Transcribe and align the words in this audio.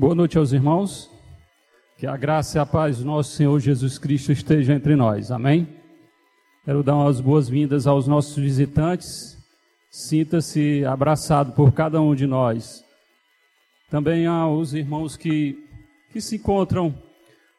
Boa 0.00 0.14
noite 0.14 0.38
aos 0.38 0.54
irmãos. 0.54 1.10
Que 1.98 2.06
a 2.06 2.16
graça 2.16 2.56
e 2.56 2.58
a 2.58 2.64
paz 2.64 3.00
do 3.00 3.04
nosso 3.04 3.36
Senhor 3.36 3.60
Jesus 3.60 3.98
Cristo 3.98 4.32
esteja 4.32 4.72
entre 4.72 4.96
nós. 4.96 5.30
Amém? 5.30 5.68
Quero 6.64 6.82
dar 6.82 6.96
umas 6.96 7.20
boas-vindas 7.20 7.86
aos 7.86 8.08
nossos 8.08 8.34
visitantes. 8.34 9.36
Sinta-se 9.90 10.86
abraçado 10.86 11.52
por 11.52 11.74
cada 11.74 12.00
um 12.00 12.14
de 12.14 12.26
nós. 12.26 12.82
Também 13.90 14.24
aos 14.24 14.72
irmãos 14.72 15.18
que, 15.18 15.68
que 16.10 16.18
se 16.22 16.36
encontram 16.36 16.94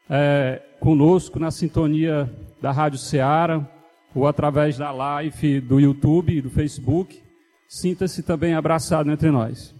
é, 0.09 0.63
conosco 0.79 1.37
na 1.37 1.51
sintonia 1.51 2.27
da 2.59 2.71
Rádio 2.71 2.97
Ceará 2.97 3.63
ou 4.15 4.25
através 4.25 4.79
da 4.79 4.91
live 4.91 5.61
do 5.61 5.79
YouTube 5.79 6.35
e 6.35 6.41
do 6.41 6.49
Facebook. 6.49 7.21
Sinta-se 7.67 8.23
também 8.23 8.55
abraçado 8.55 9.11
entre 9.11 9.29
nós. 9.29 9.79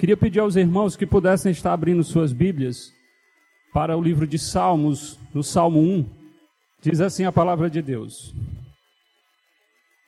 Queria 0.00 0.16
pedir 0.16 0.40
aos 0.40 0.56
irmãos 0.56 0.96
que 0.96 1.04
pudessem 1.04 1.52
estar 1.52 1.74
abrindo 1.74 2.02
suas 2.02 2.32
Bíblias 2.32 2.90
para 3.70 3.94
o 3.94 4.00
livro 4.00 4.26
de 4.26 4.38
Salmos, 4.38 5.18
no 5.34 5.42
Salmo 5.42 5.78
1. 5.78 6.06
Diz 6.80 7.02
assim 7.02 7.26
a 7.26 7.30
palavra 7.30 7.68
de 7.68 7.82
Deus: 7.82 8.34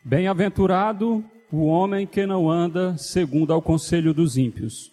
Bem-aventurado 0.02 1.22
o 1.52 1.66
homem 1.66 2.06
que 2.06 2.24
não 2.24 2.50
anda 2.50 2.96
segundo 2.96 3.52
ao 3.52 3.60
conselho 3.60 4.14
dos 4.14 4.38
ímpios, 4.38 4.90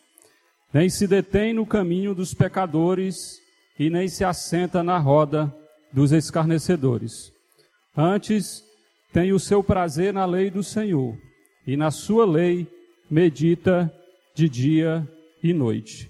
nem 0.74 0.90
se 0.90 1.08
detém 1.08 1.54
no 1.54 1.66
caminho 1.66 2.14
dos 2.14 2.34
pecadores 2.34 3.40
e 3.80 3.90
nem 3.90 4.10
se 4.10 4.26
assenta 4.26 4.84
na 4.84 4.98
roda 4.98 5.50
dos 5.94 6.12
escarnecedores. 6.12 7.32
Antes, 7.96 8.66
tem 9.14 9.32
o 9.32 9.40
seu 9.40 9.64
prazer 9.64 10.14
na 10.14 10.26
lei 10.26 10.50
do 10.50 10.62
Senhor, 10.62 11.18
e 11.66 11.78
na 11.78 11.90
sua 11.90 12.26
lei 12.26 12.68
medita 13.10 13.90
de 14.40 14.48
dia 14.48 15.06
e 15.44 15.52
noite. 15.52 16.10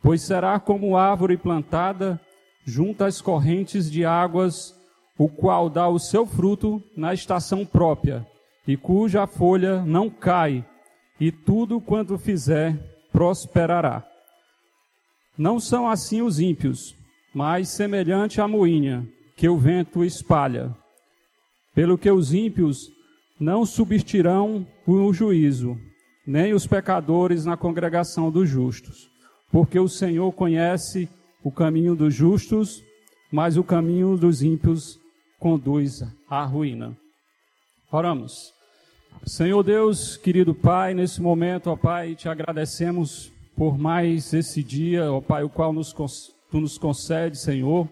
Pois 0.00 0.22
será 0.22 0.58
como 0.58 0.96
árvore 0.96 1.36
plantada 1.36 2.18
junto 2.64 3.04
às 3.04 3.20
correntes 3.20 3.90
de 3.90 4.06
águas, 4.06 4.74
o 5.18 5.28
qual 5.28 5.68
dá 5.68 5.86
o 5.86 5.98
seu 5.98 6.24
fruto 6.24 6.82
na 6.96 7.12
estação 7.12 7.66
própria, 7.66 8.26
e 8.66 8.74
cuja 8.74 9.26
folha 9.26 9.82
não 9.82 10.08
cai, 10.08 10.64
e 11.20 11.30
tudo 11.30 11.78
quanto 11.78 12.16
fizer 12.16 12.74
prosperará. 13.12 14.02
Não 15.36 15.60
são 15.60 15.90
assim 15.90 16.22
os 16.22 16.40
ímpios, 16.40 16.94
mas 17.34 17.68
semelhante 17.68 18.40
à 18.40 18.48
moinha 18.48 19.06
que 19.36 19.48
o 19.48 19.58
vento 19.58 20.02
espalha. 20.02 20.74
Pelo 21.74 21.98
que 21.98 22.10
os 22.10 22.32
ímpios 22.32 22.90
não 23.38 23.66
subsistirão 23.66 24.66
o 24.86 25.12
juízo, 25.12 25.78
nem 26.28 26.52
os 26.52 26.66
pecadores 26.66 27.46
na 27.46 27.56
congregação 27.56 28.30
dos 28.30 28.50
justos, 28.50 29.08
porque 29.50 29.80
o 29.80 29.88
Senhor 29.88 30.30
conhece 30.32 31.08
o 31.42 31.50
caminho 31.50 31.94
dos 31.94 32.12
justos, 32.12 32.84
mas 33.32 33.56
o 33.56 33.64
caminho 33.64 34.14
dos 34.14 34.42
ímpios 34.42 35.00
conduz 35.38 36.02
à 36.28 36.44
ruína. 36.44 36.94
Oramos. 37.90 38.52
Senhor 39.24 39.62
Deus, 39.62 40.18
querido 40.18 40.54
Pai, 40.54 40.92
nesse 40.92 41.22
momento, 41.22 41.70
ó 41.70 41.76
Pai, 41.76 42.14
te 42.14 42.28
agradecemos 42.28 43.32
por 43.56 43.78
mais 43.78 44.34
esse 44.34 44.62
dia, 44.62 45.10
ó 45.10 45.22
Pai, 45.22 45.44
o 45.44 45.48
qual 45.48 45.72
nos, 45.72 45.94
tu 46.50 46.60
nos 46.60 46.76
concede, 46.76 47.38
Senhor, 47.38 47.88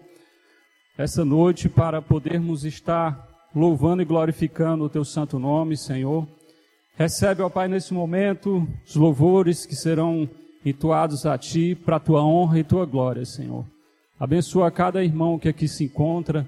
essa 0.95 1.25
noite 1.25 1.67
para 1.67 2.03
podermos 2.03 2.65
estar 2.65 3.27
louvando 3.55 4.03
e 4.03 4.05
glorificando 4.05 4.83
o 4.83 4.89
teu 4.89 5.03
santo 5.03 5.39
nome, 5.39 5.75
Senhor. 5.75 6.36
Recebe, 6.97 7.43
ó 7.43 7.49
Pai, 7.49 7.67
nesse 7.67 7.93
momento, 7.93 8.67
os 8.83 8.95
louvores 8.95 9.67
que 9.67 9.75
serão 9.75 10.27
entoados 10.65 11.27
a 11.27 11.37
Ti, 11.37 11.75
para 11.75 11.97
a 11.97 11.99
Tua 11.99 12.25
honra 12.25 12.57
e 12.57 12.63
Tua 12.63 12.87
glória, 12.87 13.23
Senhor. 13.23 13.63
Abençoa 14.19 14.71
cada 14.71 15.03
irmão 15.03 15.37
que 15.37 15.47
aqui 15.47 15.67
se 15.67 15.83
encontra. 15.83 16.47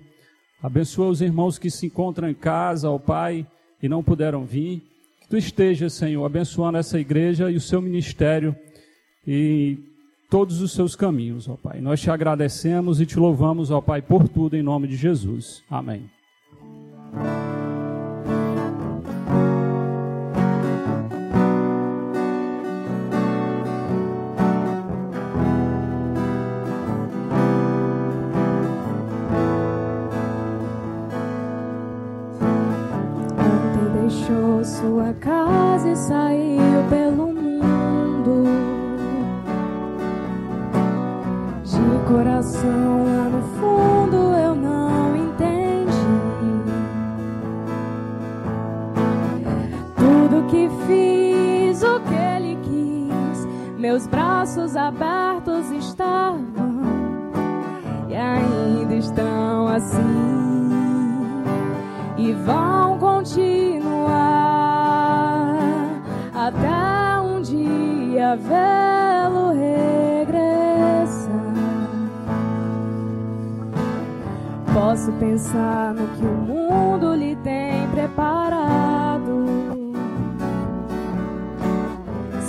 Abençoa 0.62 1.10
os 1.10 1.22
irmãos 1.22 1.60
que 1.60 1.70
se 1.70 1.86
encontram 1.86 2.28
em 2.28 2.34
casa, 2.34 2.90
ó 2.90 2.98
Pai, 2.98 3.46
e 3.82 3.88
não 3.88 4.04
puderam 4.04 4.44
vir. 4.44 4.82
Que 5.22 5.30
Tu 5.30 5.38
esteja, 5.38 5.88
Senhor, 5.88 6.26
abençoando 6.26 6.80
essa 6.80 7.00
igreja 7.00 7.52
e 7.52 7.56
o 7.56 7.62
seu 7.62 7.80
ministério 7.80 8.56
e 9.28 9.78
todos 10.32 10.62
os 10.62 10.72
seus 10.72 10.96
caminhos, 10.96 11.48
ó 11.48 11.56
Pai. 11.56 11.80
Nós 11.80 12.02
te 12.02 12.10
agradecemos 12.10 13.00
e 13.00 13.06
te 13.06 13.20
louvamos, 13.20 13.70
ó 13.70 13.82
Pai, 13.82 14.02
por 14.02 14.28
tudo, 14.28 14.58
em 14.58 14.64
nome 14.64 14.88
de 14.88 14.96
Jesus. 14.96 15.62
Amém. 15.70 16.10
Sua 34.80 35.14
casa 35.20 35.90
e 35.90 35.96
saiu 35.96 36.84
pelo 36.90 37.34
mundo. 37.34 38.46
De 41.64 42.08
coração 42.08 43.04
lá 43.06 43.30
no 43.30 43.42
fundo 43.60 44.18
eu 44.36 44.56
não 44.56 45.16
entendi. 45.18 45.92
Tudo 49.98 50.48
que 50.48 50.70
fiz, 50.88 51.84
o 51.84 52.00
que 52.00 52.14
ele 52.14 52.58
quis, 52.64 53.46
meus 53.78 54.08
braços 54.08 54.78
abertos 54.78 55.70
estavam 55.72 56.40
e 58.08 58.16
ainda 58.16 58.96
estão 58.96 59.68
assim 59.68 60.40
e 62.18 62.34
vão 62.34 62.98
continuar 62.98 63.79
dia 68.30 68.36
vê-lo 68.36 69.54
regressar. 69.54 71.30
Posso 74.74 75.12
pensar 75.14 75.94
no 75.94 76.08
que 76.16 76.26
o 76.26 76.38
mundo 76.38 77.16
lhe 77.16 77.36
tem 77.38 77.88
preparado. 77.90 79.46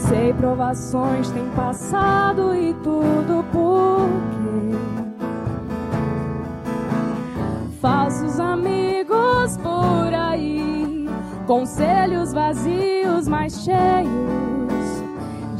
Sei 0.09 0.35
provações 0.35 1.31
tem 1.31 1.49
passado 1.51 2.55
e 2.55 2.75
tudo 2.83 3.45
porque 3.53 4.41
falsos 7.81 8.41
amigos 8.41 9.57
por 9.59 10.13
aí, 10.13 11.09
conselhos 11.47 12.33
vazios 12.33 13.29
mais 13.29 13.63
cheios 13.63 14.60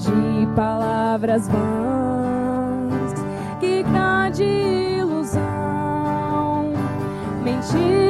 de 0.01 0.47
palavras 0.55 1.49
vãs. 1.49 3.15
Que 3.61 3.83
grande 3.83 4.45
ilusão 4.45 5.43
mentiram 7.45 8.10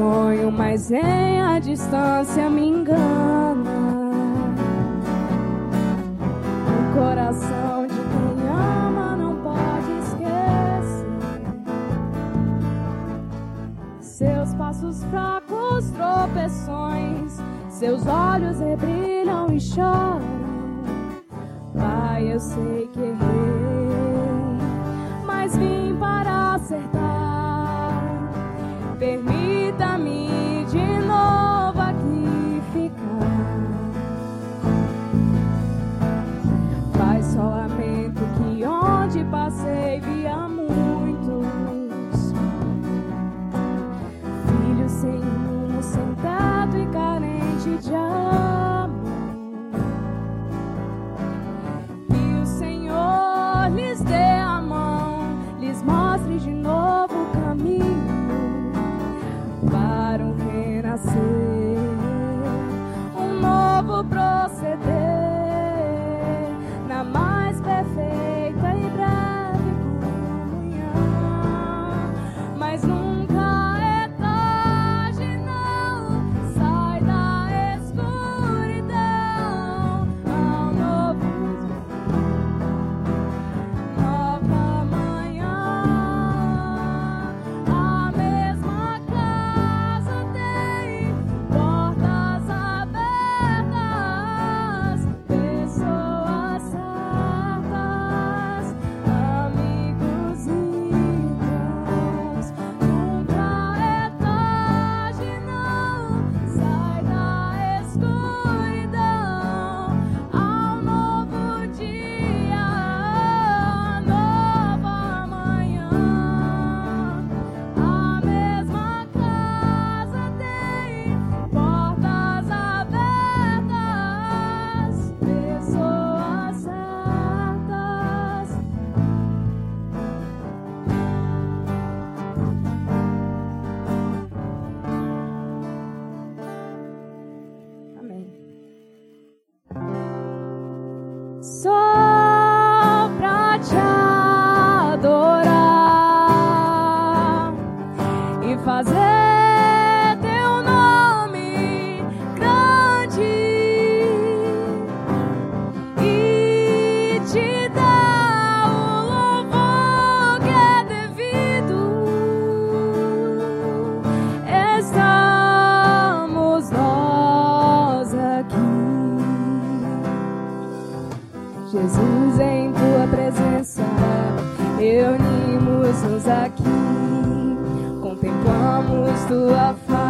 sonho, 0.00 0.50
mas 0.50 0.90
em 0.90 1.42
a 1.42 1.58
distância 1.58 2.48
me 2.48 2.68
engana. 2.68 3.70
O 6.78 6.98
coração 6.98 7.86
de 7.86 7.94
quem 7.94 8.48
ama 8.48 9.14
não 9.16 9.36
pode 9.42 9.90
esquecer. 10.04 11.06
Seus 14.00 14.54
passos 14.54 15.04
fracos, 15.04 15.90
tropeções, 15.90 17.38
seus 17.68 18.06
olhos 18.06 18.58
rebrilham 18.58 19.52
e 19.52 19.60
choram. 19.60 20.40
Pai, 21.76 22.32
eu 22.32 22.40
sei 22.40 22.89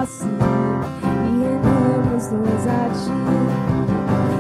Assim, 0.01 0.31
e 1.05 1.45
rendemos-nos 1.45 2.67
a 2.67 2.89
ti. 2.89 3.13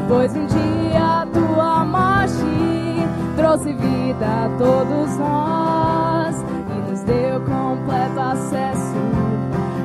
Pois 0.08 0.34
um 0.34 0.46
dia 0.46 1.20
a 1.20 1.26
tua 1.26 1.84
morte 1.84 3.06
trouxe 3.36 3.74
vida 3.74 4.26
a 4.26 4.48
todos 4.56 5.18
nós 5.18 6.36
e 6.40 6.90
nos 6.90 7.00
deu 7.02 7.40
completo 7.42 8.20
acesso 8.20 8.96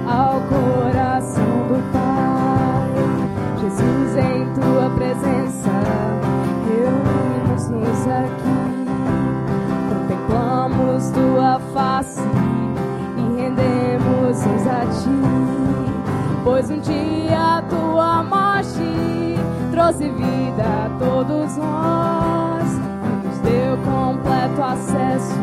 ao 0.08 0.40
coração 0.48 1.44
do 1.68 1.92
Pai. 1.92 2.94
Jesus, 3.60 4.16
em 4.16 4.54
tua 4.54 4.90
presença, 4.92 5.72
reunimos-nos 6.70 8.08
aqui, 8.08 8.86
contemplamos 9.90 11.10
tua 11.10 11.60
face 11.74 12.22
e 13.18 13.42
rendemos-nos 13.42 14.68
a 14.68 14.86
ti. 14.86 15.55
Pois 16.46 16.70
um 16.70 16.80
dia 16.80 17.64
tua 17.72 18.22
morte 18.22 19.36
trouxe 19.72 20.08
vida 20.10 20.64
a 20.64 20.90
todos 21.00 21.58
nós, 21.58 22.64
nos 23.24 23.40
deu 23.40 23.76
completo 23.78 24.62
acesso. 24.62 25.34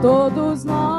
todos 0.00 0.64
nós. 0.64 0.89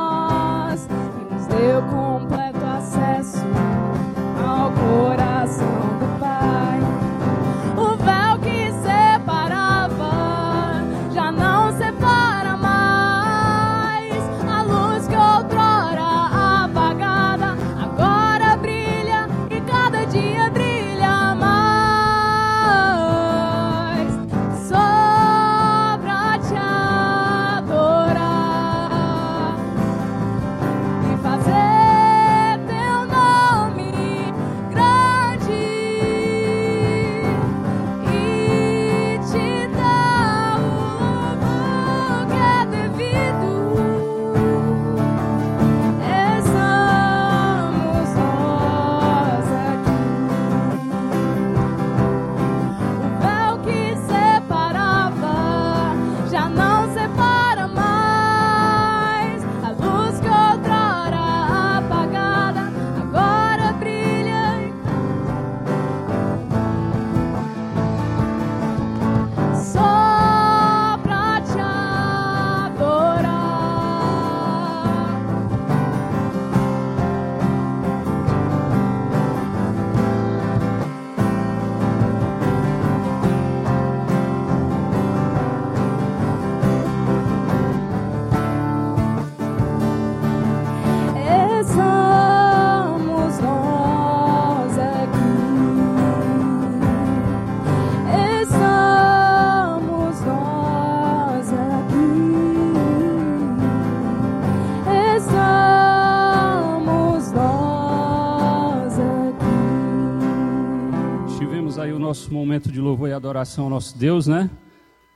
Louvor 112.92 113.08
e 113.08 113.14
adoração 113.14 113.66
ao 113.66 113.70
nosso 113.70 113.98
Deus, 113.98 114.28
né? 114.28 114.50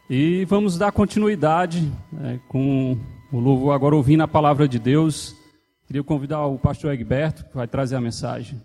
E 0.09 0.45
vamos 0.45 0.77
dar 0.77 0.93
continuidade 0.93 1.91
né, 2.09 2.39
com 2.47 2.97
o 3.33 3.37
louvor 3.37 3.73
agora 3.73 3.93
ouvindo 3.93 4.23
a 4.23 4.27
palavra 4.27 4.65
de 4.65 4.79
Deus. 4.79 5.35
Queria 5.85 6.01
convidar 6.01 6.45
o 6.45 6.57
pastor 6.57 6.93
Egberto, 6.93 7.43
que 7.43 7.55
vai 7.55 7.67
trazer 7.67 7.97
a 7.97 8.01
mensagem. 8.01 8.61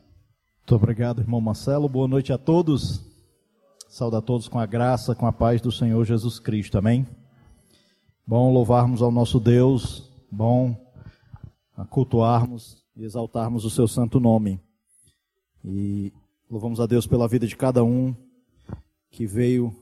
Muito 0.59 0.77
obrigado, 0.77 1.21
irmão 1.23 1.41
Marcelo. 1.41 1.89
Boa 1.89 2.07
noite 2.07 2.33
a 2.33 2.39
todos. 2.39 3.05
Saúde 3.89 4.17
a 4.17 4.21
todos 4.21 4.47
com 4.47 4.61
a 4.61 4.67
graça, 4.67 5.13
com 5.13 5.27
a 5.27 5.33
paz 5.33 5.61
do 5.61 5.73
Senhor 5.73 6.05
Jesus 6.05 6.39
Cristo. 6.39 6.79
Amém? 6.79 7.05
Bom 8.25 8.53
louvarmos 8.53 9.03
ao 9.03 9.11
nosso 9.11 9.41
Deus, 9.41 10.09
bom 10.31 10.77
cultuarmos 11.89 12.85
e 12.97 13.03
exaltarmos 13.03 13.65
o 13.65 13.71
seu 13.71 13.89
santo 13.89 14.21
nome. 14.21 14.61
E 15.65 16.13
louvamos 16.49 16.79
a 16.79 16.87
Deus 16.87 17.09
pela 17.09 17.27
vida 17.27 17.45
de 17.45 17.57
cada 17.57 17.83
um 17.83 18.15
que 19.11 19.27
veio 19.27 19.75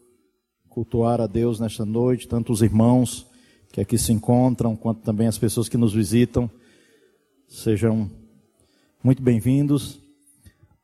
cultuar 0.68 1.20
a 1.20 1.26
Deus 1.26 1.60
nesta 1.60 1.84
noite, 1.84 2.26
tanto 2.26 2.52
os 2.52 2.62
irmãos 2.62 3.26
que 3.70 3.80
aqui 3.80 3.98
se 3.98 4.12
encontram, 4.12 4.74
quanto 4.74 5.02
também 5.02 5.26
as 5.26 5.36
pessoas 5.36 5.68
que 5.68 5.76
nos 5.76 5.92
visitam. 5.92 6.50
Sejam 7.46 8.10
muito 9.04 9.22
bem-vindos. 9.22 10.00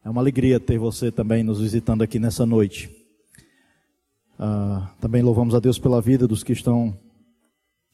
É 0.05 0.11
uma 0.11 0.21
alegria 0.21 0.61
ter 0.61 0.79
você 0.79 1.11
também 1.11 1.43
nos 1.43 1.61
visitando 1.61 2.03
aqui 2.03 2.19
nessa 2.19 2.45
noite. 2.45 2.91
Ah, 4.39 4.91
também 5.01 5.23
louvamos 5.23 5.55
a 5.55 5.61
Deus 5.61 5.79
pela 5.79 6.01
vida 6.03 6.29
dos 6.29 6.43
que 6.43 6.53
estão 6.53 6.99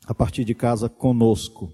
a 0.06 0.14
partir 0.14 0.44
de 0.44 0.54
casa 0.54 0.88
conosco, 0.88 1.70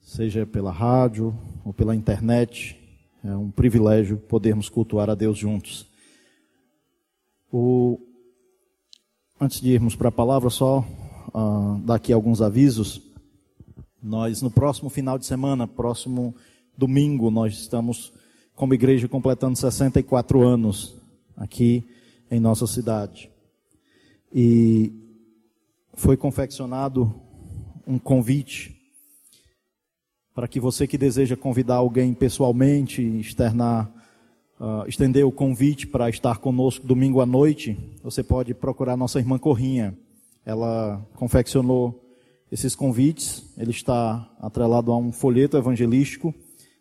seja 0.00 0.46
pela 0.46 0.72
rádio 0.72 1.38
ou 1.64 1.74
pela 1.74 1.94
internet. 1.94 2.78
É 3.22 3.36
um 3.36 3.50
privilégio 3.50 4.16
podermos 4.16 4.70
cultuar 4.70 5.10
a 5.10 5.14
Deus 5.14 5.36
juntos. 5.36 5.95
O... 7.52 7.98
Antes 9.40 9.60
de 9.60 9.70
irmos 9.70 9.94
para 9.94 10.08
a 10.08 10.12
palavra, 10.12 10.50
só 10.50 10.80
uh, 11.34 11.78
dar 11.84 11.96
aqui 11.96 12.12
alguns 12.12 12.40
avisos. 12.40 13.02
Nós, 14.02 14.40
no 14.40 14.50
próximo 14.50 14.88
final 14.88 15.18
de 15.18 15.26
semana, 15.26 15.66
próximo 15.66 16.34
domingo, 16.76 17.30
nós 17.30 17.54
estamos 17.54 18.12
como 18.54 18.74
igreja 18.74 19.06
completando 19.06 19.58
64 19.58 20.42
anos 20.42 20.96
aqui 21.36 21.84
em 22.30 22.40
nossa 22.40 22.66
cidade. 22.66 23.30
E 24.32 24.92
foi 25.92 26.16
confeccionado 26.16 27.14
um 27.86 27.98
convite 27.98 28.74
para 30.34 30.48
que 30.48 30.60
você 30.60 30.86
que 30.86 30.98
deseja 30.98 31.36
convidar 31.36 31.76
alguém 31.76 32.12
pessoalmente, 32.12 33.02
externar 33.02 33.90
uh, 34.60 34.88
estender 34.88 35.26
o 35.26 35.32
convite 35.32 35.86
para 35.86 36.08
estar 36.08 36.38
conosco 36.38 36.86
domingo 36.86 37.20
à 37.20 37.26
noite, 37.26 37.78
você 38.02 38.22
pode 38.22 38.54
procurar 38.54 38.96
nossa 38.96 39.18
irmã 39.18 39.38
Corrinha. 39.38 39.96
Ela 40.44 41.04
confeccionou 41.14 42.02
esses 42.50 42.74
convites, 42.74 43.44
ele 43.58 43.70
está 43.70 44.30
atrelado 44.40 44.92
a 44.92 44.96
um 44.96 45.10
folheto 45.10 45.56
evangelístico 45.56 46.34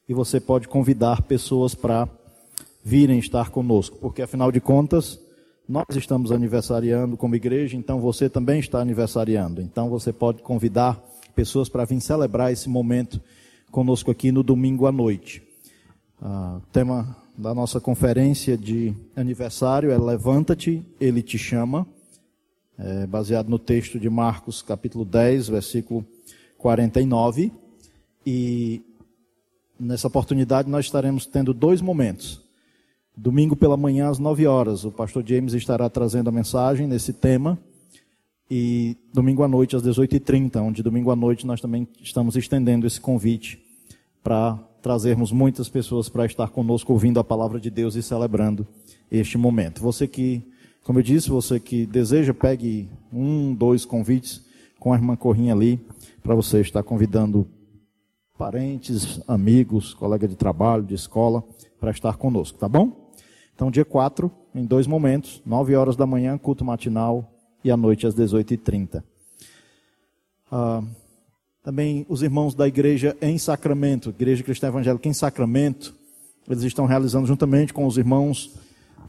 e 0.07 0.13
você 0.13 0.39
pode 0.39 0.67
convidar 0.67 1.23
pessoas 1.23 1.73
para 1.73 2.07
virem 2.83 3.17
estar 3.17 3.49
conosco, 3.49 3.97
porque 3.97 4.21
afinal 4.21 4.51
de 4.51 4.61
contas, 4.61 5.19
nós 5.67 5.95
estamos 5.95 6.31
aniversariando 6.31 7.17
como 7.17 7.35
igreja, 7.35 7.75
então 7.75 7.99
você 7.99 8.29
também 8.29 8.59
está 8.59 8.79
aniversariando. 8.79 9.59
Então 9.59 9.89
você 9.89 10.13
pode 10.13 10.43
convidar 10.43 11.03
pessoas 11.35 11.67
para 11.67 11.85
vir 11.85 11.99
celebrar 11.99 12.53
esse 12.53 12.69
momento 12.69 13.19
conosco 13.71 14.11
aqui 14.11 14.31
no 14.31 14.43
domingo 14.43 14.85
à 14.85 14.91
noite. 14.91 15.41
Uh, 16.21 16.61
tema 16.71 17.17
da 17.37 17.53
nossa 17.53 17.79
conferência 17.79 18.57
de 18.57 18.93
aniversário 19.15 19.91
é 19.91 19.97
Levanta-te, 19.97 20.81
ele 20.99 21.21
te 21.21 21.37
chama, 21.37 21.85
é 22.77 23.05
baseado 23.05 23.49
no 23.49 23.59
texto 23.59 23.99
de 23.99 24.09
Marcos, 24.09 24.61
capítulo 24.61 25.03
10, 25.03 25.49
versículo 25.49 26.05
49. 26.57 27.51
E 28.25 28.81
nessa 29.79 30.07
oportunidade 30.07 30.69
nós 30.69 30.85
estaremos 30.85 31.25
tendo 31.25 31.53
dois 31.53 31.81
momentos. 31.81 32.41
Domingo 33.15 33.55
pela 33.55 33.77
manhã, 33.77 34.09
às 34.09 34.19
9 34.19 34.45
horas, 34.45 34.83
o 34.83 34.91
pastor 34.91 35.23
James 35.25 35.53
estará 35.53 35.89
trazendo 35.89 36.29
a 36.29 36.33
mensagem 36.33 36.87
nesse 36.87 37.13
tema. 37.13 37.57
E 38.49 38.95
domingo 39.13 39.41
à 39.41 39.47
noite, 39.47 39.75
às 39.75 39.81
18h30, 39.81 40.61
onde 40.61 40.83
domingo 40.83 41.11
à 41.11 41.15
noite 41.15 41.47
nós 41.47 41.59
também 41.59 41.87
estamos 42.01 42.35
estendendo 42.35 42.85
esse 42.85 43.01
convite 43.01 43.59
para 44.23 44.59
trazermos 44.85 45.31
muitas 45.31 45.67
pessoas 45.67 46.09
para 46.09 46.27
estar 46.27 46.47
conosco 46.51 46.93
ouvindo 46.93 47.19
a 47.19 47.23
palavra 47.23 47.59
de 47.59 47.71
Deus 47.71 47.95
e 47.95 48.03
celebrando 48.03 48.67
este 49.11 49.35
momento. 49.35 49.81
Você 49.81 50.07
que, 50.07 50.47
como 50.83 50.99
eu 50.99 51.03
disse, 51.03 51.27
você 51.27 51.59
que 51.59 51.87
deseja, 51.87 52.35
pegue 52.35 52.87
um, 53.11 53.55
dois 53.55 53.83
convites 53.83 54.45
com 54.79 54.93
a 54.93 54.95
irmã 54.95 55.15
Corrinha 55.15 55.55
ali, 55.55 55.83
para 56.21 56.35
você 56.35 56.61
estar 56.61 56.83
convidando 56.83 57.47
parentes, 58.37 59.19
amigos, 59.27 59.91
colega 59.95 60.27
de 60.27 60.35
trabalho, 60.35 60.83
de 60.83 60.93
escola, 60.93 61.43
para 61.79 61.89
estar 61.89 62.15
conosco, 62.17 62.59
tá 62.59 62.69
bom? 62.69 63.11
Então, 63.55 63.71
dia 63.71 63.85
4, 63.85 64.31
em 64.53 64.65
dois 64.65 64.85
momentos, 64.85 65.41
9 65.43 65.75
horas 65.75 65.95
da 65.95 66.05
manhã, 66.05 66.37
culto 66.37 66.63
matinal, 66.63 67.33
e 67.63 67.71
à 67.71 67.77
noite 67.77 68.05
às 68.05 68.13
18h30. 68.13 69.03
Ah, 70.51 70.83
também 71.65 72.05
os 72.07 72.21
irmãos 72.21 72.53
da 72.53 72.67
igreja 72.67 73.17
em 73.19 73.39
Sacramento, 73.39 74.11
Igreja 74.11 74.43
Cristã 74.43 74.67
Evangélica 74.67 75.09
em 75.09 75.13
Sacramento, 75.13 75.95
eles 76.47 76.61
estão 76.61 76.85
realizando 76.85 77.25
juntamente 77.25 77.73
com 77.73 77.87
os 77.87 77.97
irmãos 77.97 78.53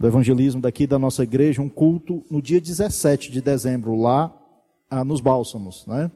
do 0.01 0.07
evangelismo 0.07 0.63
daqui 0.63 0.87
da 0.87 0.99
nossa 0.99 1.23
igreja 1.23 1.61
um 1.61 1.69
culto 1.69 2.25
no 2.31 2.41
dia 2.41 2.59
17 2.59 3.31
de 3.31 3.43
dezembro, 3.43 3.95
lá 3.95 4.35
ah, 4.89 5.05
nos 5.05 5.21
Bálsamos. 5.21 5.85
Né? 5.87 6.11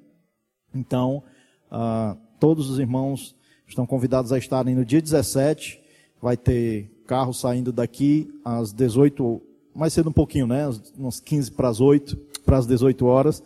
Então, 0.74 1.22
ah, 1.70 2.16
todos 2.38 2.70
os 2.70 2.78
irmãos 2.78 3.36
estão 3.66 3.84
convidados 3.84 4.32
a 4.32 4.38
estarem 4.38 4.74
no 4.74 4.84
dia 4.84 5.02
17. 5.02 5.78
Vai 6.22 6.38
ter 6.38 6.90
carro 7.06 7.34
saindo 7.34 7.70
daqui 7.70 8.32
às 8.42 8.72
18, 8.72 9.42
mais 9.74 9.92
cedo 9.92 10.08
um 10.08 10.12
pouquinho, 10.12 10.46
né? 10.46 10.66
Uns 10.98 11.20
15 11.20 11.50
para 11.52 11.68
as 11.68 11.82
8, 11.82 12.16
para 12.46 12.56
as 12.56 12.66
18 12.66 13.04
horas, 13.04 13.42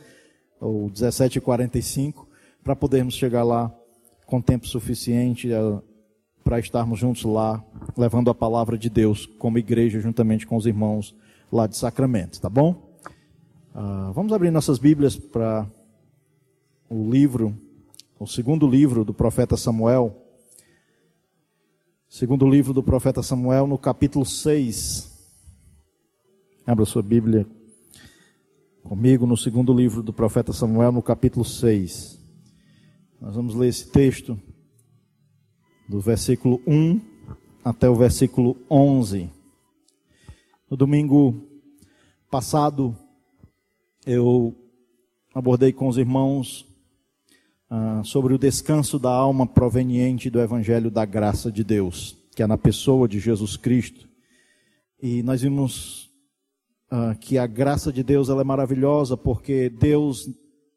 ou 0.61 0.89
17h45 0.91 2.34
para 2.65 2.75
podermos 2.75 3.15
chegar 3.15 3.45
lá 3.45 3.73
com 4.27 4.41
tempo 4.41 4.67
suficiente 4.67 5.53
eh, 5.53 5.83
para 6.43 6.59
estarmos 6.59 6.99
juntos 6.99 7.25
lá, 7.25 7.63
levando 7.97 8.31
a 8.31 8.35
palavra 8.35 8.77
de 8.77 8.89
Deus 8.89 9.27
como 9.27 9.59
igreja, 9.59 10.01
juntamente 10.01 10.47
com 10.47 10.57
os 10.57 10.67
irmãos 10.67 11.15
lá 11.53 11.67
de 11.67 11.77
Sacramento, 11.77 12.41
tá 12.41 12.49
bom? 12.49 12.97
Uh, 13.75 14.13
vamos 14.13 14.33
abrir 14.33 14.51
nossas 14.51 14.79
Bíblias 14.79 15.17
para 15.17 15.67
o 16.89 17.11
livro, 17.11 17.57
o 18.19 18.27
segundo 18.27 18.67
livro 18.67 19.05
do 19.05 19.13
profeta 19.13 19.57
Samuel. 19.57 20.17
Segundo 22.09 22.49
livro 22.49 22.73
do 22.73 22.83
profeta 22.83 23.23
Samuel, 23.23 23.67
no 23.67 23.77
capítulo 23.77 24.25
6. 24.25 25.13
Abra 26.67 26.85
sua 26.85 27.03
Bíblia 27.03 27.47
comigo 28.83 29.27
no 29.27 29.37
segundo 29.37 29.73
livro 29.73 30.03
do 30.03 30.13
profeta 30.13 30.53
Samuel, 30.53 30.93
no 30.93 31.03
capítulo 31.03 31.45
6. 31.45 32.24
Nós 33.25 33.37
vamos 33.37 33.55
ler 33.55 33.69
esse 33.69 33.91
texto 33.91 34.39
do 35.89 35.99
versículo 35.99 36.61
1 36.67 37.01
até 37.65 37.89
o 37.89 37.95
versículo 37.95 38.55
11. 38.71 39.31
No 40.71 40.77
domingo 40.77 41.35
passado, 42.31 42.95
eu 44.05 44.55
abordei 45.35 45.73
com 45.73 45.89
os 45.89 45.97
irmãos 45.97 46.67
ah, 47.71 48.03
sobre 48.05 48.35
o 48.35 48.39
descanso 48.39 48.99
da 48.99 49.11
alma 49.11 49.47
proveniente 49.47 50.29
do 50.29 50.39
Evangelho 50.39 50.91
da 50.91 51.07
graça 51.07 51.51
de 51.51 51.65
Deus, 51.65 52.19
que 52.37 52.43
é 52.43 52.47
na 52.47 52.59
pessoa 52.59 53.09
de 53.09 53.19
Jesus 53.19 53.57
Cristo. 53.57 54.07
E 55.01 55.23
nós 55.23 55.41
vimos 55.41 56.11
ah, 56.91 57.15
que 57.15 57.39
a 57.39 57.47
graça 57.47 57.91
de 57.91 58.03
Deus 58.03 58.29
ela 58.29 58.43
é 58.43 58.45
maravilhosa 58.45 59.17
porque 59.17 59.71
Deus 59.71 60.29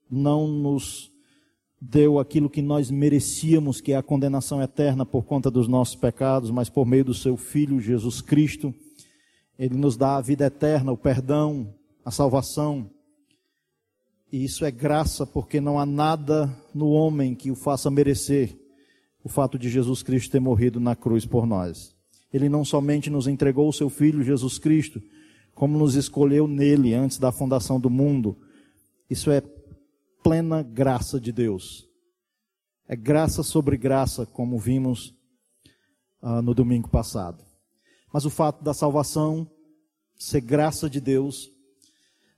não 0.10 0.48
nos 0.48 1.12
deu 1.80 2.20
aquilo 2.20 2.50
que 2.50 2.62
nós 2.62 2.90
merecíamos, 2.90 3.80
que 3.80 3.92
é 3.92 3.98
a 3.98 4.04
condenação 4.04 4.62
eterna 4.62 5.06
por 5.06 5.24
conta 5.24 5.52
dos 5.52 5.68
nossos 5.68 5.96
pecados, 5.96 6.50
mas 6.50 6.70
por 6.70 6.86
meio 6.86 7.06
do 7.06 7.14
seu 7.14 7.38
Filho 7.38 7.80
Jesus 7.80 8.22
Cristo, 8.22 8.74
ele 9.58 9.76
nos 9.76 9.96
dá 9.96 10.18
a 10.18 10.22
vida 10.22 10.46
eterna, 10.46 10.92
o 10.92 10.98
perdão, 10.98 11.74
a 12.04 12.12
salvação. 12.12 12.90
E 14.32 14.44
isso 14.44 14.66
é 14.66 14.72
graça, 14.72 15.26
porque 15.26 15.62
não 15.62 15.80
há 15.80 15.86
nada 15.86 16.54
no 16.74 16.90
homem 16.90 17.36
que 17.36 17.52
o 17.52 17.56
faça 17.56 17.90
merecer 17.90 18.58
o 19.24 19.30
fato 19.30 19.58
de 19.58 19.70
Jesus 19.70 20.02
Cristo 20.02 20.32
ter 20.32 20.40
morrido 20.40 20.80
na 20.80 20.96
cruz 20.96 21.26
por 21.26 21.46
nós. 21.46 21.96
Ele 22.32 22.50
não 22.50 22.64
somente 22.66 23.10
nos 23.10 23.28
entregou 23.28 23.70
o 23.70 23.74
seu 23.74 23.90
Filho 23.90 24.24
Jesus 24.24 24.58
Cristo, 24.58 25.02
como 25.54 25.78
nos 25.78 25.96
escolheu 25.96 26.48
nele 26.48 26.94
antes 26.94 27.18
da 27.18 27.32
fundação 27.32 27.80
do 27.80 27.90
mundo. 27.90 28.38
Isso 29.10 29.32
é 29.32 29.42
plena 30.28 30.62
graça 30.62 31.22
de 31.22 31.32
Deus. 31.32 31.88
É 32.86 32.98
graça 32.98 33.44
sobre 33.44 33.78
graça, 33.78 34.26
como 34.26 34.60
vimos 34.60 35.16
uh, 36.22 36.42
no 36.42 36.54
domingo 36.54 36.90
passado. 36.90 37.46
Mas 38.12 38.26
o 38.26 38.30
fato 38.30 38.62
da 38.62 38.74
salvação 38.74 39.50
ser 40.18 40.42
graça 40.42 40.90
de 40.90 41.00
Deus, 41.00 41.50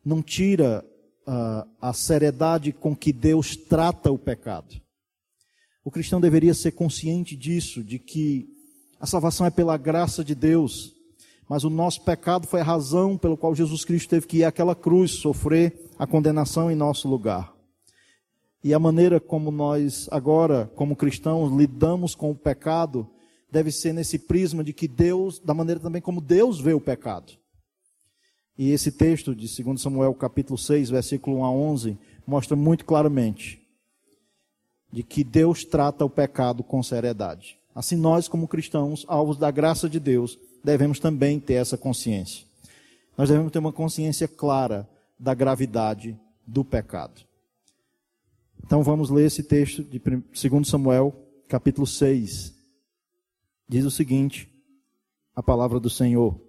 não 0.06 0.22
tira 0.22 0.86
uh, 1.28 1.68
a 1.82 1.92
seriedade 1.92 2.72
com 2.72 2.96
que 2.96 3.12
Deus 3.12 3.56
trata 3.56 4.12
o 4.12 4.20
pecado. 4.20 4.80
O 5.84 5.90
cristão 5.90 6.22
deveria 6.22 6.54
ser 6.54 6.74
consciente 6.74 7.36
disso, 7.36 7.84
de 7.84 7.98
que 7.98 8.48
a 9.00 9.08
salvação 9.08 9.48
é 9.48 9.50
pela 9.50 9.78
graça 9.78 10.24
de 10.24 10.36
Deus, 10.36 10.94
mas 11.50 11.64
o 11.64 11.72
nosso 11.72 12.04
pecado 12.04 12.46
foi 12.46 12.62
a 12.62 12.66
razão 12.66 13.18
pelo 13.18 13.36
qual 13.36 13.56
Jesus 13.56 13.84
Cristo 13.84 14.10
teve 14.10 14.28
que 14.28 14.38
ir 14.38 14.44
àquela 14.44 14.76
cruz 14.76 15.14
sofrer 15.14 15.90
a 15.98 16.06
condenação 16.06 16.70
em 16.70 16.76
nosso 16.76 17.08
lugar. 17.08 17.58
E 18.64 18.74
a 18.74 18.80
maneira 18.80 19.20
como 19.20 19.52
nós 19.52 20.08
agora, 20.12 20.70
como 20.76 20.96
cristãos, 20.96 21.56
lidamos 21.56 22.14
com 22.14 22.32
o 22.32 22.36
pecado 22.36 23.10
deve 23.52 23.72
ser 23.72 23.94
nesse 23.94 24.20
prisma 24.20 24.64
de 24.64 24.74
que 24.74 24.88
Deus, 24.88 25.40
da 25.40 25.54
maneira 25.54 25.80
também 25.80 26.02
como 26.02 26.22
Deus 26.22 26.60
vê 26.60 26.74
o 26.74 26.82
pecado. 26.82 27.34
E 28.58 28.72
esse 28.72 28.92
texto 28.92 29.34
de 29.34 29.48
2 29.64 29.82
Samuel 29.82 30.14
capítulo 30.14 30.58
6, 30.58 30.90
versículo 30.90 31.38
1 31.38 31.46
a 31.46 31.52
11, 31.52 31.98
mostra 32.28 32.56
muito 32.56 32.86
claramente 32.86 33.62
de 34.92 35.02
que 35.04 35.24
Deus 35.24 35.64
trata 35.64 36.04
o 36.04 36.10
pecado 36.10 36.64
com 36.64 36.84
seriedade. 36.84 37.58
Assim 37.74 37.96
nós, 37.96 38.28
como 38.28 38.48
cristãos, 38.48 39.06
alvos 39.08 39.38
da 39.38 39.50
graça 39.50 39.88
de 39.88 40.00
Deus, 40.00 40.38
devemos 40.64 41.00
também 41.00 41.40
ter 41.40 41.54
essa 41.54 41.78
consciência. 41.78 42.46
Nós 43.18 43.30
devemos 43.30 43.52
ter 43.52 43.60
uma 43.60 43.72
consciência 43.72 44.28
clara 44.28 44.90
da 45.18 45.34
gravidade 45.34 46.20
do 46.46 46.66
pecado. 46.66 47.22
Então 48.64 48.84
vamos 48.84 49.10
ler 49.10 49.26
esse 49.26 49.44
texto 49.44 49.84
de 49.84 50.00
2 50.00 50.68
Samuel, 50.68 51.16
capítulo 51.48 51.88
6. 51.88 52.54
Diz 53.68 53.86
o 53.86 53.92
seguinte: 53.92 54.50
a 55.36 55.44
palavra 55.44 55.80
do 55.80 55.90
Senhor. 55.90 56.40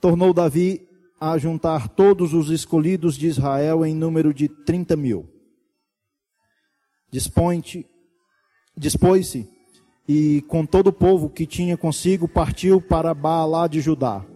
Tornou 0.00 0.32
Davi 0.32 0.88
a 1.20 1.36
juntar 1.38 1.88
todos 1.88 2.32
os 2.32 2.50
escolhidos 2.50 3.16
de 3.16 3.26
Israel 3.26 3.84
em 3.84 3.94
número 3.94 4.32
de 4.34 4.48
30 4.48 4.96
mil. 4.96 5.28
Dispõe-se 7.12 7.86
e 10.08 10.42
com 10.48 10.66
todo 10.66 10.88
o 10.88 10.92
povo 10.92 11.30
que 11.30 11.46
tinha 11.46 11.76
consigo 11.76 12.26
partiu 12.26 12.80
para 12.80 13.14
Baalá 13.14 13.68
de 13.68 13.80
Judá, 13.80 14.26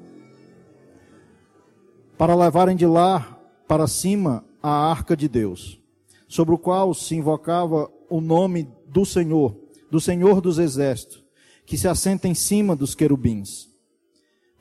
para 2.16 2.37
levarem 2.37 2.76
de 2.76 2.87
lá 2.87 3.37
para 3.66 3.88
cima 3.88 4.44
a 4.66 4.70
arca 4.70 5.14
de 5.14 5.29
Deus, 5.29 5.79
sobre 6.27 6.55
o 6.55 6.59
qual 6.59 6.94
se 6.94 7.14
invocava 7.14 7.92
o 8.09 8.18
nome 8.18 8.66
do 8.87 9.05
Senhor, 9.05 9.55
do 9.90 10.00
Senhor 10.00 10.40
dos 10.40 10.59
Exércitos, 10.59 11.22
que 11.66 11.77
se 11.77 11.87
assenta 11.87 12.27
em 12.27 12.33
cima 12.33 12.74
dos 12.74 12.94
querubins. 12.94 13.68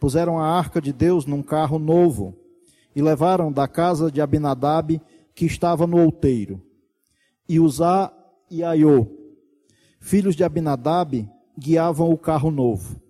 Puseram 0.02 0.38
a 0.38 0.46
arca 0.46 0.82
de 0.82 0.92
Deus 0.92 1.26
num 1.26 1.42
carro 1.42 1.80
novo 1.80 2.38
e 2.94 3.02
levaram 3.02 3.50
da 3.50 3.66
casa 3.66 4.12
de 4.12 4.20
Abinadab, 4.20 5.02
que 5.34 5.46
estava 5.46 5.88
no 5.88 5.98
outeiro. 6.04 6.62
E 7.48 7.58
Uzá 7.58 8.12
e 8.52 8.62
Aiô, 8.62 9.08
filhos 10.02 10.36
de 10.36 10.44
Abinadab, 10.44 11.30
guiavam 11.58 12.12
o 12.12 12.18
carro 12.18 12.52
novo. 12.52 13.02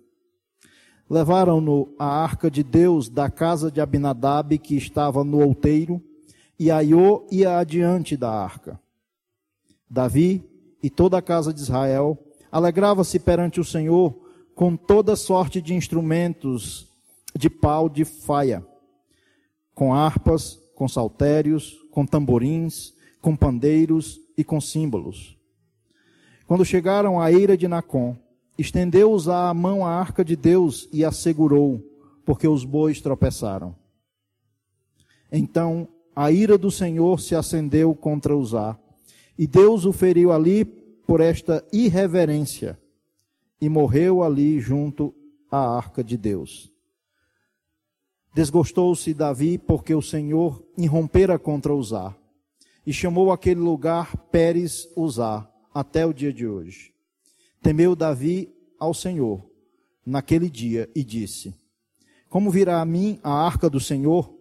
Levaram-no 1.10 1.92
a 1.98 2.06
arca 2.06 2.48
de 2.48 2.62
Deus 2.62 3.08
da 3.08 3.28
casa 3.28 3.68
de 3.68 3.80
Abinadab, 3.80 4.56
que 4.58 4.76
estava 4.76 5.24
no 5.24 5.40
outeiro, 5.44 6.00
e 6.58 6.70
Aiô 6.70 7.26
ia 7.30 7.58
adiante 7.58 8.16
da 8.16 8.30
arca. 8.30 8.80
Davi 9.88 10.44
e 10.82 10.90
toda 10.90 11.18
a 11.18 11.22
casa 11.22 11.52
de 11.52 11.60
Israel 11.60 12.18
alegrava-se 12.50 13.18
perante 13.18 13.60
o 13.60 13.64
Senhor 13.64 14.14
com 14.54 14.76
toda 14.76 15.16
sorte 15.16 15.60
de 15.60 15.74
instrumentos 15.74 16.88
de 17.36 17.50
pau 17.50 17.88
de 17.88 18.04
faia, 18.04 18.64
com 19.74 19.92
harpas, 19.92 20.60
com 20.74 20.86
saltérios, 20.86 21.76
com 21.90 22.06
tamborins, 22.06 22.94
com 23.20 23.34
pandeiros 23.34 24.20
e 24.36 24.44
com 24.44 24.60
símbolos. 24.60 25.36
Quando 26.46 26.64
chegaram 26.64 27.20
à 27.20 27.32
eira 27.32 27.56
de 27.56 27.66
Nacon, 27.66 28.16
estendeu-os 28.56 29.28
a 29.28 29.52
mão 29.52 29.84
à 29.84 29.90
arca 29.90 30.24
de 30.24 30.36
Deus 30.36 30.88
e 30.92 31.04
a 31.04 31.10
segurou, 31.10 31.82
porque 32.24 32.46
os 32.46 32.64
bois 32.64 33.00
tropeçaram. 33.00 33.74
Então 35.32 35.88
a 36.14 36.30
ira 36.30 36.56
do 36.56 36.70
Senhor 36.70 37.20
se 37.20 37.34
acendeu 37.34 37.94
contra 37.94 38.36
Uzá, 38.36 38.78
e 39.38 39.46
Deus 39.46 39.84
o 39.84 39.92
feriu 39.92 40.32
ali 40.32 40.64
por 40.64 41.20
esta 41.20 41.64
irreverência, 41.72 42.78
e 43.60 43.68
morreu 43.68 44.22
ali 44.22 44.60
junto 44.60 45.14
à 45.50 45.76
arca 45.76 46.02
de 46.04 46.16
Deus. 46.16 46.70
Desgostou-se 48.34 49.14
Davi 49.14 49.58
porque 49.58 49.94
o 49.94 50.02
Senhor 50.02 50.62
irrompera 50.76 51.38
contra 51.38 51.74
Uzá 51.74 52.14
e 52.86 52.92
chamou 52.92 53.32
aquele 53.32 53.60
lugar 53.60 54.16
Pérez 54.30 54.88
Uzá, 54.96 55.48
até 55.72 56.04
o 56.04 56.12
dia 56.12 56.32
de 56.32 56.46
hoje. 56.46 56.92
Temeu 57.62 57.96
Davi 57.96 58.52
ao 58.78 58.92
Senhor 58.92 59.48
naquele 60.04 60.50
dia 60.50 60.90
e 60.94 61.02
disse: 61.02 61.54
Como 62.28 62.50
virá 62.50 62.80
a 62.80 62.84
mim 62.84 63.18
a 63.22 63.32
arca 63.32 63.70
do 63.70 63.80
Senhor? 63.80 64.33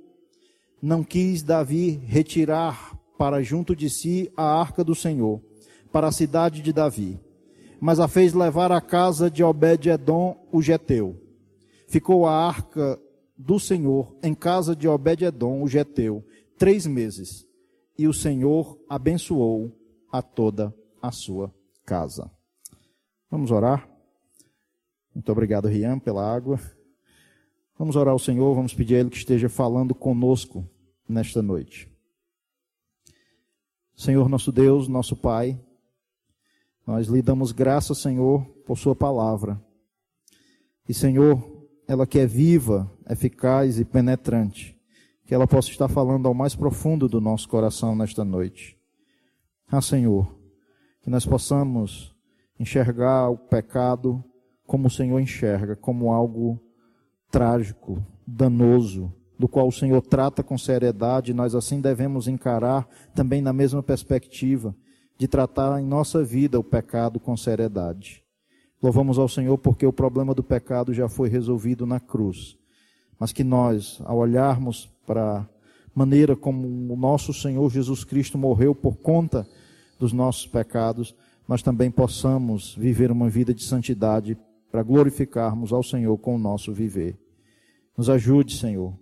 Não 0.86 1.02
quis 1.02 1.41
Davi 1.41 1.91
retirar 1.91 3.00
para 3.17 3.41
junto 3.41 3.74
de 3.74 3.89
si 3.89 4.30
a 4.36 4.43
arca 4.43 4.84
do 4.84 4.93
Senhor, 4.93 5.41
para 5.93 6.10
a 6.10 6.12
cidade 6.12 6.62
de 6.62 6.74
Davi, 6.74 7.17
mas 7.80 8.02
a 8.02 8.08
fez 8.10 8.34
levar 8.34 8.69
à 8.69 8.82
casa 8.82 9.32
de 9.32 9.41
Obed-edom, 9.41 10.46
o 10.52 10.62
geteu. 10.62 11.17
Ficou 11.88 12.28
a 12.28 12.36
arca 12.36 13.00
do 13.38 13.62
Senhor 13.62 14.13
em 14.22 14.34
casa 14.34 14.76
de 14.76 14.86
Obed-edom, 14.86 15.63
o 15.63 15.69
geteu, 15.69 16.22
três 16.58 16.86
meses 16.86 17.48
e 17.98 18.06
o 18.06 18.13
Senhor 18.13 18.78
abençoou 18.89 19.74
a 20.12 20.22
toda 20.22 20.76
a 21.02 21.13
sua 21.13 21.50
casa. 21.86 22.30
Vamos 23.32 23.52
orar? 23.52 23.89
Muito 25.15 25.32
obrigado, 25.32 25.69
Rian, 25.69 25.98
pela 25.98 26.30
água. 26.30 26.60
Vamos 27.80 27.96
orar 27.96 28.12
ao 28.12 28.19
Senhor, 28.19 28.54
vamos 28.54 28.74
pedir 28.74 28.96
a 28.96 29.00
Ele 29.00 29.10
que 29.10 29.15
esteja 29.15 29.48
falando 29.48 29.96
conosco 29.96 30.67
nesta 31.13 31.41
noite. 31.41 31.89
Senhor, 33.95 34.28
nosso 34.28 34.52
Deus, 34.52 34.88
nosso 34.88 35.15
Pai, 35.15 35.58
nós 36.86 37.08
lhe 37.08 37.21
damos 37.21 37.52
graça, 37.52 37.93
Senhor, 37.93 38.43
por 38.65 38.78
Sua 38.78 38.95
palavra. 38.95 39.63
E, 40.89 40.93
Senhor, 40.93 41.41
ela 41.88 42.06
que 42.06 42.19
é 42.19 42.26
viva, 42.26 42.91
eficaz 43.08 43.80
e 43.80 43.86
penetrante 43.86 44.73
que 45.26 45.34
ela 45.34 45.47
possa 45.47 45.69
estar 45.69 45.88
falando 45.88 46.28
ao 46.28 46.34
mais 46.34 46.56
profundo 46.56 47.08
do 47.08 47.21
nosso 47.21 47.47
coração 47.47 47.95
nesta 47.95 48.23
noite. 48.23 48.78
Ah, 49.67 49.82
Senhor, 49.82 50.38
que 51.02 51.10
nós 51.10 51.26
possamos 51.26 52.15
enxergar 52.60 53.30
o 53.30 53.38
pecado 53.38 54.23
como 54.65 54.88
o 54.88 54.91
Senhor 54.91 55.19
enxerga, 55.19 55.76
como 55.76 56.12
algo 56.12 56.62
trágico, 57.32 58.06
danoso, 58.28 59.13
do 59.38 59.48
qual 59.48 59.67
o 59.67 59.72
Senhor 59.72 60.02
trata 60.02 60.43
com 60.43 60.58
seriedade, 60.58 61.34
nós 61.34 61.56
assim 61.56 61.82
devemos 61.82 62.28
encarar 62.28 62.88
também 63.15 63.41
na 63.41 63.52
mesma 63.52 63.82
perspectiva 63.82 64.76
de 65.17 65.28
tratar 65.28 65.80
em 65.80 65.86
nossa 65.86 66.24
vida 66.24 66.60
o 66.60 66.63
pecado 66.63 67.19
com 67.19 67.36
seriedade. 67.36 68.24
Louvamos 68.82 69.17
ao 69.17 69.30
Senhor 69.30 69.58
porque 69.58 69.86
o 69.86 69.93
problema 69.93 70.34
do 70.34 70.43
pecado 70.43 70.93
já 70.93 71.08
foi 71.08 71.30
resolvido 71.30 71.86
na 71.86 72.00
cruz, 72.00 72.58
mas 73.19 73.32
que 73.32 73.43
nós, 73.43 74.02
ao 74.04 74.17
olharmos 74.17 74.91
para 75.06 75.39
a 75.39 75.48
maneira 75.96 76.36
como 76.36 76.67
o 76.93 76.98
nosso 76.98 77.34
Senhor 77.34 77.69
Jesus 77.72 78.04
Cristo 78.04 78.38
morreu 78.38 78.76
por 78.76 78.98
conta 78.98 79.48
dos 79.98 80.12
nossos 80.12 80.46
pecados, 80.48 81.15
nós 81.48 81.62
também 81.62 81.89
possamos 81.89 82.76
viver 82.76 83.12
uma 83.12 83.30
vida 83.30 83.54
de 83.54 83.63
santidade 83.63 84.38
para 84.72 84.84
glorificarmos 84.84 85.72
ao 85.72 85.84
Senhor 85.84 86.17
com 86.17 86.36
o 86.36 86.39
nosso 86.39 86.74
viver. 86.74 87.17
Nos 87.96 88.10
ajude, 88.10 88.58
Senhor, 88.58 88.93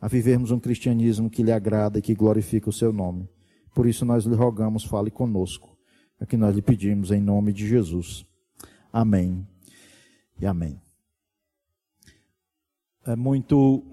a 0.00 0.08
vivermos 0.08 0.50
um 0.50 0.60
cristianismo 0.60 1.28
que 1.28 1.42
lhe 1.42 1.52
agrada 1.52 1.98
e 1.98 2.02
que 2.02 2.14
glorifica 2.14 2.70
o 2.70 2.72
seu 2.72 2.92
nome. 2.92 3.28
Por 3.74 3.86
isso 3.86 4.04
nós 4.04 4.24
lhe 4.24 4.34
rogamos, 4.34 4.84
fale 4.84 5.10
conosco. 5.10 5.76
É 6.20 6.24
o 6.24 6.26
que 6.26 6.36
nós 6.36 6.54
lhe 6.54 6.62
pedimos 6.62 7.10
em 7.10 7.20
nome 7.20 7.52
de 7.52 7.66
Jesus. 7.66 8.26
Amém 8.92 9.46
e 10.40 10.46
amém. 10.46 10.80
É 13.06 13.16
muito 13.16 13.84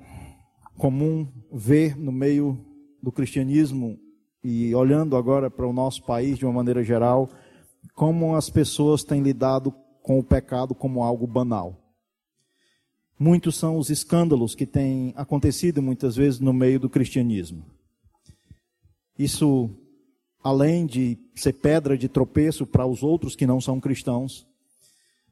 comum 0.77 1.27
ver 1.51 1.97
no 1.97 2.11
meio 2.11 2.59
do 3.01 3.11
cristianismo 3.11 3.99
e 4.43 4.73
olhando 4.75 5.15
agora 5.15 5.49
para 5.49 5.67
o 5.67 5.73
nosso 5.73 6.03
país 6.03 6.37
de 6.37 6.45
uma 6.45 6.53
maneira 6.53 6.83
geral, 6.83 7.29
como 7.93 8.35
as 8.35 8.49
pessoas 8.49 9.03
têm 9.03 9.21
lidado 9.21 9.73
com 10.01 10.19
o 10.19 10.23
pecado 10.23 10.75
como 10.75 11.03
algo 11.03 11.25
banal. 11.25 11.84
Muitos 13.17 13.55
são 13.55 13.77
os 13.77 13.89
escândalos 13.89 14.55
que 14.55 14.65
têm 14.65 15.13
acontecido 15.15 15.81
muitas 15.81 16.15
vezes 16.15 16.39
no 16.39 16.51
meio 16.51 16.79
do 16.79 16.89
cristianismo. 16.89 17.65
Isso, 19.17 19.69
além 20.43 20.85
de 20.85 21.17
ser 21.33 21.53
pedra 21.53 21.97
de 21.97 22.09
tropeço 22.09 22.65
para 22.65 22.85
os 22.85 23.01
outros 23.01 23.35
que 23.35 23.47
não 23.47 23.61
são 23.61 23.79
cristãos, 23.79 24.45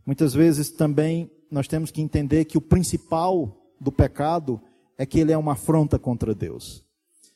muitas 0.05 0.33
vezes 0.33 0.69
também 0.69 1.29
nós 1.51 1.67
temos 1.67 1.91
que 1.91 2.01
entender 2.01 2.45
que 2.45 2.57
o 2.57 2.61
principal 2.61 3.61
do 3.79 3.91
pecado 3.91 4.61
é 4.97 5.05
que 5.05 5.19
ele 5.19 5.33
é 5.33 5.37
uma 5.37 5.51
afronta 5.51 5.99
contra 5.99 6.33
Deus. 6.33 6.83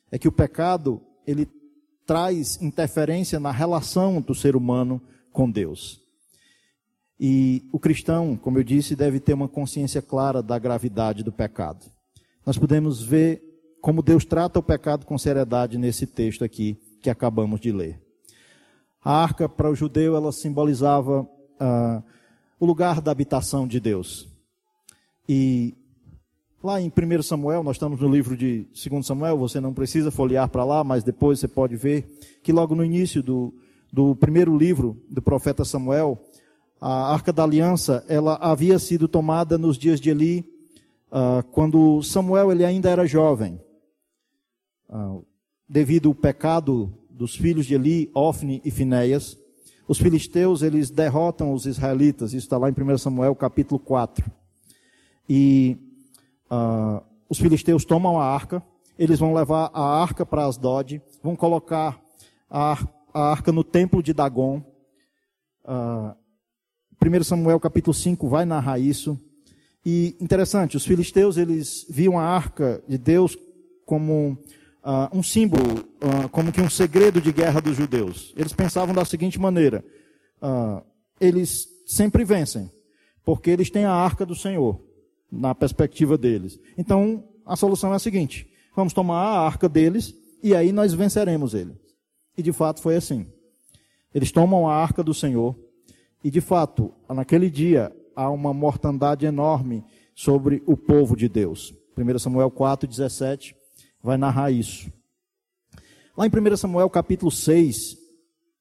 É 0.09 0.17
que 0.17 0.27
o 0.27 0.31
pecado, 0.31 1.01
ele 1.25 1.47
traz 2.05 2.61
interferência 2.61 3.37
na 3.37 3.51
relação 3.51 4.21
do 4.21 4.33
ser 4.33 4.55
humano 4.55 5.01
com 5.33 5.51
Deus. 5.51 6.06
E 7.19 7.67
o 7.71 7.79
cristão, 7.79 8.35
como 8.35 8.59
eu 8.59 8.63
disse, 8.63 8.95
deve 8.95 9.19
ter 9.19 9.33
uma 9.33 9.47
consciência 9.47 10.01
clara 10.01 10.43
da 10.43 10.59
gravidade 10.59 11.23
do 11.23 11.31
pecado. 11.31 11.85
Nós 12.45 12.57
podemos 12.57 13.01
ver 13.01 13.41
como 13.81 14.01
Deus 14.01 14.25
trata 14.25 14.59
o 14.59 14.63
pecado 14.63 15.05
com 15.05 15.17
seriedade 15.17 15.77
nesse 15.77 16.05
texto 16.05 16.43
aqui 16.43 16.77
que 17.01 17.09
acabamos 17.09 17.59
de 17.59 17.71
ler. 17.71 18.01
A 19.03 19.23
arca 19.23 19.47
para 19.47 19.69
o 19.69 19.75
judeu 19.75 20.15
ela 20.15 20.31
simbolizava 20.31 21.27
ah, 21.59 22.03
o 22.59 22.65
lugar 22.65 23.01
da 23.01 23.11
habitação 23.11 23.67
de 23.67 23.79
Deus. 23.79 24.27
E 25.27 25.75
lá 26.63 26.81
em 26.81 26.91
1 26.91 27.21
Samuel, 27.21 27.63
nós 27.63 27.75
estamos 27.75 27.99
no 27.99 28.09
livro 28.09 28.35
de 28.35 28.67
2 28.89 29.05
Samuel, 29.05 29.37
você 29.37 29.59
não 29.59 29.73
precisa 29.73 30.11
folhear 30.11 30.49
para 30.49 30.65
lá, 30.65 30.83
mas 30.83 31.03
depois 31.03 31.39
você 31.39 31.47
pode 31.47 31.75
ver 31.75 32.05
que 32.43 32.51
logo 32.51 32.75
no 32.75 32.83
início 32.83 33.23
do, 33.23 33.53
do 33.91 34.15
primeiro 34.15 34.57
livro 34.57 35.01
do 35.09 35.21
profeta 35.21 35.63
Samuel, 35.63 36.21
a 36.79 37.13
Arca 37.13 37.33
da 37.33 37.43
Aliança, 37.43 38.05
ela 38.07 38.35
havia 38.35 38.77
sido 38.79 39.07
tomada 39.07 39.57
nos 39.57 39.77
dias 39.77 39.99
de 39.99 40.09
Eli, 40.09 40.45
uh, 41.11 41.43
quando 41.51 42.01
Samuel 42.03 42.51
ele 42.51 42.63
ainda 42.63 42.89
era 42.89 43.07
jovem. 43.07 43.59
Uh, 44.89 45.25
devido 45.67 46.09
ao 46.09 46.15
pecado 46.15 46.93
dos 47.09 47.35
filhos 47.35 47.65
de 47.65 47.73
Eli, 47.73 48.11
Ofne 48.13 48.61
e 48.63 48.71
Finéias, 48.71 49.37
os 49.87 49.97
filisteus 49.97 50.61
eles 50.61 50.89
derrotam 50.89 51.53
os 51.53 51.65
israelitas. 51.65 52.33
Isso 52.33 52.45
está 52.45 52.57
lá 52.57 52.69
em 52.69 52.73
1 52.73 52.97
Samuel 52.97 53.35
capítulo 53.35 53.79
4. 53.79 54.29
E 55.27 55.77
uh, 56.51 57.01
os 57.29 57.39
filisteus 57.39 57.85
tomam 57.85 58.19
a 58.19 58.25
arca, 58.25 58.61
eles 58.97 59.19
vão 59.19 59.33
levar 59.33 59.71
a 59.73 60.01
arca 60.01 60.25
para 60.25 60.45
Asdod, 60.45 61.01
vão 61.23 61.35
colocar 61.35 61.99
a, 62.49 62.77
a 63.13 63.31
arca 63.31 63.51
no 63.51 63.63
templo 63.63 64.03
de 64.03 64.13
Dagon. 64.13 64.61
Uh, 65.63 66.15
1 67.01 67.23
Samuel 67.23 67.59
capítulo 67.59 67.93
5 67.93 68.27
vai 68.27 68.45
narrar 68.45 68.79
isso. 68.79 69.19
E 69.85 70.17
interessante, 70.19 70.75
os 70.75 70.85
filisteus 70.85 71.37
eles 71.37 71.85
viam 71.89 72.19
a 72.19 72.23
arca 72.23 72.83
de 72.87 72.97
Deus 72.97 73.37
como 73.85 74.37
uh, 74.83 75.17
um 75.17 75.23
símbolo, 75.23 75.79
uh, 76.01 76.27
como 76.29 76.51
que 76.51 76.59
um 76.59 76.69
segredo 76.69 77.21
de 77.21 77.31
guerra 77.31 77.61
dos 77.61 77.77
judeus. 77.77 78.33
Eles 78.35 78.51
pensavam 78.51 78.93
da 78.93 79.05
seguinte 79.05 79.39
maneira: 79.39 79.85
uh, 80.41 80.83
eles 81.21 81.67
sempre 81.85 82.25
vencem, 82.25 82.69
porque 83.23 83.49
eles 83.49 83.69
têm 83.69 83.85
a 83.85 83.93
arca 83.93 84.25
do 84.25 84.35
Senhor, 84.35 84.81
na 85.31 85.55
perspectiva 85.55 86.17
deles. 86.17 86.59
Então, 86.77 87.23
a 87.45 87.55
solução 87.55 87.93
é 87.93 87.95
a 87.95 87.99
seguinte: 87.99 88.49
vamos 88.75 88.91
tomar 88.91 89.21
a 89.21 89.39
arca 89.39 89.69
deles 89.69 90.13
e 90.43 90.53
aí 90.55 90.71
nós 90.71 90.93
venceremos 90.93 91.53
eles. 91.53 91.77
E 92.37 92.43
de 92.43 92.51
fato 92.51 92.81
foi 92.81 92.95
assim. 92.95 93.27
Eles 94.13 94.31
tomam 94.31 94.67
a 94.67 94.75
arca 94.75 95.03
do 95.03 95.13
Senhor 95.13 95.55
e 96.27 96.29
de 96.29 96.41
fato, 96.41 96.93
naquele 97.07 97.49
dia, 97.49 97.89
há 98.13 98.29
uma 98.29 98.53
mortandade 98.53 99.25
enorme 99.25 99.81
sobre 100.13 100.61
o 100.65 100.75
povo 100.75 101.15
de 101.15 101.29
Deus. 101.29 101.73
1 101.97 102.19
Samuel 102.19 102.51
4, 102.51 102.85
17 102.85 103.55
vai 104.03 104.17
narrar 104.17 104.51
isso. 104.51 104.91
Lá 106.17 106.27
em 106.27 106.29
1 106.29 106.57
Samuel 106.57 106.89
capítulo 106.89 107.31
6, 107.31 107.95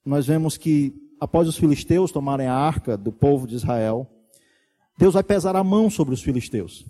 nós 0.05 0.29
vemos 0.29 0.57
que 0.57 0.95
após 1.19 1.49
os 1.49 1.59
filisteus 1.59 2.13
tomarem 2.13 2.47
a 2.47 2.55
arca 2.55 2.97
do 2.97 3.11
povo 3.11 3.49
de 3.49 3.57
Israel, 3.57 4.09
Deus 4.97 5.15
vai 5.15 5.25
pesar 5.25 5.57
a 5.57 5.65
mão 5.65 5.91
sobre 5.91 6.15
os 6.15 6.23
filisteus. 6.23 6.87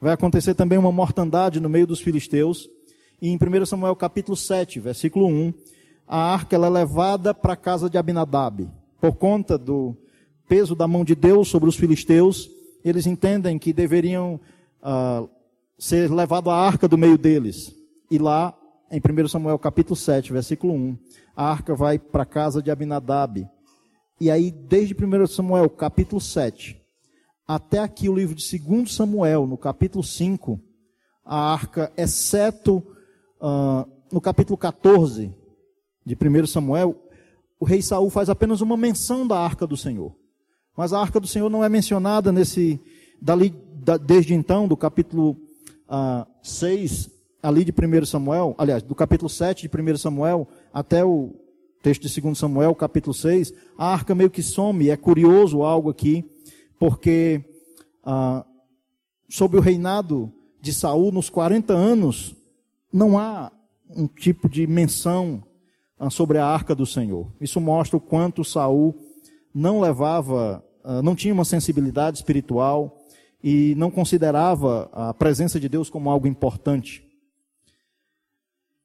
Vai 0.00 0.12
acontecer 0.12 0.54
também 0.54 0.76
uma 0.76 0.90
mortandade 0.90 1.60
no 1.60 1.68
meio 1.68 1.86
dos 1.86 2.00
filisteus. 2.00 2.68
E 3.22 3.28
em 3.28 3.36
1 3.36 3.64
Samuel 3.64 3.94
capítulo 3.94 4.36
7, 4.36 4.80
versículo 4.80 5.28
1, 5.28 5.54
a 6.04 6.18
arca 6.18 6.56
é 6.56 6.58
levada 6.58 7.32
para 7.32 7.52
a 7.52 7.56
casa 7.56 7.88
de 7.88 7.96
Abinadab. 7.96 8.68
Por 9.00 9.14
conta 9.14 9.56
do 9.56 9.96
peso 10.48 10.74
da 10.74 10.86
mão 10.86 11.04
de 11.04 11.14
Deus 11.14 11.48
sobre 11.48 11.68
os 11.68 11.76
filisteus, 11.76 12.50
eles 12.84 13.06
entendem 13.06 13.58
que 13.58 13.72
deveriam 13.72 14.40
uh, 14.82 15.28
ser 15.78 16.10
levado 16.10 16.50
a 16.50 16.56
arca 16.56 16.86
do 16.86 16.96
meio 16.96 17.18
deles. 17.18 17.74
E 18.10 18.18
lá, 18.18 18.56
em 18.90 19.00
1 19.00 19.28
Samuel 19.28 19.58
capítulo 19.58 19.96
7, 19.96 20.32
versículo 20.32 20.72
1, 20.72 20.98
a 21.34 21.50
arca 21.50 21.74
vai 21.74 21.98
para 21.98 22.22
a 22.22 22.26
casa 22.26 22.62
de 22.62 22.70
Abinadab. 22.70 23.46
E 24.20 24.30
aí, 24.30 24.50
desde 24.50 24.94
1 24.94 25.26
Samuel 25.26 25.68
capítulo 25.68 26.20
7, 26.20 26.80
até 27.46 27.80
aqui 27.80 28.08
o 28.08 28.14
livro 28.14 28.34
de 28.34 28.58
2 28.58 28.94
Samuel, 28.94 29.46
no 29.46 29.58
capítulo 29.58 30.02
5, 30.02 30.60
a 31.24 31.52
arca, 31.52 31.92
exceto 31.96 32.76
uh, 33.40 33.86
no 34.12 34.20
capítulo 34.20 34.56
14 34.56 35.34
de 36.04 36.14
1 36.14 36.46
Samuel, 36.46 36.96
o 37.58 37.64
rei 37.64 37.82
Saul 37.82 38.10
faz 38.10 38.28
apenas 38.28 38.60
uma 38.60 38.76
menção 38.76 39.26
da 39.26 39.38
arca 39.38 39.66
do 39.66 39.76
Senhor. 39.76 40.14
Mas 40.76 40.92
a 40.92 41.00
arca 41.00 41.18
do 41.18 41.26
Senhor 41.26 41.48
não 41.48 41.64
é 41.64 41.68
mencionada 41.68 42.30
nesse, 42.30 42.80
dali, 43.20 43.54
da, 43.74 43.96
desde 43.96 44.34
então, 44.34 44.68
do 44.68 44.76
capítulo 44.76 45.36
ah, 45.88 46.26
6, 46.42 47.10
ali 47.42 47.64
de 47.64 47.72
1 47.72 48.04
Samuel, 48.04 48.54
aliás, 48.58 48.82
do 48.82 48.94
capítulo 48.94 49.28
7 49.28 49.68
de 49.68 49.92
1 49.92 49.96
Samuel 49.96 50.46
até 50.72 51.04
o 51.04 51.34
texto 51.82 52.08
de 52.08 52.20
2 52.20 52.36
Samuel, 52.36 52.74
capítulo 52.74 53.14
6, 53.14 53.52
a 53.78 53.92
arca 53.92 54.14
meio 54.14 54.28
que 54.28 54.42
some. 54.42 54.90
É 54.90 54.96
curioso 54.96 55.62
algo 55.62 55.88
aqui, 55.88 56.28
porque 56.78 57.44
uh, 58.04 58.44
sob 59.28 59.56
o 59.56 59.60
reinado 59.60 60.32
de 60.60 60.74
Saul, 60.74 61.12
nos 61.12 61.30
40 61.30 61.72
anos, 61.72 62.34
não 62.92 63.16
há 63.16 63.52
um 63.88 64.08
tipo 64.08 64.48
de 64.48 64.66
menção 64.66 65.44
uh, 65.98 66.10
sobre 66.10 66.38
a 66.38 66.44
arca 66.44 66.74
do 66.74 66.84
Senhor. 66.84 67.32
Isso 67.40 67.60
mostra 67.60 67.96
o 67.96 68.00
quanto 68.00 68.44
Saul 68.44 68.94
não 69.56 69.80
levava 69.80 70.62
ah, 70.88 71.02
não 71.02 71.16
tinha 71.16 71.34
uma 71.34 71.44
sensibilidade 71.44 72.18
espiritual 72.18 73.02
e 73.42 73.74
não 73.76 73.90
considerava 73.90 74.88
a 74.92 75.12
presença 75.12 75.58
de 75.58 75.68
Deus 75.68 75.90
como 75.90 76.08
algo 76.08 76.28
importante. 76.28 77.04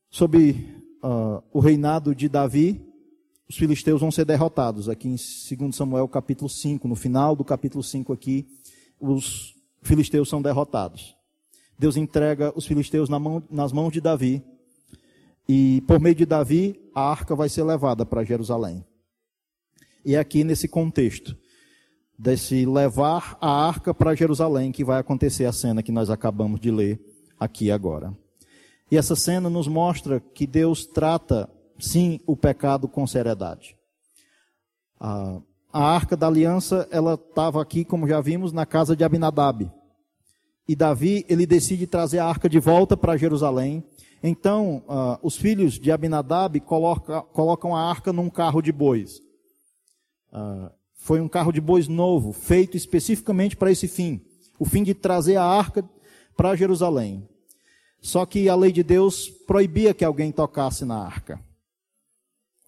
Sob 0.09 0.35
uh, 1.03 1.43
o 1.53 1.59
reinado 1.59 2.15
de 2.15 2.27
Davi, 2.27 2.83
os 3.47 3.55
filisteus 3.55 4.01
vão 4.01 4.09
ser 4.09 4.25
derrotados. 4.25 4.89
Aqui 4.89 5.07
em 5.07 5.15
2 5.57 5.75
Samuel 5.75 6.07
capítulo 6.07 6.49
5, 6.49 6.87
no 6.87 6.95
final 6.95 7.35
do 7.35 7.45
capítulo 7.45 7.83
5 7.83 8.11
aqui, 8.11 8.47
os 8.99 9.53
filisteus 9.83 10.27
são 10.27 10.41
derrotados. 10.41 11.15
Deus 11.77 11.97
entrega 11.97 12.51
os 12.55 12.65
filisteus 12.65 13.09
na 13.09 13.19
mão, 13.19 13.43
nas 13.49 13.71
mãos 13.71 13.91
de 13.91 14.01
Davi. 14.01 14.43
E 15.47 15.81
por 15.81 15.99
meio 15.99 16.15
de 16.15 16.25
Davi, 16.25 16.81
a 16.95 17.01
arca 17.01 17.35
vai 17.35 17.47
ser 17.47 17.63
levada 17.63 18.05
para 18.07 18.23
Jerusalém. 18.23 18.83
E 20.03 20.15
aqui 20.15 20.43
nesse 20.43 20.67
contexto 20.67 21.35
desse 22.21 22.67
levar 22.67 23.35
a 23.41 23.49
arca 23.67 23.95
para 23.95 24.13
Jerusalém 24.13 24.71
que 24.71 24.83
vai 24.83 24.99
acontecer 24.99 25.45
a 25.45 25.51
cena 25.51 25.81
que 25.81 25.91
nós 25.91 26.09
acabamos 26.11 26.59
de 26.59 26.69
ler 26.69 27.01
aqui 27.39 27.71
agora. 27.71 28.15
E 28.91 28.97
essa 28.97 29.15
cena 29.15 29.49
nos 29.49 29.67
mostra 29.67 30.19
que 30.19 30.45
Deus 30.45 30.85
trata, 30.85 31.49
sim, 31.79 32.19
o 32.27 32.37
pecado 32.37 32.87
com 32.87 33.07
seriedade. 33.07 33.75
A, 34.99 35.41
a 35.73 35.83
arca 35.83 36.15
da 36.15 36.27
aliança, 36.27 36.87
ela 36.91 37.15
estava 37.15 37.59
aqui, 37.59 37.83
como 37.83 38.07
já 38.07 38.21
vimos, 38.21 38.51
na 38.51 38.67
casa 38.67 38.95
de 38.95 39.03
Abinadab. 39.03 39.71
E 40.67 40.75
Davi, 40.75 41.25
ele 41.27 41.47
decide 41.47 41.87
trazer 41.87 42.19
a 42.19 42.27
arca 42.27 42.47
de 42.47 42.59
volta 42.59 42.95
para 42.95 43.17
Jerusalém. 43.17 43.83
Então, 44.21 44.83
uh, 44.87 45.17
os 45.23 45.37
filhos 45.37 45.79
de 45.79 45.91
Abinadab 45.91 46.59
coloca, 46.59 47.21
colocam 47.21 47.75
a 47.75 47.89
arca 47.89 48.13
num 48.13 48.29
carro 48.29 48.61
de 48.61 48.71
bois. 48.71 49.21
Uh, 50.31 50.71
foi 50.95 51.19
um 51.19 51.27
carro 51.27 51.51
de 51.51 51.59
bois 51.59 51.87
novo, 51.87 52.31
feito 52.31 52.77
especificamente 52.77 53.55
para 53.55 53.71
esse 53.71 53.87
fim 53.87 54.21
o 54.61 54.65
fim 54.65 54.83
de 54.83 54.93
trazer 54.93 55.37
a 55.37 55.43
arca 55.43 55.83
para 56.37 56.55
Jerusalém. 56.55 57.27
Só 57.99 58.27
que 58.27 58.47
a 58.47 58.53
lei 58.53 58.71
de 58.71 58.83
Deus 58.83 59.27
proibia 59.27 59.91
que 59.91 60.05
alguém 60.05 60.31
tocasse 60.31 60.85
na 60.85 61.03
arca. 61.03 61.43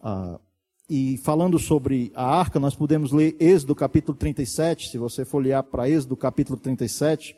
Ah, 0.01 0.39
e 0.89 1.17
falando 1.17 1.59
sobre 1.59 2.11
a 2.15 2.25
arca, 2.25 2.59
nós 2.59 2.73
podemos 2.73 3.11
ler 3.11 3.37
Êxodo 3.39 3.75
capítulo 3.75 4.17
37, 4.17 4.89
se 4.89 4.97
você 4.97 5.23
folhear 5.23 5.61
para 5.61 5.87
Êxodo 5.87 6.17
capítulo 6.17 6.57
37. 6.57 7.35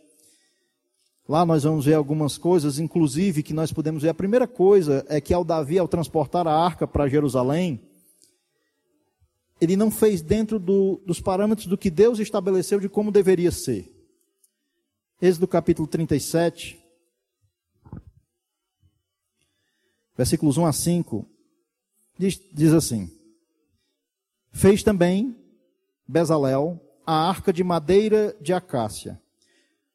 Lá 1.28 1.46
nós 1.46 1.64
vamos 1.64 1.84
ver 1.84 1.96
algumas 1.96 2.38
coisas, 2.38 2.80
inclusive 2.80 3.44
que 3.44 3.54
nós 3.54 3.74
podemos 3.74 4.04
ver. 4.04 4.10
A 4.10 4.14
primeira 4.14 4.48
coisa 4.48 5.06
é 5.10 5.20
que 5.20 5.34
ao 5.34 5.44
Davi, 5.44 5.78
ao 5.78 5.88
transportar 5.88 6.48
a 6.48 6.58
arca 6.58 6.88
para 6.88 7.10
Jerusalém, 7.10 7.82
ele 9.60 9.76
não 9.76 9.90
fez 9.90 10.22
dentro 10.22 10.60
do, 10.60 11.02
dos 11.06 11.22
parâmetros 11.22 11.68
do 11.68 11.78
que 11.78 11.90
Deus 11.90 12.20
estabeleceu 12.20 12.80
de 12.80 12.90
como 12.90 13.12
deveria 13.12 13.52
ser. 13.52 13.92
Êxodo 15.22 15.48
capítulo 15.48 15.88
37, 15.88 16.78
versículos 20.18 20.58
1 20.58 20.66
a 20.66 20.74
5, 20.74 21.26
diz, 22.18 22.42
diz 22.52 22.74
assim: 22.74 23.10
Fez 24.52 24.84
também 24.84 25.36
Bezalel 26.08 26.80
a 27.06 27.30
arca 27.30 27.54
de 27.54 27.64
madeira 27.64 28.36
de 28.42 28.54
acácia. 28.54 29.20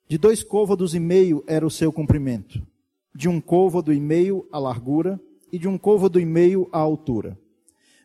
De 0.08 0.18
dois 0.18 0.42
côvados 0.42 0.94
e 0.94 0.98
meio 0.98 1.44
era 1.46 1.66
o 1.66 1.70
seu 1.70 1.92
comprimento, 1.92 2.66
de 3.14 3.28
um 3.28 3.40
côvado 3.40 3.92
e 3.92 4.00
meio 4.00 4.48
a 4.50 4.58
largura 4.58 5.20
e 5.52 5.58
de 5.58 5.68
um 5.68 5.76
côvado 5.76 6.18
e 6.18 6.24
meio 6.24 6.68
a 6.72 6.78
altura. 6.78 7.38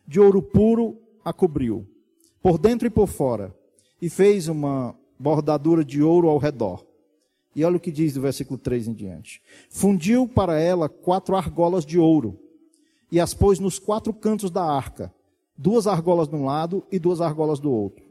De 0.06 0.20
ouro 0.20 0.40
puro 0.40 1.05
a 1.26 1.32
cobriu, 1.32 1.84
por 2.40 2.56
dentro 2.56 2.86
e 2.86 2.90
por 2.90 3.08
fora, 3.08 3.52
e 4.00 4.08
fez 4.08 4.46
uma 4.46 4.96
bordadura 5.18 5.84
de 5.84 6.00
ouro 6.00 6.28
ao 6.28 6.38
redor. 6.38 6.86
E 7.52 7.64
olha 7.64 7.78
o 7.78 7.80
que 7.80 7.90
diz 7.90 8.14
do 8.14 8.20
versículo 8.20 8.56
3 8.56 8.86
em 8.86 8.92
diante. 8.92 9.42
Fundiu 9.68 10.28
para 10.28 10.60
ela 10.60 10.88
quatro 10.88 11.34
argolas 11.34 11.84
de 11.84 11.98
ouro, 11.98 12.38
e 13.10 13.18
as 13.18 13.34
pôs 13.34 13.58
nos 13.58 13.76
quatro 13.76 14.12
cantos 14.14 14.52
da 14.52 14.62
arca, 14.62 15.12
duas 15.58 15.88
argolas 15.88 16.28
de 16.28 16.36
um 16.36 16.44
lado 16.44 16.86
e 16.92 16.98
duas 17.00 17.20
argolas 17.20 17.58
do 17.58 17.72
outro. 17.72 18.04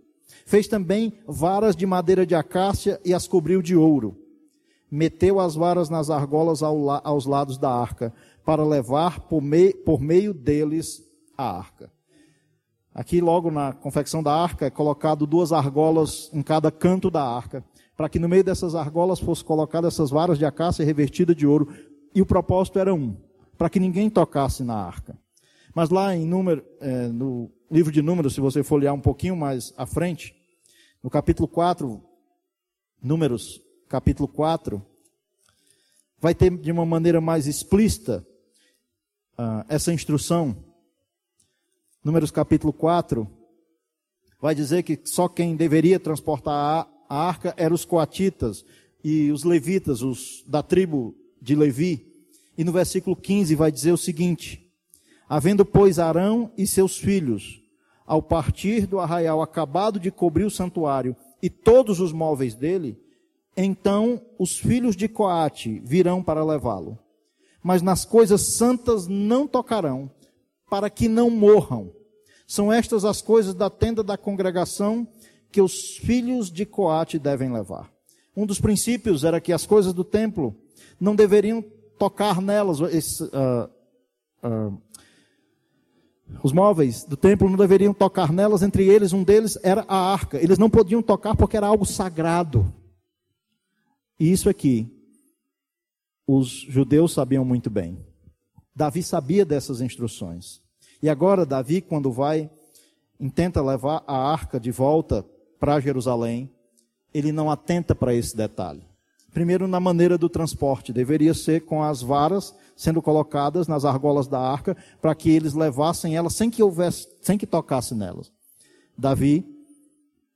Fez 0.45 0.67
também 0.67 1.13
varas 1.25 1.73
de 1.73 1.85
madeira 1.85 2.25
de 2.25 2.35
acácia 2.35 2.99
e 3.05 3.13
as 3.13 3.29
cobriu 3.29 3.61
de 3.61 3.77
ouro. 3.77 4.17
Meteu 4.91 5.39
as 5.39 5.55
varas 5.55 5.89
nas 5.89 6.09
argolas 6.09 6.61
aos 6.61 7.25
lados 7.25 7.57
da 7.57 7.71
arca, 7.71 8.13
para 8.43 8.65
levar 8.65 9.21
por 9.21 9.41
meio, 9.41 10.33
deles 10.33 11.01
a 11.37 11.57
arca. 11.57 11.94
Aqui, 12.95 13.19
logo 13.19 13.51
na 13.51 13.73
confecção 13.73 14.23
da 14.23 14.33
arca, 14.33 14.67
é 14.67 14.69
colocado 14.69 15.27
duas 15.27 15.51
argolas 15.51 16.29
em 16.31 16.41
cada 16.41 16.71
canto 16.71 17.11
da 17.11 17.21
arca, 17.21 17.61
para 17.97 18.07
que 18.07 18.17
no 18.17 18.29
meio 18.29 18.41
dessas 18.41 18.73
argolas 18.73 19.19
fosse 19.19 19.43
colocadas 19.43 19.93
essas 19.93 20.09
varas 20.09 20.37
de 20.37 20.45
acácia 20.45 20.85
revestidas 20.85 21.35
de 21.35 21.45
ouro. 21.45 21.67
E 22.15 22.21
o 22.21 22.25
propósito 22.25 22.79
era 22.79 22.93
um, 22.93 23.17
para 23.57 23.69
que 23.69 23.81
ninguém 23.81 24.09
tocasse 24.09 24.63
na 24.63 24.75
arca. 24.75 25.19
Mas 25.75 25.89
lá 25.89 26.15
em 26.15 26.25
número, 26.25 26.63
é, 26.79 27.09
no 27.09 27.51
livro 27.69 27.91
de 27.91 28.01
Números, 28.01 28.33
se 28.33 28.39
você 28.39 28.63
for 28.63 28.75
olhar 28.75 28.93
um 28.93 29.01
pouquinho 29.01 29.35
mais 29.35 29.73
à 29.75 29.85
frente, 29.85 30.33
no 31.03 31.09
capítulo 31.09 31.49
4, 31.49 32.01
Números, 33.03 33.61
capítulo 33.89 34.29
4, 34.29 34.81
vai 36.17 36.33
ter 36.33 36.49
de 36.49 36.71
uma 36.71 36.85
maneira 36.85 37.19
mais 37.19 37.45
explícita 37.45 38.25
uh, 39.37 39.65
essa 39.67 39.91
instrução. 39.91 40.55
Números 42.05 42.29
capítulo 42.29 42.71
4, 42.71 43.27
vai 44.39 44.53
dizer 44.53 44.83
que 44.83 44.99
só 45.05 45.27
quem 45.27 45.55
deveria 45.55 45.99
transportar 45.99 46.87
a 47.09 47.17
arca 47.27 47.51
eram 47.57 47.73
os 47.73 47.83
coatitas 47.83 48.63
e 49.03 49.31
os 49.31 49.43
levitas, 49.43 50.03
os 50.03 50.43
da 50.45 50.61
tribo 50.61 51.15
de 51.41 51.55
Levi. 51.55 52.05
E 52.55 52.63
no 52.63 52.71
versículo 52.71 53.15
15 53.15 53.55
vai 53.55 53.71
dizer 53.71 53.91
o 53.91 53.97
seguinte: 53.97 54.71
Havendo, 55.27 55.65
pois, 55.65 55.97
Arão 55.97 56.51
e 56.55 56.67
seus 56.67 56.95
filhos, 56.95 57.59
ao 58.05 58.21
partir 58.21 58.85
do 58.85 58.99
arraial 58.99 59.41
acabado 59.41 59.99
de 59.99 60.11
cobrir 60.11 60.43
o 60.43 60.51
santuário 60.51 61.15
e 61.41 61.49
todos 61.49 61.99
os 61.99 62.13
móveis 62.13 62.53
dele, 62.53 62.99
então 63.57 64.21
os 64.37 64.59
filhos 64.59 64.95
de 64.95 65.07
Coate 65.07 65.81
virão 65.83 66.21
para 66.21 66.45
levá-lo. 66.45 66.99
Mas 67.63 67.81
nas 67.81 68.05
coisas 68.05 68.41
santas 68.41 69.07
não 69.07 69.47
tocarão, 69.47 70.11
para 70.75 70.89
que 70.89 71.07
não 71.07 71.29
morram. 71.29 71.89
São 72.45 72.69
estas 72.69 73.05
as 73.05 73.21
coisas 73.21 73.53
da 73.53 73.69
tenda 73.69 74.03
da 74.03 74.17
congregação 74.17 75.07
que 75.49 75.61
os 75.61 75.95
filhos 75.95 76.51
de 76.51 76.65
Coate 76.65 77.17
devem 77.17 77.49
levar. 77.49 77.89
Um 78.35 78.45
dos 78.45 78.59
princípios 78.59 79.23
era 79.23 79.39
que 79.39 79.53
as 79.53 79.65
coisas 79.65 79.93
do 79.93 80.03
templo 80.03 80.53
não 80.99 81.15
deveriam 81.15 81.63
tocar 81.97 82.41
nelas. 82.41 82.81
Esse, 82.93 83.23
uh, 83.23 83.69
uh, 84.43 84.81
os 86.43 86.51
móveis 86.51 87.05
do 87.05 87.15
templo 87.15 87.49
não 87.49 87.55
deveriam 87.55 87.93
tocar 87.93 88.33
nelas, 88.33 88.61
entre 88.61 88.85
eles, 88.85 89.13
um 89.13 89.23
deles 89.23 89.57
era 89.63 89.85
a 89.87 90.11
arca. 90.11 90.43
Eles 90.43 90.57
não 90.57 90.69
podiam 90.69 91.01
tocar 91.01 91.37
porque 91.37 91.55
era 91.55 91.67
algo 91.67 91.85
sagrado. 91.85 92.69
E 94.19 94.29
isso 94.29 94.49
aqui, 94.49 94.93
os 96.27 96.49
judeus 96.49 97.13
sabiam 97.13 97.45
muito 97.45 97.69
bem. 97.69 97.97
Davi 98.75 99.01
sabia 99.01 99.45
dessas 99.45 99.79
instruções. 99.79 100.64
E 101.05 101.09
agora, 101.09 101.45
Davi, 101.45 101.81
quando 101.81 102.11
vai, 102.11 102.49
intenta 103.19 103.61
levar 103.61 104.03
a 104.07 104.17
arca 104.17 104.59
de 104.59 104.71
volta 104.71 105.23
para 105.59 105.79
Jerusalém, 105.79 106.49
ele 107.13 107.31
não 107.31 107.51
atenta 107.51 107.93
para 107.93 108.15
esse 108.15 108.35
detalhe. 108.35 108.81
Primeiro, 109.31 109.67
na 109.67 109.79
maneira 109.79 110.17
do 110.17 110.27
transporte, 110.27 110.91
deveria 110.91 111.35
ser 111.35 111.63
com 111.63 111.83
as 111.83 112.01
varas 112.01 112.55
sendo 112.75 113.03
colocadas 113.03 113.67
nas 113.67 113.85
argolas 113.85 114.27
da 114.27 114.39
arca, 114.39 114.75
para 114.99 115.13
que 115.13 115.29
eles 115.29 115.53
levassem 115.53 116.15
elas 116.17 116.33
sem 116.33 116.49
que 116.49 116.63
houvesse, 116.63 117.07
sem 117.21 117.37
que 117.37 117.45
tocasse 117.45 117.93
nelas. 117.93 118.31
Davi 118.97 119.45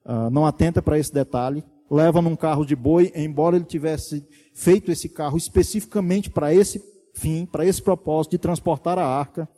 uh, 0.06 0.30
não 0.30 0.46
atenta 0.46 0.84
para 0.84 1.00
esse 1.00 1.12
detalhe, 1.12 1.64
leva 1.90 2.22
num 2.22 2.36
carro 2.36 2.64
de 2.64 2.76
boi, 2.76 3.12
embora 3.16 3.56
ele 3.56 3.66
tivesse 3.66 4.24
feito 4.54 4.92
esse 4.92 5.10
carro 5.10 5.36
especificamente 5.36 6.30
para 6.30 6.54
esse 6.54 6.80
fim, 7.16 7.48
para 7.48 7.66
esse 7.66 7.82
propósito 7.82 8.34
de 8.34 8.38
transportar 8.38 9.00
a 9.00 9.08
arca. 9.08 9.50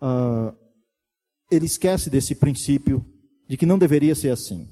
Uh, 0.00 0.54
ele 1.50 1.66
esquece 1.66 2.10
desse 2.10 2.34
princípio 2.34 3.04
de 3.48 3.56
que 3.56 3.66
não 3.66 3.78
deveria 3.78 4.14
ser 4.14 4.30
assim. 4.30 4.68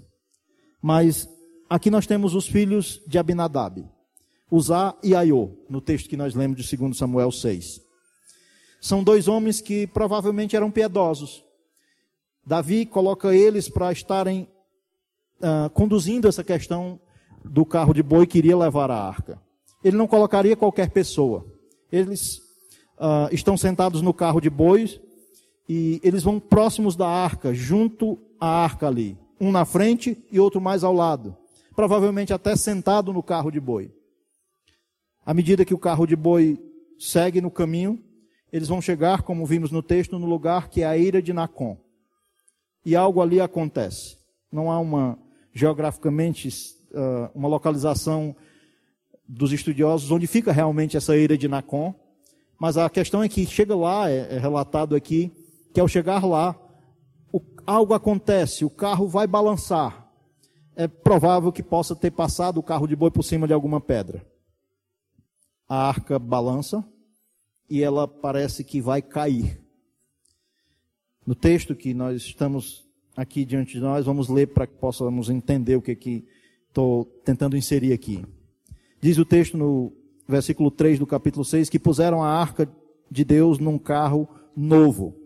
Mas 0.80 1.28
Aqui 1.72 1.90
nós 1.90 2.06
temos 2.06 2.34
os 2.34 2.46
filhos 2.46 3.00
de 3.06 3.18
Abinadab, 3.18 3.82
Uzá 4.50 4.94
e 5.02 5.14
Aiô, 5.14 5.56
no 5.70 5.80
texto 5.80 6.06
que 6.06 6.18
nós 6.18 6.34
lemos 6.34 6.62
de 6.62 6.76
2 6.76 6.94
Samuel 6.94 7.32
6. 7.32 7.80
São 8.78 9.02
dois 9.02 9.26
homens 9.26 9.62
que 9.62 9.86
provavelmente 9.86 10.54
eram 10.54 10.70
piedosos. 10.70 11.42
Davi 12.44 12.84
coloca 12.84 13.34
eles 13.34 13.70
para 13.70 13.90
estarem 13.90 14.46
uh, 15.40 15.70
conduzindo 15.70 16.28
essa 16.28 16.44
questão 16.44 17.00
do 17.42 17.64
carro 17.64 17.94
de 17.94 18.02
boi 18.02 18.26
que 18.26 18.36
iria 18.36 18.54
levar 18.54 18.90
a 18.90 19.02
arca. 19.02 19.40
Ele 19.82 19.96
não 19.96 20.06
colocaria 20.06 20.54
qualquer 20.54 20.90
pessoa. 20.90 21.46
Eles 21.90 22.36
uh, 22.98 23.32
estão 23.32 23.56
sentados 23.56 24.02
no 24.02 24.12
carro 24.12 24.42
de 24.42 24.50
bois 24.50 25.00
e 25.68 26.00
eles 26.02 26.22
vão 26.22 26.40
próximos 26.40 26.96
da 26.96 27.08
arca, 27.08 27.54
junto 27.54 28.18
à 28.40 28.46
arca 28.46 28.86
ali. 28.86 29.16
Um 29.40 29.50
na 29.50 29.64
frente 29.64 30.22
e 30.30 30.38
outro 30.38 30.60
mais 30.60 30.84
ao 30.84 30.92
lado 30.92 31.36
provavelmente 31.74 32.32
até 32.32 32.54
sentado 32.56 33.12
no 33.12 33.22
carro 33.22 33.50
de 33.50 33.60
boi. 33.60 33.90
À 35.24 35.32
medida 35.32 35.64
que 35.64 35.74
o 35.74 35.78
carro 35.78 36.06
de 36.06 36.16
boi 36.16 36.58
segue 36.98 37.40
no 37.40 37.50
caminho, 37.50 38.02
eles 38.52 38.68
vão 38.68 38.82
chegar, 38.82 39.22
como 39.22 39.46
vimos 39.46 39.70
no 39.70 39.82
texto, 39.82 40.18
no 40.18 40.26
lugar 40.26 40.68
que 40.68 40.82
é 40.82 40.86
a 40.86 40.96
ira 40.96 41.22
de 41.22 41.32
Nacon. 41.32 41.78
E 42.84 42.94
algo 42.94 43.20
ali 43.20 43.40
acontece. 43.40 44.18
Não 44.50 44.70
há 44.70 44.78
uma, 44.78 45.18
geograficamente, 45.52 46.48
uh, 46.90 47.30
uma 47.34 47.48
localização 47.48 48.34
dos 49.26 49.52
estudiosos 49.52 50.10
onde 50.10 50.26
fica 50.26 50.52
realmente 50.52 50.96
essa 50.96 51.16
ira 51.16 51.38
de 51.38 51.48
Nacon. 51.48 51.94
Mas 52.58 52.76
a 52.76 52.90
questão 52.90 53.22
é 53.22 53.28
que 53.28 53.46
chega 53.46 53.74
lá, 53.74 54.10
é, 54.10 54.34
é 54.34 54.38
relatado 54.38 54.94
aqui, 54.94 55.32
que 55.72 55.80
ao 55.80 55.88
chegar 55.88 56.24
lá, 56.24 56.56
o, 57.32 57.40
algo 57.66 57.94
acontece, 57.94 58.64
o 58.64 58.70
carro 58.70 59.08
vai 59.08 59.26
balançar 59.26 60.02
é 60.74 60.88
provável 60.88 61.52
que 61.52 61.62
possa 61.62 61.94
ter 61.94 62.10
passado 62.10 62.58
o 62.58 62.62
carro 62.62 62.86
de 62.86 62.96
boi 62.96 63.10
por 63.10 63.22
cima 63.22 63.46
de 63.46 63.52
alguma 63.52 63.80
pedra. 63.80 64.24
A 65.68 65.88
arca 65.88 66.18
balança 66.18 66.84
e 67.68 67.82
ela 67.82 68.06
parece 68.06 68.64
que 68.64 68.80
vai 68.80 69.00
cair. 69.00 69.60
No 71.26 71.34
texto 71.34 71.74
que 71.74 71.94
nós 71.94 72.22
estamos 72.22 72.84
aqui 73.16 73.44
diante 73.44 73.74
de 73.74 73.80
nós, 73.80 74.04
vamos 74.04 74.28
ler 74.28 74.48
para 74.48 74.66
que 74.66 74.74
possamos 74.74 75.30
entender 75.30 75.76
o 75.76 75.82
que 75.82 75.94
que 75.94 76.24
estou 76.68 77.04
tentando 77.24 77.56
inserir 77.56 77.92
aqui. 77.92 78.24
Diz 79.00 79.18
o 79.18 79.24
texto 79.24 79.56
no 79.56 79.92
versículo 80.26 80.70
3 80.70 80.98
do 80.98 81.06
capítulo 81.06 81.44
6 81.44 81.68
que 81.68 81.78
puseram 81.78 82.22
a 82.22 82.28
arca 82.28 82.68
de 83.10 83.24
Deus 83.24 83.58
num 83.58 83.78
carro 83.78 84.28
novo 84.56 85.21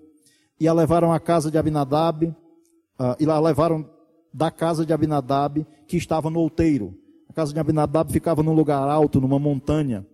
e 0.58 0.66
a 0.66 0.72
levaram 0.72 1.12
à 1.12 1.20
casa 1.20 1.50
de 1.50 1.58
Abinadab, 1.58 2.26
uh, 2.26 2.34
e 3.18 3.28
a 3.28 3.38
levaram 3.38 3.88
da 4.32 4.50
casa 4.50 4.84
de 4.84 4.92
Abinadab, 4.92 5.66
que 5.86 5.96
estava 5.96 6.30
no 6.30 6.40
outeiro. 6.40 6.94
A 7.28 7.32
casa 7.32 7.52
de 7.52 7.60
Abinadab 7.60 8.12
ficava 8.12 8.42
num 8.42 8.52
lugar 8.52 8.88
alto, 8.88 9.20
numa 9.20 9.38
montanha. 9.38 10.06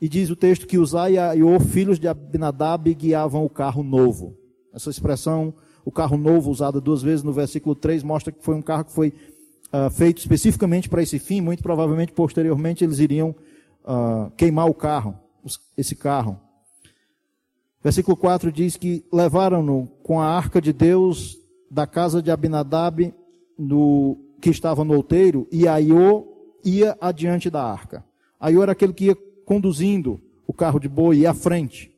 E 0.00 0.08
diz 0.08 0.30
o 0.30 0.36
texto 0.36 0.66
que 0.66 0.78
Uzai 0.78 1.16
e 1.36 1.42
o 1.42 1.60
filhos 1.60 1.98
de 1.98 2.08
Abinadab 2.08 2.92
guiavam 2.94 3.44
o 3.44 3.50
carro 3.50 3.82
novo. 3.82 4.36
Essa 4.72 4.88
expressão, 4.88 5.52
o 5.84 5.90
carro 5.90 6.16
novo, 6.16 6.50
usada 6.50 6.80
duas 6.80 7.02
vezes 7.02 7.22
no 7.22 7.32
versículo 7.32 7.74
3, 7.74 8.02
mostra 8.02 8.32
que 8.32 8.42
foi 8.42 8.54
um 8.54 8.62
carro 8.62 8.84
que 8.84 8.92
foi 8.92 9.12
uh, 9.72 9.90
feito 9.90 10.18
especificamente 10.18 10.88
para 10.88 11.02
esse 11.02 11.18
fim. 11.18 11.40
Muito 11.40 11.62
provavelmente, 11.62 12.12
posteriormente, 12.12 12.84
eles 12.84 12.98
iriam 12.98 13.34
uh, 13.84 14.30
queimar 14.36 14.66
o 14.66 14.74
carro, 14.74 15.18
esse 15.76 15.94
carro. 15.94 16.38
Versículo 17.82 18.16
4 18.16 18.52
diz 18.52 18.76
que 18.76 19.04
levaram-no 19.12 19.86
com 20.02 20.20
a 20.20 20.26
arca 20.26 20.60
de 20.60 20.72
Deus 20.72 21.38
da 21.70 21.86
casa 21.86 22.20
de 22.20 22.30
Abinadab 22.30 23.14
no, 23.58 24.18
que 24.40 24.50
estava 24.50 24.84
no 24.84 24.94
outeiro 24.94 25.48
e 25.50 25.66
Aiô 25.66 26.26
ia 26.64 26.96
adiante 27.00 27.48
da 27.48 27.64
arca. 27.64 28.04
Aiô 28.38 28.62
era 28.62 28.72
aquele 28.72 28.92
que 28.92 29.06
ia 29.06 29.16
conduzindo 29.46 30.20
o 30.46 30.52
carro 30.52 30.78
de 30.78 30.88
boi, 30.88 31.18
ia 31.18 31.30
à 31.30 31.34
frente. 31.34 31.90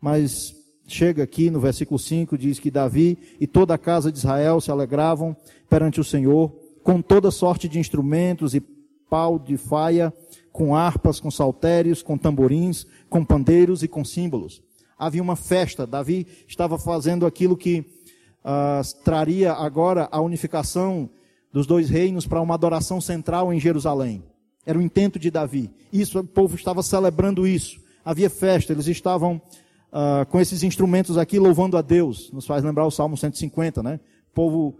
Mas 0.00 0.54
chega 0.86 1.22
aqui 1.22 1.50
no 1.50 1.60
versículo 1.60 1.98
5, 1.98 2.38
diz 2.38 2.58
que 2.58 2.70
Davi 2.70 3.18
e 3.40 3.46
toda 3.46 3.74
a 3.74 3.78
casa 3.78 4.12
de 4.12 4.18
Israel 4.18 4.60
se 4.60 4.70
alegravam 4.70 5.36
perante 5.68 6.00
o 6.00 6.04
Senhor 6.04 6.52
com 6.82 7.02
toda 7.02 7.30
sorte 7.30 7.68
de 7.68 7.78
instrumentos 7.78 8.54
e 8.54 8.60
pau 8.60 9.38
de 9.38 9.56
faia, 9.56 10.12
com 10.52 10.74
harpas, 10.74 11.18
com 11.18 11.30
saltérios, 11.30 12.02
com 12.02 12.16
tamborins, 12.16 12.86
com 13.08 13.24
pandeiros 13.24 13.82
e 13.82 13.88
com 13.88 14.04
símbolos. 14.04 14.62
Havia 15.00 15.22
uma 15.22 15.34
festa. 15.34 15.86
Davi 15.86 16.26
estava 16.46 16.78
fazendo 16.78 17.24
aquilo 17.24 17.56
que 17.56 17.80
uh, 18.44 19.02
traria 19.02 19.54
agora 19.54 20.06
a 20.12 20.20
unificação 20.20 21.08
dos 21.50 21.66
dois 21.66 21.88
reinos 21.88 22.26
para 22.26 22.40
uma 22.40 22.52
adoração 22.52 23.00
central 23.00 23.50
em 23.50 23.58
Jerusalém. 23.58 24.22
Era 24.66 24.78
o 24.78 24.82
intento 24.82 25.18
de 25.18 25.30
Davi. 25.30 25.70
Isso, 25.90 26.18
o 26.18 26.24
povo 26.24 26.54
estava 26.54 26.82
celebrando 26.82 27.46
isso. 27.46 27.80
Havia 28.04 28.28
festa, 28.28 28.74
eles 28.74 28.86
estavam 28.86 29.40
uh, 29.90 30.26
com 30.26 30.38
esses 30.38 30.62
instrumentos 30.62 31.16
aqui 31.16 31.38
louvando 31.38 31.78
a 31.78 31.82
Deus. 31.82 32.30
Nos 32.30 32.46
faz 32.46 32.62
lembrar 32.62 32.86
o 32.86 32.90
Salmo 32.90 33.16
150, 33.16 33.82
né? 33.82 34.00
O 34.30 34.34
povo 34.34 34.78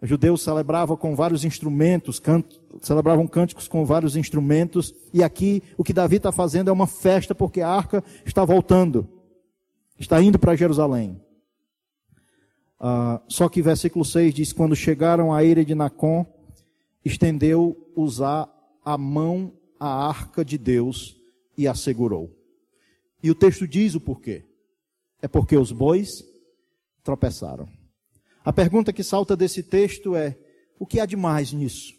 judeu 0.00 0.36
celebrava 0.36 0.96
com 0.96 1.16
vários 1.16 1.44
instrumentos, 1.44 2.20
canto, 2.20 2.60
celebravam 2.80 3.26
cânticos 3.26 3.66
com 3.66 3.84
vários 3.84 4.14
instrumentos. 4.16 4.94
E 5.12 5.24
aqui 5.24 5.62
o 5.76 5.82
que 5.82 5.92
Davi 5.92 6.16
está 6.16 6.30
fazendo 6.30 6.70
é 6.70 6.72
uma 6.72 6.86
festa 6.86 7.34
porque 7.34 7.60
a 7.60 7.68
arca 7.68 8.02
está 8.24 8.44
voltando. 8.44 9.08
Está 9.98 10.22
indo 10.22 10.38
para 10.38 10.56
Jerusalém. 10.56 11.20
Uh, 12.78 13.20
só 13.28 13.48
que 13.48 13.62
versículo 13.62 14.04
6 14.04 14.34
diz: 14.34 14.52
Quando 14.52 14.76
chegaram 14.76 15.32
à 15.32 15.42
ira 15.42 15.64
de 15.64 15.74
Nacon, 15.74 16.26
estendeu 17.04 17.90
usar 17.96 18.48
a 18.84 18.98
mão 18.98 19.52
à 19.80 20.08
arca 20.08 20.44
de 20.44 20.58
Deus 20.58 21.16
e 21.56 21.66
a 21.66 21.74
segurou. 21.74 22.30
E 23.22 23.30
o 23.30 23.34
texto 23.34 23.66
diz 23.66 23.94
o 23.94 24.00
porquê. 24.00 24.44
É 25.22 25.26
porque 25.26 25.56
os 25.56 25.72
bois 25.72 26.22
tropeçaram. 27.02 27.68
A 28.44 28.52
pergunta 28.52 28.92
que 28.92 29.02
salta 29.02 29.34
desse 29.34 29.62
texto 29.62 30.14
é: 30.14 30.36
o 30.78 30.86
que 30.86 31.00
há 31.00 31.06
de 31.06 31.16
mais 31.16 31.52
nisso? 31.52 31.94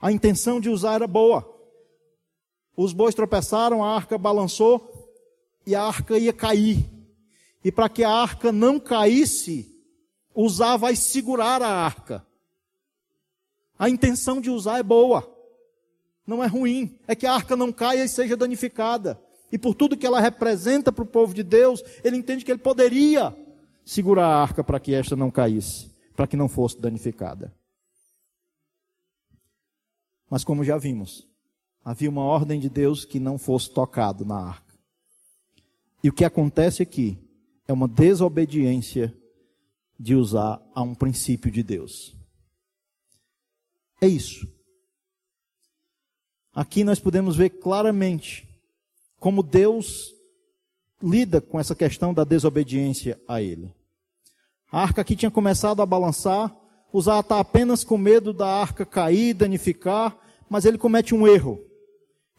A 0.00 0.12
intenção 0.12 0.60
de 0.60 0.70
usar 0.70 0.94
era 0.94 1.06
boa. 1.08 1.56
Os 2.76 2.92
bois 2.92 3.14
tropeçaram, 3.14 3.82
a 3.82 3.96
arca 3.96 4.16
balançou 4.16 4.97
e 5.68 5.74
a 5.74 5.82
arca 5.82 6.18
ia 6.18 6.32
cair. 6.32 6.88
E 7.62 7.70
para 7.70 7.90
que 7.90 8.02
a 8.02 8.10
arca 8.10 8.50
não 8.50 8.80
caísse, 8.80 9.70
usar 10.34 10.78
vai 10.78 10.96
segurar 10.96 11.60
a 11.60 11.68
arca. 11.68 12.26
A 13.78 13.90
intenção 13.90 14.40
de 14.40 14.48
usar 14.48 14.78
é 14.78 14.82
boa. 14.82 15.30
Não 16.26 16.42
é 16.42 16.46
ruim. 16.46 16.98
É 17.06 17.14
que 17.14 17.26
a 17.26 17.34
arca 17.34 17.54
não 17.54 17.70
caia 17.70 18.02
e 18.02 18.08
seja 18.08 18.34
danificada. 18.34 19.20
E 19.52 19.58
por 19.58 19.74
tudo 19.74 19.94
que 19.94 20.06
ela 20.06 20.20
representa 20.20 20.90
para 20.90 21.04
o 21.04 21.06
povo 21.06 21.34
de 21.34 21.42
Deus, 21.42 21.84
ele 22.02 22.16
entende 22.16 22.46
que 22.46 22.50
ele 22.50 22.60
poderia 22.60 23.36
segurar 23.84 24.26
a 24.26 24.40
arca 24.40 24.64
para 24.64 24.80
que 24.80 24.94
esta 24.94 25.14
não 25.14 25.30
caísse, 25.30 25.90
para 26.16 26.26
que 26.26 26.36
não 26.36 26.48
fosse 26.48 26.80
danificada. 26.80 27.54
Mas 30.30 30.44
como 30.44 30.64
já 30.64 30.78
vimos, 30.78 31.28
havia 31.84 32.08
uma 32.08 32.24
ordem 32.24 32.58
de 32.58 32.70
Deus 32.70 33.04
que 33.04 33.20
não 33.20 33.36
fosse 33.36 33.70
tocado 33.70 34.24
na 34.24 34.36
arca. 34.36 34.67
E 36.02 36.08
o 36.08 36.12
que 36.12 36.24
acontece 36.24 36.82
aqui 36.82 37.18
é 37.66 37.72
uma 37.72 37.88
desobediência 37.88 39.14
de 39.98 40.14
usar 40.14 40.62
a 40.74 40.82
um 40.82 40.94
princípio 40.94 41.50
de 41.50 41.62
Deus. 41.62 42.16
É 44.00 44.06
isso. 44.06 44.46
Aqui 46.54 46.84
nós 46.84 47.00
podemos 47.00 47.36
ver 47.36 47.50
claramente 47.50 48.48
como 49.18 49.42
Deus 49.42 50.14
lida 51.02 51.40
com 51.40 51.58
essa 51.58 51.74
questão 51.74 52.14
da 52.14 52.24
desobediência 52.24 53.20
a 53.26 53.42
Ele. 53.42 53.72
A 54.70 54.82
arca 54.82 55.00
aqui 55.00 55.16
tinha 55.16 55.30
começado 55.30 55.82
a 55.82 55.86
balançar, 55.86 56.54
Uzá 56.92 57.20
está 57.20 57.38
apenas 57.38 57.84
com 57.84 57.98
medo 57.98 58.32
da 58.32 58.46
arca 58.46 58.86
cair, 58.86 59.34
danificar, 59.34 60.16
mas 60.48 60.64
ele 60.64 60.78
comete 60.78 61.14
um 61.14 61.26
erro. 61.26 61.62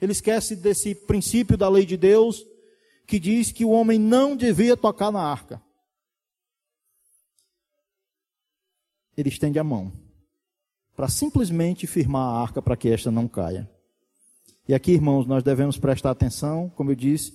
Ele 0.01 0.11
esquece 0.11 0.55
desse 0.55 0.95
princípio 0.95 1.55
da 1.55 1.69
lei 1.69 1.85
de 1.85 1.95
Deus 1.95 2.43
que 3.09 3.19
diz 3.19 3.51
que 3.51 3.65
o 3.65 3.71
homem 3.71 3.97
não 3.97 4.37
devia 4.37 4.77
tocar 4.77 5.11
na 5.11 5.19
arca. 5.19 5.59
Ele 9.17 9.29
estende 9.29 9.57
a 9.57 9.63
mão 9.63 9.91
para 10.95 11.09
simplesmente 11.09 11.87
firmar 11.87 12.21
a 12.21 12.39
arca 12.39 12.61
para 12.61 12.77
que 12.77 12.87
esta 12.87 13.09
não 13.09 13.27
caia. 13.27 13.67
E 14.67 14.75
aqui, 14.75 14.91
irmãos, 14.91 15.25
nós 15.25 15.41
devemos 15.41 15.79
prestar 15.79 16.11
atenção, 16.11 16.69
como 16.75 16.91
eu 16.91 16.95
disse, 16.95 17.33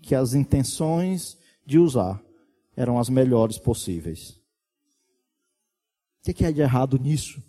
que 0.00 0.14
as 0.14 0.32
intenções 0.32 1.36
de 1.66 1.78
usar 1.78 2.18
eram 2.74 2.98
as 2.98 3.10
melhores 3.10 3.58
possíveis. 3.58 4.40
O 6.26 6.32
que 6.32 6.42
é 6.42 6.50
de 6.50 6.62
errado 6.62 6.98
nisso? 6.98 7.42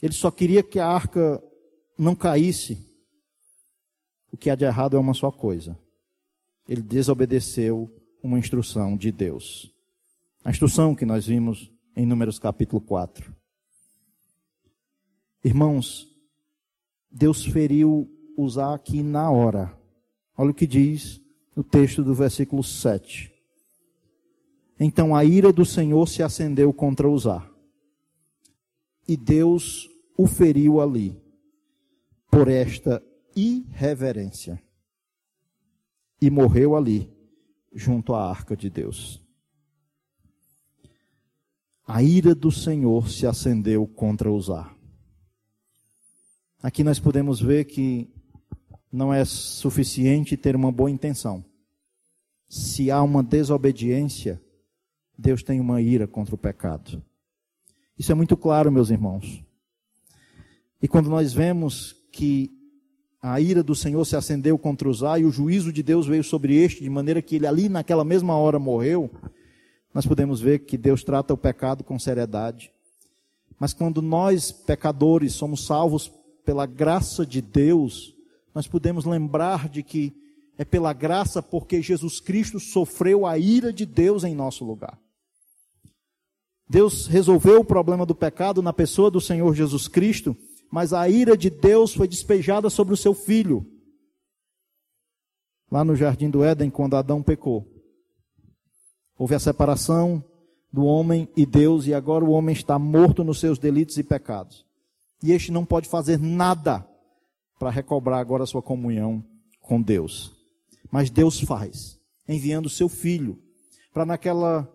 Ele 0.00 0.14
só 0.14 0.30
queria 0.30 0.62
que 0.62 0.80
a 0.80 0.88
arca 0.88 1.42
não 1.98 2.14
caísse. 2.14 2.87
O 4.30 4.36
que 4.36 4.50
há 4.50 4.54
de 4.54 4.64
errado 4.64 4.96
é 4.96 5.00
uma 5.00 5.14
só 5.14 5.30
coisa. 5.30 5.78
Ele 6.68 6.82
desobedeceu 6.82 7.90
uma 8.22 8.38
instrução 8.38 8.96
de 8.96 9.10
Deus. 9.10 9.72
A 10.44 10.50
instrução 10.50 10.94
que 10.94 11.06
nós 11.06 11.26
vimos 11.26 11.70
em 11.96 12.06
Números 12.06 12.38
capítulo 12.38 12.80
4. 12.80 13.34
Irmãos, 15.42 16.06
Deus 17.10 17.44
feriu 17.44 18.08
usar 18.36 18.74
aqui 18.74 19.02
na 19.02 19.30
hora. 19.30 19.76
Olha 20.36 20.50
o 20.50 20.54
que 20.54 20.66
diz 20.66 21.20
o 21.56 21.64
texto 21.64 22.04
do 22.04 22.14
versículo 22.14 22.62
7. 22.62 23.32
Então 24.78 25.14
a 25.16 25.24
ira 25.24 25.52
do 25.52 25.64
Senhor 25.64 26.06
se 26.06 26.22
acendeu 26.22 26.72
contra 26.72 27.08
Uzá. 27.08 27.48
E 29.06 29.16
Deus 29.16 29.88
o 30.16 30.26
feriu 30.26 30.80
ali 30.80 31.20
por 32.30 32.48
esta 32.48 33.02
irreverência. 33.38 34.60
E 36.20 36.30
morreu 36.30 36.74
ali, 36.74 37.12
junto 37.72 38.14
à 38.14 38.28
arca 38.28 38.56
de 38.56 38.68
Deus. 38.68 39.22
A 41.86 42.02
ira 42.02 42.34
do 42.34 42.50
Senhor 42.50 43.08
se 43.08 43.26
acendeu 43.26 43.86
contra 43.86 44.30
Uzá. 44.30 44.74
Aqui 46.62 46.82
nós 46.82 46.98
podemos 46.98 47.40
ver 47.40 47.64
que 47.66 48.12
não 48.90 49.14
é 49.14 49.24
suficiente 49.24 50.36
ter 50.36 50.56
uma 50.56 50.72
boa 50.72 50.90
intenção. 50.90 51.44
Se 52.48 52.90
há 52.90 53.00
uma 53.02 53.22
desobediência, 53.22 54.42
Deus 55.16 55.42
tem 55.42 55.60
uma 55.60 55.80
ira 55.80 56.06
contra 56.06 56.34
o 56.34 56.38
pecado. 56.38 57.02
Isso 57.96 58.10
é 58.10 58.14
muito 58.14 58.36
claro, 58.36 58.72
meus 58.72 58.90
irmãos. 58.90 59.44
E 60.82 60.88
quando 60.88 61.08
nós 61.08 61.32
vemos 61.32 61.92
que 62.12 62.57
a 63.20 63.40
ira 63.40 63.62
do 63.62 63.74
Senhor 63.74 64.04
se 64.04 64.14
acendeu 64.14 64.56
contra 64.56 64.88
Uzá 64.88 65.18
e 65.18 65.24
o 65.24 65.30
juízo 65.30 65.72
de 65.72 65.82
Deus 65.82 66.06
veio 66.06 66.22
sobre 66.22 66.56
este, 66.56 66.82
de 66.82 66.90
maneira 66.90 67.20
que 67.20 67.36
ele 67.36 67.46
ali 67.46 67.68
naquela 67.68 68.04
mesma 68.04 68.36
hora 68.36 68.58
morreu, 68.58 69.10
nós 69.92 70.06
podemos 70.06 70.40
ver 70.40 70.60
que 70.60 70.76
Deus 70.76 71.02
trata 71.02 71.34
o 71.34 71.36
pecado 71.36 71.82
com 71.82 71.98
seriedade. 71.98 72.70
Mas 73.58 73.72
quando 73.72 74.00
nós, 74.00 74.52
pecadores, 74.52 75.32
somos 75.32 75.66
salvos 75.66 76.12
pela 76.44 76.64
graça 76.64 77.26
de 77.26 77.42
Deus, 77.42 78.14
nós 78.54 78.68
podemos 78.68 79.04
lembrar 79.04 79.68
de 79.68 79.82
que 79.82 80.14
é 80.56 80.64
pela 80.64 80.92
graça 80.92 81.42
porque 81.42 81.82
Jesus 81.82 82.20
Cristo 82.20 82.60
sofreu 82.60 83.26
a 83.26 83.36
ira 83.38 83.72
de 83.72 83.84
Deus 83.84 84.24
em 84.24 84.34
nosso 84.34 84.64
lugar. 84.64 84.98
Deus 86.68 87.06
resolveu 87.06 87.60
o 87.60 87.64
problema 87.64 88.04
do 88.04 88.14
pecado 88.14 88.60
na 88.60 88.72
pessoa 88.72 89.10
do 89.10 89.20
Senhor 89.20 89.54
Jesus 89.54 89.88
Cristo, 89.88 90.36
mas 90.70 90.92
a 90.92 91.08
ira 91.08 91.36
de 91.36 91.50
Deus 91.50 91.94
foi 91.94 92.06
despejada 92.06 92.68
sobre 92.68 92.94
o 92.94 92.96
seu 92.96 93.14
filho. 93.14 93.66
Lá 95.70 95.84
no 95.84 95.96
jardim 95.96 96.30
do 96.30 96.42
Éden, 96.42 96.70
quando 96.70 96.96
Adão 96.96 97.22
pecou, 97.22 97.66
houve 99.18 99.34
a 99.34 99.38
separação 99.38 100.24
do 100.72 100.84
homem 100.84 101.28
e 101.36 101.46
Deus, 101.46 101.86
e 101.86 101.94
agora 101.94 102.24
o 102.24 102.30
homem 102.30 102.52
está 102.52 102.78
morto 102.78 103.24
nos 103.24 103.40
seus 103.40 103.58
delitos 103.58 103.96
e 103.96 104.02
pecados. 104.02 104.66
E 105.22 105.32
este 105.32 105.50
não 105.50 105.64
pode 105.64 105.88
fazer 105.88 106.18
nada 106.18 106.86
para 107.58 107.70
recobrar 107.70 108.20
agora 108.20 108.44
a 108.44 108.46
sua 108.46 108.62
comunhão 108.62 109.24
com 109.60 109.80
Deus. 109.80 110.32
Mas 110.90 111.10
Deus 111.10 111.40
faz, 111.40 111.98
enviando 112.26 112.66
o 112.66 112.70
seu 112.70 112.88
filho 112.88 113.38
para 113.92 114.06
naquela 114.06 114.70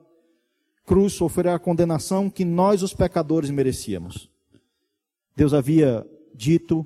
cruz 0.85 1.13
sofrer 1.13 1.47
a 1.47 1.59
condenação 1.59 2.29
que 2.29 2.43
nós, 2.43 2.83
os 2.83 2.93
pecadores, 2.93 3.49
merecíamos. 3.49 4.29
Deus 5.35 5.53
havia 5.53 6.05
dito 6.33 6.85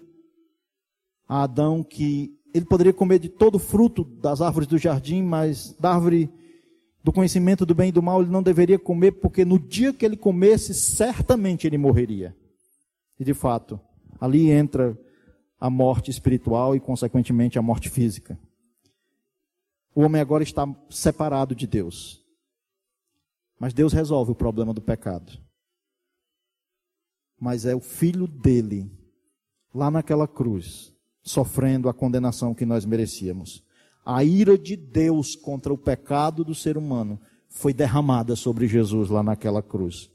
a 1.28 1.44
Adão 1.44 1.84
que 1.84 2.38
ele 2.54 2.66
poderia 2.66 2.94
comer 2.94 3.20
de 3.20 3.30
todo 3.30 3.56
o 3.56 3.60
fruto 3.60 4.04
das 4.04 4.42
árvores 4.42 4.68
do 4.68 4.78
jardim, 4.78 5.22
mas 5.22 5.74
da 5.80 5.94
árvore 5.94 6.30
do 7.04 7.12
conhecimento 7.12 7.66
do 7.66 7.76
bem 7.76 7.90
e 7.90 7.92
do 7.92 8.02
mal 8.02 8.22
ele 8.22 8.32
não 8.32 8.44
deveria 8.44 8.80
comer, 8.80 9.14
porque 9.14 9.46
no 9.46 9.60
dia 9.60 9.94
que 9.94 10.06
ele 10.06 10.18
comesse, 10.18 10.74
certamente 10.74 11.68
ele 11.68 11.78
morreria. 11.78 12.36
E 13.20 13.24
de 13.24 13.34
fato, 13.34 13.80
ali 14.20 14.50
entra 14.50 14.98
a 15.60 15.70
morte 15.70 16.12
espiritual 16.12 16.76
e, 16.76 16.80
consequentemente, 16.80 17.58
a 17.58 17.62
morte 17.62 17.90
física. 17.90 18.38
O 19.96 20.02
homem 20.02 20.22
agora 20.22 20.44
está 20.44 20.68
separado 20.90 21.56
de 21.56 21.66
Deus. 21.66 22.24
Mas 23.60 23.74
Deus 23.74 23.94
resolve 23.94 24.32
o 24.32 24.36
problema 24.36 24.74
do 24.74 24.82
pecado. 24.82 25.32
Mas 27.40 27.66
é 27.66 27.76
o 27.76 27.80
filho 27.80 28.28
dele 28.28 28.92
lá 29.74 29.92
naquela 29.92 30.28
cruz, 30.28 30.94
sofrendo 31.22 31.88
a 31.88 31.94
condenação 31.94 32.54
que 32.54 32.66
nós 32.66 32.86
merecíamos. 32.86 33.64
A 34.06 34.24
ira 34.24 34.58
de 34.58 34.76
Deus 34.76 35.36
contra 35.36 35.74
o 35.74 35.78
pecado 35.78 36.44
do 36.44 36.56
ser 36.56 36.78
humano 36.78 37.20
foi 37.50 37.74
derramada 37.74 38.36
sobre 38.36 38.68
Jesus 38.68 39.10
lá 39.10 39.22
naquela 39.22 39.62
cruz. 39.62 40.10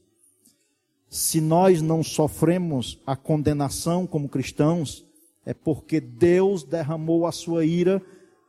Se 1.09 1.41
nós 1.41 1.83
não 1.83 2.03
sofremos 2.03 2.99
a 3.07 3.15
condenação 3.15 4.07
como 4.07 4.29
cristãos, 4.29 5.05
é 5.45 5.53
porque 5.53 6.01
Deus 6.01 6.63
derramou 6.63 7.27
a 7.27 7.33
sua 7.33 7.65
ira 7.65 8.03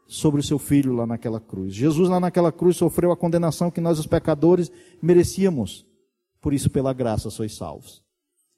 sobre 0.08 0.40
o 0.40 0.44
seu 0.44 0.60
filho 0.60 0.94
lá 0.94 1.06
naquela 1.06 1.40
cruz. 1.40 1.74
Jesus 1.74 2.08
lá 2.08 2.20
naquela 2.20 2.52
cruz 2.52 2.78
sofreu 2.78 3.12
a 3.12 3.18
condenação 3.18 3.72
que 3.72 3.82
nós, 3.82 4.00
os 4.00 4.08
pecadores, 4.08 4.72
merecíamos. 5.02 5.86
Por 6.40 6.54
isso, 6.54 6.70
pela 6.70 6.94
graça, 6.94 7.30
sois 7.30 7.56
salvos. 7.56 8.03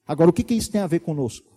Agora, 0.07 0.29
o 0.29 0.33
que, 0.33 0.43
que 0.43 0.53
isso 0.53 0.71
tem 0.71 0.81
a 0.81 0.87
ver 0.87 0.99
conosco? 0.99 1.47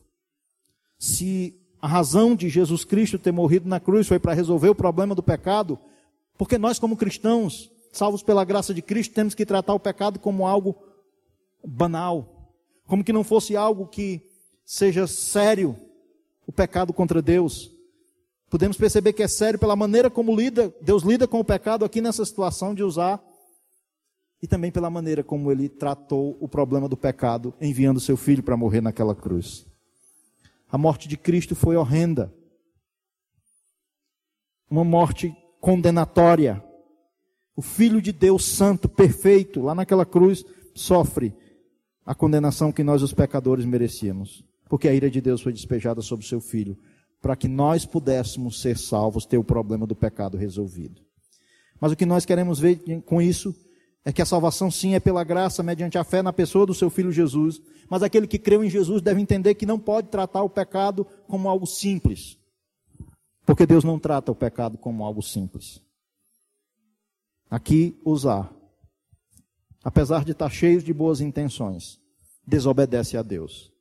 Se 0.98 1.54
a 1.80 1.86
razão 1.86 2.34
de 2.34 2.48
Jesus 2.48 2.84
Cristo 2.84 3.18
ter 3.18 3.32
morrido 3.32 3.68
na 3.68 3.78
cruz 3.78 4.06
foi 4.06 4.18
para 4.18 4.32
resolver 4.32 4.68
o 4.68 4.74
problema 4.74 5.14
do 5.14 5.22
pecado, 5.22 5.78
porque 6.36 6.58
nós, 6.58 6.78
como 6.78 6.96
cristãos, 6.96 7.70
salvos 7.92 8.22
pela 8.22 8.44
graça 8.44 8.72
de 8.72 8.82
Cristo, 8.82 9.14
temos 9.14 9.34
que 9.34 9.46
tratar 9.46 9.74
o 9.74 9.80
pecado 9.80 10.18
como 10.18 10.46
algo 10.46 10.76
banal, 11.64 12.52
como 12.86 13.04
que 13.04 13.12
não 13.12 13.24
fosse 13.24 13.56
algo 13.56 13.86
que 13.86 14.22
seja 14.64 15.06
sério, 15.06 15.76
o 16.46 16.52
pecado 16.52 16.92
contra 16.92 17.20
Deus. 17.20 17.70
Podemos 18.48 18.76
perceber 18.76 19.12
que 19.12 19.22
é 19.22 19.28
sério 19.28 19.58
pela 19.58 19.76
maneira 19.76 20.08
como 20.08 20.34
lida, 20.34 20.74
Deus 20.80 21.02
lida 21.02 21.28
com 21.28 21.38
o 21.38 21.44
pecado 21.44 21.84
aqui 21.84 22.00
nessa 22.00 22.24
situação 22.24 22.74
de 22.74 22.82
usar, 22.82 23.22
e 24.42 24.46
também 24.46 24.70
pela 24.70 24.88
maneira 24.88 25.24
como 25.24 25.50
ele 25.50 25.68
tratou 25.68 26.36
o 26.40 26.48
problema 26.48 26.88
do 26.88 26.96
pecado, 26.96 27.54
enviando 27.60 28.00
seu 28.00 28.16
filho 28.16 28.42
para 28.42 28.56
morrer 28.56 28.80
naquela 28.80 29.14
cruz. 29.14 29.66
A 30.70 30.78
morte 30.78 31.08
de 31.08 31.16
Cristo 31.16 31.54
foi 31.56 31.76
horrenda. 31.76 32.32
Uma 34.70 34.84
morte 34.84 35.34
condenatória. 35.60 36.62
O 37.56 37.62
Filho 37.62 38.00
de 38.00 38.12
Deus 38.12 38.44
Santo, 38.44 38.88
perfeito, 38.88 39.60
lá 39.60 39.74
naquela 39.74 40.06
cruz, 40.06 40.44
sofre 40.74 41.34
a 42.06 42.14
condenação 42.14 42.70
que 42.70 42.84
nós, 42.84 43.02
os 43.02 43.12
pecadores, 43.12 43.64
merecíamos. 43.64 44.44
Porque 44.68 44.86
a 44.86 44.94
ira 44.94 45.10
de 45.10 45.20
Deus 45.20 45.40
foi 45.40 45.52
despejada 45.52 46.00
sobre 46.00 46.26
seu 46.26 46.40
Filho, 46.40 46.78
para 47.20 47.34
que 47.34 47.48
nós 47.48 47.84
pudéssemos 47.84 48.60
ser 48.60 48.78
salvos, 48.78 49.26
ter 49.26 49.38
o 49.38 49.44
problema 49.44 49.86
do 49.86 49.96
pecado 49.96 50.36
resolvido. 50.36 51.02
Mas 51.80 51.90
o 51.90 51.96
que 51.96 52.06
nós 52.06 52.24
queremos 52.24 52.60
ver 52.60 52.80
com 53.02 53.20
isso 53.20 53.54
é 54.04 54.12
que 54.12 54.22
a 54.22 54.26
salvação 54.26 54.70
sim 54.70 54.94
é 54.94 55.00
pela 55.00 55.24
graça, 55.24 55.62
mediante 55.62 55.98
a 55.98 56.04
fé 56.04 56.22
na 56.22 56.32
pessoa 56.32 56.64
do 56.64 56.74
seu 56.74 56.88
Filho 56.88 57.12
Jesus. 57.12 57.60
Mas 57.90 58.02
aquele 58.02 58.26
que 58.26 58.38
creu 58.38 58.64
em 58.64 58.70
Jesus 58.70 59.02
deve 59.02 59.20
entender 59.20 59.54
que 59.54 59.66
não 59.66 59.78
pode 59.78 60.08
tratar 60.08 60.42
o 60.42 60.50
pecado 60.50 61.04
como 61.26 61.48
algo 61.48 61.66
simples. 61.66 62.38
Porque 63.44 63.66
Deus 63.66 63.84
não 63.84 63.98
trata 63.98 64.30
o 64.30 64.34
pecado 64.34 64.78
como 64.78 65.04
algo 65.04 65.22
simples. 65.22 65.82
Aqui, 67.50 67.98
usar, 68.04 68.52
apesar 69.82 70.24
de 70.24 70.32
estar 70.32 70.50
cheio 70.50 70.82
de 70.82 70.92
boas 70.92 71.20
intenções, 71.20 71.98
desobedece 72.46 73.16
a 73.16 73.22
Deus. 73.22 73.72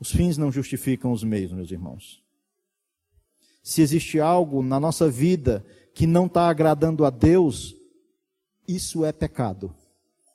Os 0.00 0.10
fins 0.12 0.38
não 0.38 0.52
justificam 0.52 1.10
os 1.10 1.24
meios, 1.24 1.52
meus 1.52 1.70
irmãos. 1.70 2.22
Se 3.62 3.82
existe 3.82 4.20
algo 4.20 4.62
na 4.62 4.78
nossa 4.78 5.10
vida 5.10 5.66
que 5.94 6.06
não 6.06 6.26
está 6.26 6.48
agradando 6.48 7.04
a 7.04 7.10
Deus, 7.10 7.74
isso 8.66 9.04
é 9.04 9.12
pecado 9.12 9.74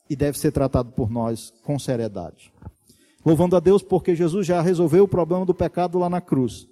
e 0.10 0.16
deve 0.16 0.38
ser 0.38 0.52
tratado 0.52 0.92
por 0.92 1.10
nós 1.10 1.52
com 1.64 1.80
seriedade. 1.80 2.52
Louvando 3.26 3.56
a 3.56 3.60
Deus 3.60 3.82
porque 3.82 4.16
Jesus 4.16 4.46
já 4.46 4.62
resolveu 4.62 5.06
o 5.06 5.08
problema 5.08 5.46
do 5.46 5.54
pecado 5.54 5.98
lá 5.98 6.10
na 6.10 6.20
cruz. 6.20 6.68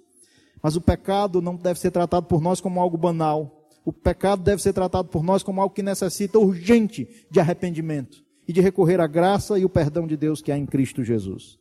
Mas 0.62 0.76
o 0.76 0.80
pecado 0.80 1.40
não 1.40 1.56
deve 1.56 1.80
ser 1.80 1.90
tratado 1.90 2.26
por 2.26 2.40
nós 2.40 2.60
como 2.60 2.80
algo 2.80 2.96
banal, 2.96 3.62
o 3.84 3.92
pecado 3.92 4.42
deve 4.42 4.62
ser 4.62 4.72
tratado 4.72 5.08
por 5.08 5.22
nós 5.24 5.42
como 5.42 5.60
algo 5.60 5.74
que 5.74 5.82
necessita 5.82 6.38
urgente 6.38 7.26
de 7.30 7.40
arrependimento 7.40 8.24
e 8.46 8.52
de 8.52 8.60
recorrer 8.60 9.00
à 9.00 9.06
graça 9.06 9.58
e 9.58 9.64
o 9.64 9.68
perdão 9.68 10.06
de 10.06 10.16
Deus 10.16 10.40
que 10.40 10.52
há 10.52 10.58
em 10.58 10.66
Cristo 10.66 11.02
Jesus. 11.02 11.58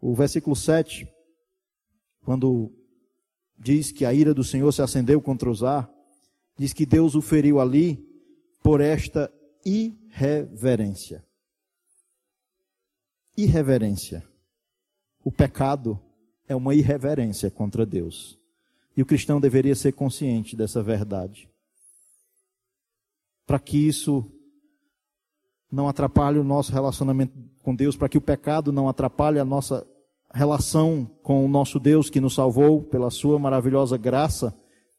O 0.00 0.14
versículo 0.14 0.54
7, 0.54 1.08
quando 2.24 2.70
diz 3.58 3.92
que 3.92 4.04
a 4.04 4.12
ira 4.12 4.34
do 4.34 4.44
Senhor 4.44 4.70
se 4.72 4.82
acendeu 4.82 5.20
contra 5.20 5.50
Uzá, 5.50 5.88
diz 6.56 6.72
que 6.72 6.86
Deus 6.86 7.14
o 7.14 7.22
feriu 7.22 7.60
ali 7.60 8.04
por 8.62 8.80
esta 8.80 9.32
irreverência. 9.64 11.24
Irreverência. 13.36 14.24
O 15.22 15.32
pecado 15.32 16.00
é 16.46 16.54
uma 16.54 16.74
irreverência 16.74 17.50
contra 17.50 17.84
Deus. 17.84 18.38
E 18.96 19.02
o 19.02 19.06
cristão 19.06 19.40
deveria 19.40 19.74
ser 19.74 19.92
consciente 19.92 20.54
dessa 20.54 20.82
verdade. 20.82 21.48
Para 23.46 23.58
que 23.58 23.76
isso 23.76 24.30
não 25.70 25.88
atrapalhe 25.88 26.38
o 26.38 26.44
nosso 26.44 26.72
relacionamento 26.72 27.32
com 27.62 27.74
Deus, 27.74 27.96
para 27.96 28.08
que 28.08 28.18
o 28.18 28.20
pecado 28.20 28.70
não 28.70 28.88
atrapalhe 28.88 29.38
a 29.38 29.44
nossa 29.44 29.84
relação 30.34 31.08
com 31.22 31.44
o 31.44 31.48
nosso 31.48 31.78
Deus 31.78 32.10
que 32.10 32.20
nos 32.20 32.34
salvou 32.34 32.82
pela 32.82 33.10
sua 33.10 33.38
maravilhosa 33.38 33.96
graça, 33.96 34.52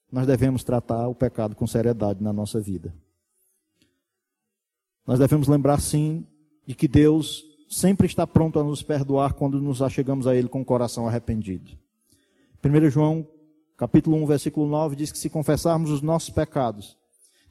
nós 0.09 0.25
devemos 0.25 0.63
tratar 0.63 1.09
o 1.09 1.13
pecado 1.13 1.55
com 1.55 1.67
seriedade 1.67 2.23
na 2.23 2.31
nossa 2.31 2.61
vida. 2.61 2.95
Nós 5.05 5.19
devemos 5.19 5.47
lembrar 5.47 5.81
sim 5.81 6.25
de 6.65 6.73
que 6.73 6.87
Deus 6.87 7.43
sempre 7.69 8.07
está 8.07 8.25
pronto 8.25 8.59
a 8.59 8.63
nos 8.63 8.81
perdoar 8.81 9.33
quando 9.33 9.59
nos 9.61 9.81
achegamos 9.81 10.25
a 10.25 10.35
Ele 10.35 10.47
com 10.47 10.61
o 10.61 10.65
coração 10.65 11.05
arrependido. 11.05 11.71
1 12.63 12.89
João 12.89 13.27
capítulo 13.77 14.15
1, 14.23 14.25
versículo 14.25 14.67
9 14.67 14.95
diz 14.95 15.11
que 15.11 15.17
se 15.17 15.29
confessarmos 15.29 15.91
os 15.91 16.01
nossos 16.01 16.29
pecados, 16.29 16.97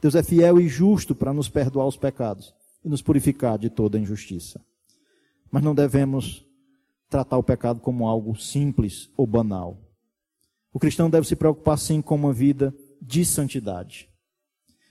Deus 0.00 0.14
é 0.14 0.22
fiel 0.22 0.58
e 0.58 0.68
justo 0.68 1.14
para 1.14 1.34
nos 1.34 1.50
perdoar 1.50 1.86
os 1.86 1.98
pecados 1.98 2.54
e 2.82 2.88
nos 2.88 3.02
purificar 3.02 3.58
de 3.58 3.68
toda 3.68 3.98
injustiça. 3.98 4.60
Mas 5.50 5.62
não 5.62 5.74
devemos 5.74 6.44
tratar 7.08 7.38
o 7.38 7.42
pecado 7.42 7.80
como 7.80 8.06
algo 8.06 8.36
simples 8.36 9.10
ou 9.16 9.26
banal. 9.26 9.78
O 10.72 10.78
cristão 10.78 11.08
deve 11.08 11.26
se 11.26 11.36
preocupar 11.36 11.78
sim 11.78 12.02
com 12.02 12.14
uma 12.14 12.32
vida 12.32 12.74
de 13.00 13.24
santidade. 13.24 14.08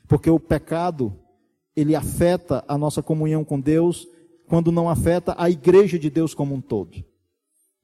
Porque 0.08 0.30
o 0.30 0.40
pecado, 0.40 1.18
ele 1.76 1.96
afeta 1.96 2.64
a 2.68 2.78
nossa 2.78 3.02
comunhão 3.02 3.44
com 3.44 3.60
Deus, 3.60 4.08
quando 4.48 4.72
não 4.72 4.90
afeta 4.90 5.36
a 5.38 5.50
igreja 5.50 5.98
de 5.98 6.10
Deus 6.10 6.34
como 6.34 6.56
um 6.56 6.62
todo. 6.62 7.04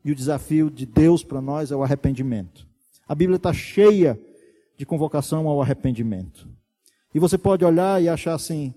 E 0.03 0.11
o 0.11 0.15
desafio 0.15 0.69
de 0.69 0.85
Deus 0.85 1.23
para 1.23 1.41
nós 1.41 1.71
é 1.71 1.75
o 1.75 1.83
arrependimento. 1.83 2.67
A 3.07 3.15
Bíblia 3.15 3.37
está 3.37 3.51
cheia 3.51 4.19
de 4.77 4.85
convocação 4.85 5.47
ao 5.47 5.61
arrependimento. 5.61 6.47
E 7.13 7.19
você 7.19 7.37
pode 7.37 7.65
olhar 7.65 8.01
e 8.01 8.07
achar 8.07 8.33
assim: 8.33 8.73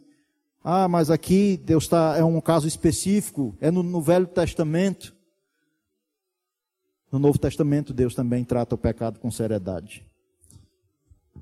ah, 0.65 0.89
mas 0.89 1.11
aqui 1.11 1.57
Deus 1.57 1.85
está, 1.85 2.17
é 2.17 2.25
um 2.25 2.41
caso 2.41 2.67
específico, 2.67 3.55
é 3.61 3.71
no, 3.71 3.83
no 3.83 4.01
Velho 4.01 4.27
Testamento. 4.27 5.15
No 7.13 7.19
Novo 7.19 7.39
Testamento, 7.39 7.93
Deus 7.93 8.15
também 8.15 8.43
trata 8.43 8.75
o 8.75 8.79
pecado 8.79 9.21
com 9.21 9.31
seriedade. 9.31 10.11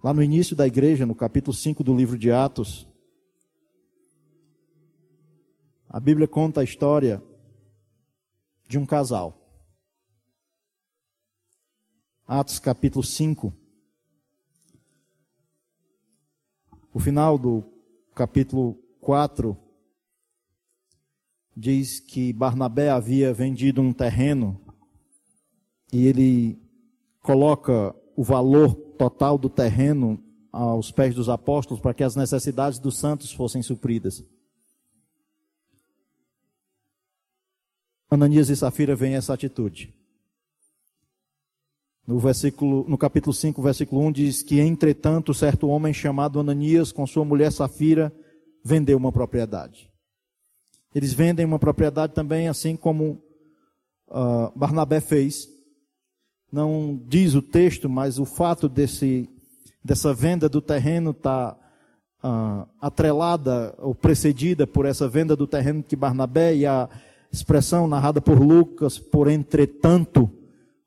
Lá 0.03 0.12
no 0.12 0.21
início 0.21 0.57
da 0.57 0.66
igreja, 0.66 1.07
no 1.07 1.14
capítulo 1.14 1.55
5 1.55 1.85
do 1.85 1.97
livro 1.97 2.18
de 2.18 2.33
Atos, 2.33 2.89
a 5.89 6.01
Bíblia 6.01 6.27
conta 6.27 6.61
a 6.61 6.64
história 6.64 7.23
de 8.66 8.79
um 8.79 8.85
casal. 8.85 9.41
Atos 12.27 12.59
capítulo 12.59 13.05
5. 13.05 13.55
O 16.93 16.99
final 16.99 17.39
do 17.39 17.62
capítulo 18.12 18.75
4 19.01 19.57
diz 21.57 22.01
que 22.01 22.33
Barnabé 22.33 22.91
havia 22.91 23.33
vendido 23.33 23.81
um 23.81 23.93
terreno 23.93 24.70
e 25.93 26.07
ele 26.07 26.59
coloca 27.22 27.95
o 28.16 28.22
valor 28.22 28.74
total 28.74 29.38
do 29.38 29.49
terreno 29.49 30.22
aos 30.53 30.91
pés 30.91 31.14
dos 31.14 31.28
apóstolos 31.28 31.80
para 31.80 31.95
que 31.95 32.03
as 32.03 32.16
necessidades 32.16 32.78
dos 32.78 32.99
santos 32.99 33.32
fossem 33.32 33.62
supridas. 33.62 34.24
Ananias 38.11 38.49
e 38.49 38.57
Safira 38.57 38.97
veem 38.97 39.14
essa 39.14 39.32
atitude. 39.32 39.95
No, 42.07 42.18
versículo, 42.18 42.84
no 42.88 42.99
capítulo 42.99 43.32
5, 43.32 43.62
versículo 43.62 44.03
1, 44.07 44.12
diz 44.12 44.43
que, 44.43 44.59
entretanto, 44.59 45.32
certo 45.32 45.68
homem 45.68 45.95
chamado 45.95 46.41
Ananias, 46.41 46.91
com 46.91 47.07
sua 47.07 47.24
mulher 47.24 47.53
Safira, 47.53 48.12
vendeu 48.64 48.99
uma 48.99 49.12
propriedade. 49.12 49.88
Eles 50.93 51.12
vendem 51.12 51.47
uma 51.47 51.59
propriedade 51.59 52.12
também, 52.12 52.49
assim 52.49 52.74
como 52.74 53.22
uh, 54.09 54.51
Barnabé 54.57 55.01
fez. 55.01 55.47
Não 56.53 57.01
diz 57.07 57.34
o 57.34 57.42
texto, 57.42 57.88
mas 57.88 58.18
o 58.18 58.24
fato 58.24 58.68
desse, 58.68 59.28
dessa 59.84 60.12
venda 60.12 60.48
do 60.48 60.61
terreno 60.61 61.11
está 61.11 61.57
uh, 62.24 62.66
atrelada 62.80 63.74
ou 63.78 63.94
precedida 63.94 64.66
por 64.66 64.86
essa 64.86 65.09
venda 65.09 65.36
do 65.36 65.46
terreno 65.46 65.82
que 65.82 65.94
Barnabé 65.94 66.57
e 66.57 66.66
a, 66.66 66.88
expressão 67.32 67.86
narrada 67.86 68.20
por 68.20 68.40
Lucas, 68.40 68.98
por 68.98 69.28
entretanto, 69.28 70.28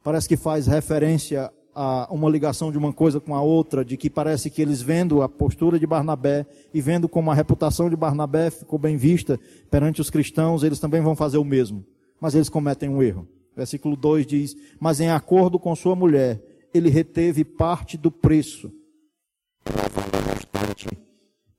parece 0.04 0.28
que 0.28 0.36
faz 0.36 0.68
referência 0.68 1.52
a 1.76 2.08
uma 2.12 2.30
ligação 2.30 2.72
de 2.72 2.78
uma 2.78 2.94
coisa 2.94 3.20
com 3.20 3.34
a 3.34 3.42
outra, 3.42 3.84
de 3.84 3.98
que 3.98 4.10
parece 4.10 4.50
que 4.50 4.62
eles 4.62 4.82
vendo 4.82 5.22
a 5.22 5.30
postura 5.30 5.80
de 5.80 5.88
Barnabé 5.88 6.46
e 6.74 6.82
vendo 6.82 7.10
como 7.10 7.32
a 7.32 7.34
reputação 7.34 7.90
de 7.90 7.96
Barnabé 7.96 8.52
ficou 8.52 8.78
bem 8.78 8.96
vista 8.96 9.40
perante 9.72 10.02
os 10.02 10.10
cristãos, 10.10 10.64
eles 10.64 10.80
também 10.80 11.02
vão 11.02 11.16
fazer 11.16 11.38
o 11.38 11.46
mesmo. 11.46 11.84
Mas 12.22 12.36
eles 12.36 12.50
cometem 12.50 12.90
um 12.90 13.02
erro. 13.02 13.28
Versículo 13.56 13.96
2 13.96 14.26
diz: 14.26 14.56
Mas 14.80 15.00
em 15.00 15.10
acordo 15.10 15.60
com 15.60 15.76
sua 15.76 15.96
mulher, 15.96 16.42
ele 16.74 16.90
reteve 16.90 17.44
parte 17.46 17.98
do 17.98 18.12
preço. 18.12 18.72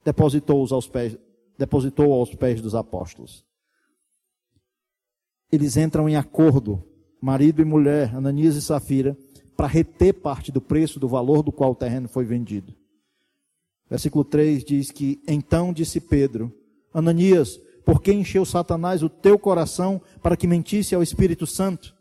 Depositou-os 0.05 0.72
aos 0.72 0.86
pés, 0.88 1.16
depositou 1.57 2.12
aos 2.12 2.34
pés 2.34 2.61
dos 2.61 2.74
apóstolos. 2.74 3.45
Eles 5.51 5.76
entram 5.76 6.09
em 6.09 6.16
acordo, 6.16 6.82
marido 7.20 7.62
e 7.62 7.64
mulher, 7.64 8.14
Ananias 8.14 8.57
e 8.57 8.62
Safira, 8.62 9.16
para 9.57 9.68
reter 9.68 10.14
parte 10.14 10.51
do 10.51 10.61
preço, 10.61 10.99
do 10.99 11.09
valor 11.09 11.42
do 11.42 11.53
qual 11.53 11.70
o 11.70 11.76
terreno 11.76 12.09
foi 12.09 12.24
vendido. 12.24 12.74
Versículo 13.88 14.24
3 14.24 14.64
diz 14.64 14.90
que 14.90 15.22
então 15.28 15.72
disse 15.72 16.01
Pedro: 16.01 16.53
Ananias, 16.92 17.61
por 17.85 18.01
que 18.01 18.12
encheu 18.12 18.45
Satanás 18.45 19.03
o 19.03 19.09
teu 19.09 19.39
coração 19.39 20.01
para 20.22 20.37
que 20.37 20.47
mentisse 20.47 20.95
ao 20.95 21.03
Espírito 21.03 21.47
Santo, 21.47 21.95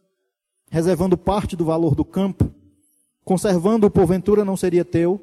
reservando 0.69 1.17
parte 1.17 1.55
do 1.55 1.65
valor 1.65 1.93
do 1.93 2.05
campo? 2.05 2.49
Conservando-o, 3.25 3.91
porventura, 3.91 4.45
não 4.45 4.57
seria 4.57 4.85
teu? 4.85 5.19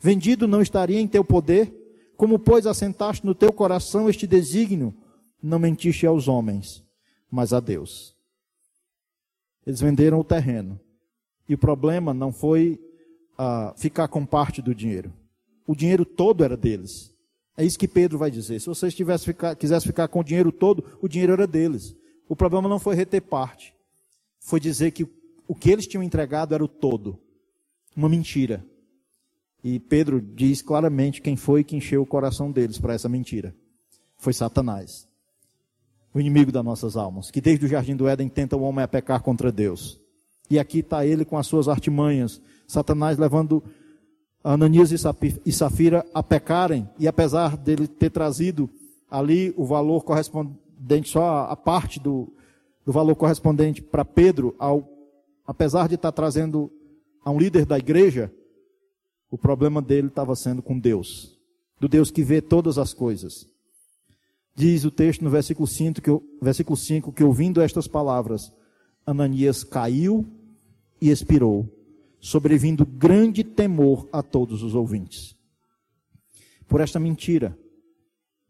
Vendido 0.00 0.46
não 0.46 0.62
estaria 0.62 1.00
em 1.00 1.08
teu 1.08 1.24
poder? 1.24 1.72
Como, 2.16 2.38
pois, 2.38 2.66
assentaste 2.66 3.26
no 3.26 3.34
teu 3.34 3.52
coração 3.52 4.08
este 4.08 4.26
desígnio? 4.26 4.94
Não 5.42 5.58
mentiste 5.58 6.06
aos 6.06 6.28
homens, 6.28 6.82
mas 7.30 7.52
a 7.52 7.60
Deus. 7.60 8.14
Eles 9.66 9.80
venderam 9.80 10.20
o 10.20 10.24
terreno. 10.24 10.78
E 11.48 11.54
o 11.54 11.58
problema 11.58 12.14
não 12.14 12.32
foi 12.32 12.80
uh, 13.38 13.76
ficar 13.78 14.08
com 14.08 14.24
parte 14.24 14.62
do 14.62 14.74
dinheiro. 14.74 15.12
O 15.66 15.74
dinheiro 15.74 16.04
todo 16.04 16.44
era 16.44 16.56
deles. 16.56 17.12
É 17.56 17.64
isso 17.64 17.78
que 17.78 17.88
Pedro 17.88 18.18
vai 18.18 18.30
dizer. 18.30 18.60
Se 18.60 18.66
vocês 18.66 18.94
ficar, 19.24 19.54
quisessem 19.56 19.86
ficar 19.86 20.08
com 20.08 20.20
o 20.20 20.24
dinheiro 20.24 20.52
todo, 20.52 20.84
o 21.00 21.08
dinheiro 21.08 21.32
era 21.32 21.46
deles. 21.46 21.96
O 22.28 22.36
problema 22.36 22.68
não 22.68 22.78
foi 22.78 22.94
reter 22.94 23.22
parte. 23.22 23.74
Foi 24.40 24.60
dizer 24.60 24.90
que 24.90 25.06
o 25.48 25.54
que 25.54 25.70
eles 25.70 25.86
tinham 25.86 26.02
entregado 26.02 26.54
era 26.54 26.64
o 26.64 26.68
todo 26.68 27.18
uma 27.96 28.08
mentira. 28.08 28.64
E 29.64 29.80
Pedro 29.80 30.20
diz 30.20 30.60
claramente 30.60 31.22
quem 31.22 31.34
foi 31.34 31.64
que 31.64 31.74
encheu 31.74 32.02
o 32.02 32.06
coração 32.06 32.52
deles 32.52 32.78
para 32.78 32.94
essa 32.94 33.08
mentira. 33.08 33.54
Foi 34.18 34.32
Satanás, 34.32 35.08
o 36.12 36.20
inimigo 36.20 36.52
das 36.52 36.64
nossas 36.64 36.96
almas, 36.96 37.30
que 37.30 37.40
desde 37.40 37.64
o 37.64 37.68
jardim 37.68 37.96
do 37.96 38.06
Éden 38.06 38.28
tenta 38.28 38.56
o 38.56 38.62
homem 38.62 38.84
a 38.84 38.88
pecar 38.88 39.22
contra 39.22 39.50
Deus. 39.50 40.00
E 40.48 40.58
aqui 40.58 40.80
está 40.80 41.04
ele 41.04 41.24
com 41.24 41.36
as 41.36 41.46
suas 41.46 41.66
artimanhas, 41.68 42.40
Satanás 42.68 43.18
levando 43.18 43.64
Ananias 44.52 44.92
e 44.92 45.52
Safira 45.52 46.06
a 46.14 46.22
pecarem, 46.22 46.88
e 47.00 47.08
apesar 47.08 47.56
dele 47.56 47.88
ter 47.88 48.10
trazido 48.10 48.70
ali 49.10 49.52
o 49.56 49.64
valor 49.64 50.04
correspondente, 50.04 51.08
só 51.08 51.48
a 51.50 51.56
parte 51.56 51.98
do, 51.98 52.32
do 52.84 52.92
valor 52.92 53.16
correspondente 53.16 53.82
para 53.82 54.04
Pedro, 54.04 54.54
ao, 54.56 54.88
apesar 55.44 55.88
de 55.88 55.96
estar 55.96 56.12
trazendo 56.12 56.70
a 57.24 57.30
um 57.32 57.38
líder 57.40 57.66
da 57.66 57.76
igreja, 57.76 58.32
o 59.28 59.36
problema 59.36 59.82
dele 59.82 60.06
estava 60.06 60.36
sendo 60.36 60.62
com 60.62 60.78
Deus, 60.78 61.36
do 61.80 61.88
Deus 61.88 62.12
que 62.12 62.22
vê 62.22 62.40
todas 62.40 62.78
as 62.78 62.94
coisas. 62.94 63.48
Diz 64.54 64.84
o 64.84 64.92
texto 64.92 65.24
no 65.24 65.30
versículo 65.30 65.66
5 65.66 66.00
que, 66.00 66.10
versículo 66.40 66.76
5, 66.76 67.12
que 67.12 67.24
ouvindo 67.24 67.60
estas 67.60 67.88
palavras, 67.88 68.52
Ananias 69.04 69.64
caiu 69.64 70.24
e 71.00 71.10
expirou, 71.10 71.68
sobrevindo 72.26 72.84
grande 72.84 73.44
temor 73.44 74.08
a 74.12 74.22
todos 74.22 74.62
os 74.62 74.74
ouvintes. 74.74 75.36
Por 76.68 76.80
esta 76.80 76.98
mentira, 76.98 77.56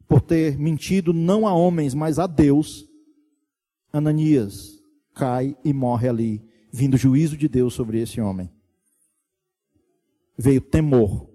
por 0.09 0.21
ter 0.21 0.59
mentido 0.59 1.13
não 1.13 1.47
a 1.47 1.53
homens, 1.53 1.95
mas 1.95 2.19
a 2.19 2.27
Deus, 2.27 2.89
Ananias 3.93 4.83
cai 5.15 5.57
e 5.65 5.73
morre 5.73 6.09
ali, 6.09 6.43
vindo 6.73 6.97
juízo 6.97 7.37
de 7.37 7.49
Deus 7.49 7.75
sobre 7.75 8.01
esse 8.01 8.21
homem 8.21 8.51
veio 10.37 10.61
temor 10.61 11.29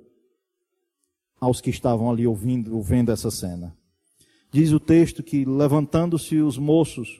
aos 1.40 1.60
que 1.60 1.70
estavam 1.70 2.10
ali 2.12 2.28
ouvindo, 2.28 2.80
vendo 2.82 3.12
essa 3.12 3.32
cena. 3.32 3.76
Diz 4.52 4.72
o 4.72 4.80
texto 4.80 5.24
que, 5.24 5.44
levantando-se 5.44 6.38
os 6.38 6.58
moços, 6.58 7.20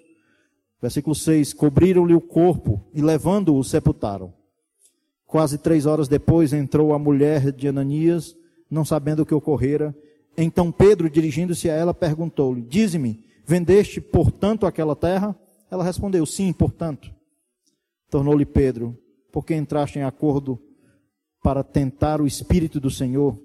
versículo 0.82 1.16
6, 1.16 1.54
cobriram-lhe 1.54 2.14
o 2.14 2.22
corpo 2.22 2.86
e, 2.94 3.02
levando-o, 3.02 3.64
sepultaram. 3.64 4.34
Quase 5.32 5.58
três 5.58 5.86
horas 5.86 6.10
depois 6.10 6.52
entrou 6.52 6.94
a 6.94 7.00
mulher 7.00 7.54
de 7.54 7.66
Ananias, 7.66 8.36
não 8.70 8.84
sabendo 8.84 9.22
o 9.22 9.26
que 9.26 9.34
ocorrera. 9.34 9.96
Então 10.38 10.74
Pedro, 10.74 11.10
dirigindo-se 11.10 11.70
a 11.70 11.74
ela, 11.74 11.94
perguntou-lhe: 11.94 12.62
Dize-me, 12.62 13.24
vendeste, 13.46 14.02
portanto, 14.02 14.66
aquela 14.66 14.94
terra? 14.94 15.34
Ela 15.72 15.86
respondeu: 15.86 16.26
Sim, 16.26 16.52
portanto. 16.52 17.10
Tornou-lhe 18.10 18.46
Pedro: 18.46 18.94
Porque 19.32 19.56
entraste 19.56 19.98
em 19.98 20.04
acordo 20.04 20.60
para 21.42 21.64
tentar 21.64 22.20
o 22.20 22.28
Espírito 22.28 22.78
do 22.78 22.92
Senhor, 22.92 23.40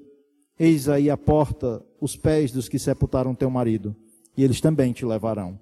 eis 0.58 0.88
aí 0.88 1.08
a 1.08 1.16
porta, 1.16 1.80
os 2.00 2.16
pés 2.16 2.50
dos 2.50 2.68
que 2.68 2.80
sepultaram 2.80 3.32
teu 3.32 3.48
marido, 3.48 3.94
e 4.36 4.42
eles 4.42 4.60
também 4.60 4.92
te 4.92 5.06
levarão. 5.06 5.56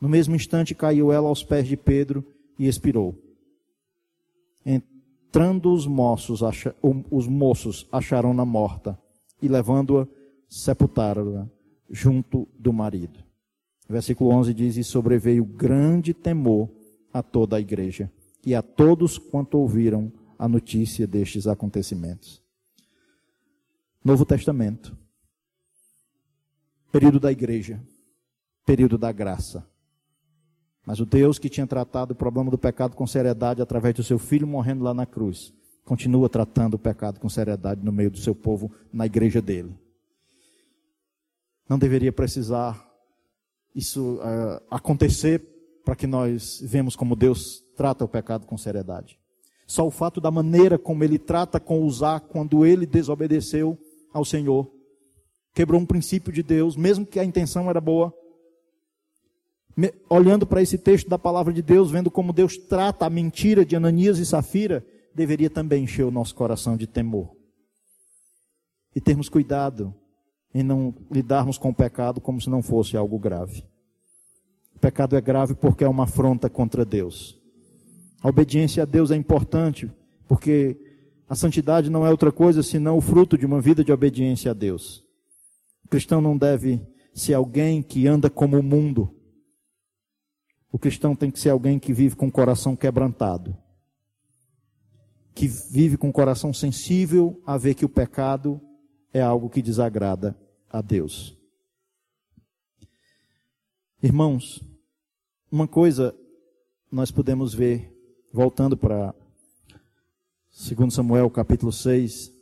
No 0.00 0.08
mesmo 0.08 0.36
instante 0.36 0.72
caiu 0.72 1.10
ela 1.10 1.28
aos 1.28 1.42
pés 1.42 1.66
de 1.66 1.76
Pedro 1.76 2.24
e 2.56 2.68
expirou. 2.68 3.16
Entrando 5.28 5.74
os 5.74 5.86
moços, 5.86 6.40
os 7.10 7.28
moços 7.28 7.86
acharam-na 7.92 8.46
morta 8.46 8.98
e 9.42 9.46
levando-a, 9.46 10.08
sepultaram-a 10.48 11.46
junto 11.90 12.48
do 12.58 12.72
marido. 12.72 13.22
Versículo 13.86 14.30
11 14.30 14.54
diz: 14.54 14.76
E 14.78 14.84
sobreveio 14.84 15.44
grande 15.44 16.14
temor 16.14 16.70
a 17.12 17.22
toda 17.22 17.56
a 17.56 17.60
igreja 17.60 18.10
e 18.44 18.54
a 18.54 18.62
todos 18.62 19.18
quanto 19.18 19.58
ouviram 19.58 20.10
a 20.38 20.48
notícia 20.48 21.06
destes 21.06 21.46
acontecimentos. 21.46 22.42
Novo 24.02 24.24
Testamento. 24.24 24.96
Período 26.90 27.20
da 27.20 27.30
igreja. 27.30 27.78
Período 28.64 28.96
da 28.96 29.12
graça. 29.12 29.67
Mas 30.88 31.00
o 31.00 31.04
Deus 31.04 31.38
que 31.38 31.50
tinha 31.50 31.66
tratado 31.66 32.12
o 32.12 32.16
problema 32.16 32.50
do 32.50 32.56
pecado 32.56 32.96
com 32.96 33.06
seriedade 33.06 33.60
através 33.60 33.94
do 33.94 34.02
seu 34.02 34.18
filho 34.18 34.46
morrendo 34.46 34.82
lá 34.82 34.94
na 34.94 35.04
cruz, 35.04 35.52
continua 35.84 36.30
tratando 36.30 36.74
o 36.74 36.78
pecado 36.78 37.20
com 37.20 37.28
seriedade 37.28 37.84
no 37.84 37.92
meio 37.92 38.10
do 38.10 38.16
seu 38.16 38.34
povo, 38.34 38.72
na 38.90 39.04
igreja 39.04 39.42
dele. 39.42 39.78
Não 41.68 41.78
deveria 41.78 42.10
precisar 42.10 42.90
isso 43.74 44.14
uh, 44.14 44.64
acontecer 44.70 45.46
para 45.84 45.94
que 45.94 46.06
nós 46.06 46.58
vemos 46.64 46.96
como 46.96 47.14
Deus 47.14 47.62
trata 47.76 48.06
o 48.06 48.08
pecado 48.08 48.46
com 48.46 48.56
seriedade. 48.56 49.18
Só 49.66 49.86
o 49.86 49.90
fato 49.90 50.22
da 50.22 50.30
maneira 50.30 50.78
como 50.78 51.04
ele 51.04 51.18
trata 51.18 51.60
com 51.60 51.84
Uzá 51.84 52.18
quando 52.18 52.64
ele 52.64 52.86
desobedeceu 52.86 53.76
ao 54.10 54.24
Senhor. 54.24 54.72
Quebrou 55.52 55.82
um 55.82 55.84
princípio 55.84 56.32
de 56.32 56.42
Deus, 56.42 56.76
mesmo 56.76 57.04
que 57.04 57.20
a 57.20 57.24
intenção 57.26 57.68
era 57.68 57.78
boa. 57.78 58.10
Olhando 60.08 60.46
para 60.46 60.60
esse 60.60 60.76
texto 60.76 61.08
da 61.08 61.18
palavra 61.18 61.52
de 61.52 61.62
Deus, 61.62 61.90
vendo 61.90 62.10
como 62.10 62.32
Deus 62.32 62.56
trata 62.56 63.06
a 63.06 63.10
mentira 63.10 63.64
de 63.64 63.76
Ananias 63.76 64.18
e 64.18 64.26
Safira, 64.26 64.84
deveria 65.14 65.48
também 65.48 65.84
encher 65.84 66.04
o 66.04 66.10
nosso 66.10 66.34
coração 66.34 66.76
de 66.76 66.86
temor. 66.86 67.30
E 68.94 69.00
termos 69.00 69.28
cuidado 69.28 69.94
em 70.52 70.62
não 70.62 70.94
lidarmos 71.10 71.58
com 71.58 71.68
o 71.68 71.74
pecado 71.74 72.20
como 72.20 72.40
se 72.40 72.50
não 72.50 72.62
fosse 72.62 72.96
algo 72.96 73.18
grave. 73.18 73.64
O 74.74 74.78
pecado 74.80 75.16
é 75.16 75.20
grave 75.20 75.54
porque 75.54 75.84
é 75.84 75.88
uma 75.88 76.04
afronta 76.04 76.48
contra 76.48 76.84
Deus. 76.84 77.38
A 78.20 78.28
obediência 78.28 78.82
a 78.82 78.86
Deus 78.86 79.10
é 79.10 79.16
importante, 79.16 79.90
porque 80.26 80.76
a 81.28 81.34
santidade 81.34 81.90
não 81.90 82.06
é 82.06 82.10
outra 82.10 82.32
coisa 82.32 82.62
senão 82.62 82.96
o 82.96 83.00
fruto 83.00 83.38
de 83.38 83.46
uma 83.46 83.60
vida 83.60 83.84
de 83.84 83.92
obediência 83.92 84.50
a 84.50 84.54
Deus. 84.54 85.04
O 85.84 85.88
cristão 85.88 86.20
não 86.20 86.36
deve 86.36 86.80
ser 87.14 87.34
alguém 87.34 87.82
que 87.82 88.06
anda 88.06 88.28
como 88.30 88.58
o 88.58 88.62
mundo. 88.62 89.14
O 90.70 90.78
cristão 90.78 91.16
tem 91.16 91.30
que 91.30 91.40
ser 91.40 91.50
alguém 91.50 91.78
que 91.78 91.92
vive 91.92 92.14
com 92.14 92.28
o 92.28 92.32
coração 92.32 92.76
quebrantado, 92.76 93.56
que 95.34 95.46
vive 95.46 95.96
com 95.96 96.08
o 96.08 96.12
coração 96.12 96.52
sensível 96.52 97.40
a 97.46 97.56
ver 97.56 97.74
que 97.74 97.84
o 97.84 97.88
pecado 97.88 98.60
é 99.12 99.20
algo 99.20 99.48
que 99.48 99.62
desagrada 99.62 100.36
a 100.68 100.82
Deus. 100.82 101.36
Irmãos, 104.02 104.62
uma 105.50 105.66
coisa 105.66 106.14
nós 106.90 107.10
podemos 107.10 107.54
ver 107.54 107.94
voltando 108.32 108.76
para 108.76 109.14
2 110.50 110.92
Samuel 110.92 111.30
capítulo 111.30 111.72
6, 111.72 112.32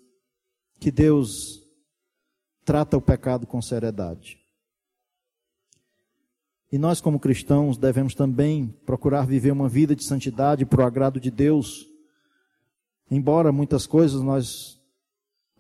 que 0.81 0.91
Deus 0.91 1.62
trata 2.64 2.97
o 2.97 3.01
pecado 3.01 3.47
com 3.47 3.62
seriedade. 3.62 4.45
E 6.70 6.78
nós, 6.78 7.00
como 7.00 7.20
cristãos, 7.20 7.78
devemos 7.78 8.14
também 8.14 8.74
procurar 8.84 9.26
viver 9.26 9.52
uma 9.52 9.68
vida 9.68 9.94
de 9.94 10.02
santidade 10.02 10.66
para 10.66 10.82
o 10.82 10.86
agrado 10.86 11.20
de 11.20 11.30
Deus. 11.30 11.86
Embora 13.10 13.52
muitas 13.52 13.86
coisas 13.86 14.20
nós 14.20 14.80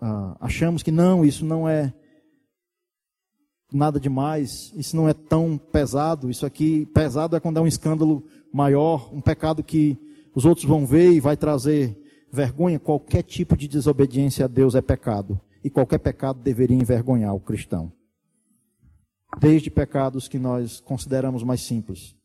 ah, 0.00 0.36
achamos 0.40 0.82
que 0.82 0.90
não, 0.90 1.24
isso 1.24 1.44
não 1.44 1.68
é 1.68 1.92
nada 3.72 4.00
demais, 4.00 4.72
isso 4.76 4.96
não 4.96 5.08
é 5.08 5.14
tão 5.14 5.56
pesado. 5.56 6.30
Isso 6.30 6.44
aqui, 6.44 6.86
pesado 6.86 7.36
é 7.36 7.40
quando 7.40 7.58
é 7.58 7.60
um 7.60 7.66
escândalo 7.66 8.24
maior, 8.52 9.12
um 9.14 9.20
pecado 9.20 9.62
que 9.62 9.96
os 10.34 10.44
outros 10.44 10.66
vão 10.66 10.84
ver 10.84 11.12
e 11.12 11.20
vai 11.20 11.36
trazer 11.36 11.96
vergonha. 12.32 12.78
Qualquer 12.78 13.22
tipo 13.22 13.56
de 13.56 13.68
desobediência 13.68 14.44
a 14.44 14.48
Deus 14.48 14.74
é 14.74 14.82
pecado. 14.82 15.40
E 15.62 15.70
qualquer 15.70 15.98
pecado 15.98 16.40
deveria 16.40 16.76
envergonhar 16.76 17.34
o 17.34 17.40
cristão. 17.40 17.92
Desde 19.38 19.70
pecados 19.70 20.28
que 20.28 20.38
nós 20.38 20.80
consideramos 20.80 21.42
mais 21.42 21.60
simples, 21.60 22.16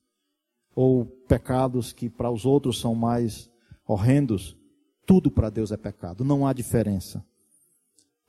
ou 0.74 1.06
pecados 1.28 1.92
que 1.92 2.10
para 2.10 2.32
os 2.32 2.46
outros 2.46 2.80
são 2.80 2.96
mais 2.96 3.50
horrendos, 3.86 4.56
tudo 5.06 5.30
para 5.30 5.50
Deus 5.50 5.72
é 5.72 5.78
pecado, 5.78 6.24
não 6.24 6.48
há 6.48 6.54
diferença. 6.54 7.24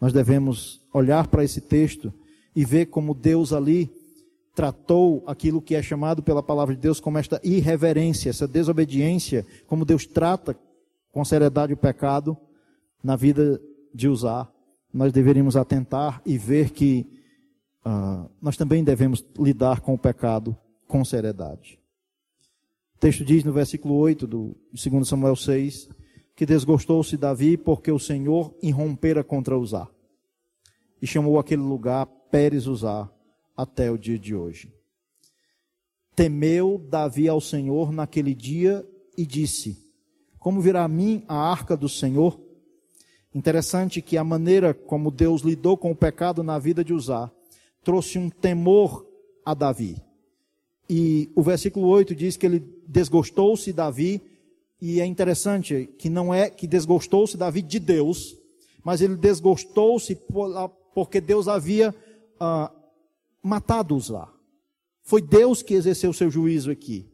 Nós 0.01 0.12
devemos 0.12 0.80
olhar 0.93 1.28
para 1.28 1.45
esse 1.45 1.61
texto 1.61 2.12
e 2.57 2.64
ver 2.64 2.87
como 2.87 3.14
Deus 3.14 3.53
ali 3.53 3.91
tratou 4.55 5.22
aquilo 5.26 5.62
que 5.62 5.74
é 5.74 5.83
chamado 5.83 6.22
pela 6.22 6.43
palavra 6.43 6.74
de 6.74 6.80
Deus 6.80 7.01
como 7.01 7.18
esta 7.18 7.41
irreverência, 7.43 8.30
essa 8.30 8.47
desobediência, 8.47 9.47
como 9.66 9.85
Deus 9.85 10.05
trata 10.05 10.59
com 11.11 11.24
seriedade 11.24 11.72
o 11.72 11.76
pecado 11.76 12.37
na 13.03 13.16
vida 13.16 13.61
de 13.95 14.09
usar. 14.09 14.53
Nós 14.93 15.12
deveríamos 15.12 15.57
atentar 15.57 16.20
e 16.26 16.37
ver 16.37 16.70
que 16.70 17.07
uh, 17.85 18.30
nós 18.41 18.57
também 18.57 18.83
devemos 18.83 19.24
lidar 19.39 19.80
com 19.80 19.95
o 19.95 19.99
pecado 19.99 20.57
com 20.87 21.05
seriedade. 21.05 21.78
O 22.97 22.99
texto 22.99 23.24
diz 23.24 23.45
no 23.45 23.53
versículo 23.53 23.95
8 23.95 24.26
do 24.26 24.57
2 24.72 25.09
Samuel 25.09 25.37
6 25.37 25.89
que 26.35 26.47
desgostou-se 26.47 27.16
Davi 27.16 27.57
porque 27.57 27.91
o 27.91 27.99
Senhor 27.99 28.55
irrompera 28.62 29.22
contra 29.22 29.59
Uzá 29.59 29.89
e 31.01 31.07
chamou 31.07 31.39
aquele 31.39 31.62
lugar 31.62 32.07
Pérez 32.30 32.66
Uzá 32.66 33.11
até 33.57 33.91
o 33.91 33.99
dia 33.99 34.18
de 34.18 34.35
hoje. 34.35 34.72
Temeu 36.14 36.78
Davi 36.78 37.28
ao 37.28 37.41
Senhor 37.41 37.93
naquele 37.93 38.35
dia 38.35 38.87
e 39.16 39.26
disse: 39.26 39.76
Como 40.39 40.61
virá 40.61 40.85
a 40.85 40.89
mim 40.89 41.24
a 41.26 41.35
arca 41.35 41.76
do 41.76 41.89
Senhor? 41.89 42.41
Interessante 43.35 44.03
que 44.03 44.18
a 44.18 44.24
maneira 44.24 44.74
como 44.74 45.11
Deus 45.11 45.43
lidou 45.43 45.76
com 45.76 45.91
o 45.91 45.97
pecado 45.97 46.43
na 46.43 46.59
vida 46.59 46.85
de 46.85 46.93
Uzá 46.93 47.30
trouxe 47.85 48.18
um 48.18 48.30
temor 48.30 49.07
a 49.45 49.55
Davi. 49.55 49.97
E 50.89 51.30
o 51.35 51.43
versículo 51.43 51.87
8 51.89 52.14
diz 52.14 52.37
que 52.37 52.47
ele 52.47 52.61
desgostou-se 52.87 53.72
Davi, 53.72 54.20
e 54.80 55.01
é 55.01 55.07
interessante 55.07 55.89
que 55.97 56.11
não 56.11 56.35
é 56.35 56.51
que 56.51 56.66
desgostou-se 56.66 57.37
Davi 57.37 57.62
de 57.62 57.78
Deus, 57.78 58.37
mas 58.85 59.01
ele 59.01 59.16
desgostou-se 59.16 60.18
porque 60.95 61.20
Deus 61.20 61.47
havia 61.47 61.95
ah, 62.41 62.70
matado-os 63.43 64.09
lá. 64.09 64.33
Foi 65.03 65.22
Deus 65.22 65.62
que 65.62 65.74
exerceu 65.74 66.12
seu 66.12 66.30
juízo 66.30 66.70
aqui. 66.70 67.11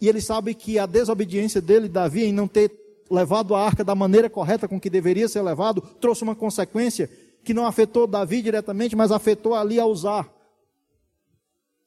E 0.00 0.08
ele 0.08 0.20
sabe 0.20 0.54
que 0.54 0.78
a 0.78 0.86
desobediência 0.86 1.60
dele, 1.60 1.88
Davi, 1.88 2.24
em 2.24 2.32
não 2.32 2.48
ter 2.48 2.70
levado 3.10 3.54
a 3.54 3.64
arca 3.64 3.84
da 3.84 3.94
maneira 3.94 4.28
correta 4.28 4.66
com 4.66 4.80
que 4.80 4.90
deveria 4.90 5.28
ser 5.28 5.42
levado, 5.42 5.80
trouxe 6.00 6.22
uma 6.22 6.34
consequência 6.34 7.08
que 7.46 7.54
não 7.54 7.64
afetou 7.64 8.08
Davi 8.08 8.42
diretamente, 8.42 8.96
mas 8.96 9.12
afetou 9.12 9.54
ali 9.54 9.78
a 9.78 9.86
usar. 9.86 10.28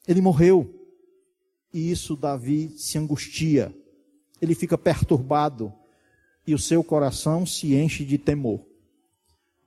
Ele 0.07 0.21
morreu. 0.21 0.73
E 1.73 1.91
isso 1.91 2.15
Davi 2.15 2.69
se 2.77 2.97
angustia. 2.97 3.75
Ele 4.41 4.55
fica 4.55 4.77
perturbado. 4.77 5.73
E 6.47 6.55
o 6.55 6.57
seu 6.57 6.81
coração 6.81 7.45
se 7.45 7.75
enche 7.75 8.05
de 8.05 8.17
temor. 8.17 8.61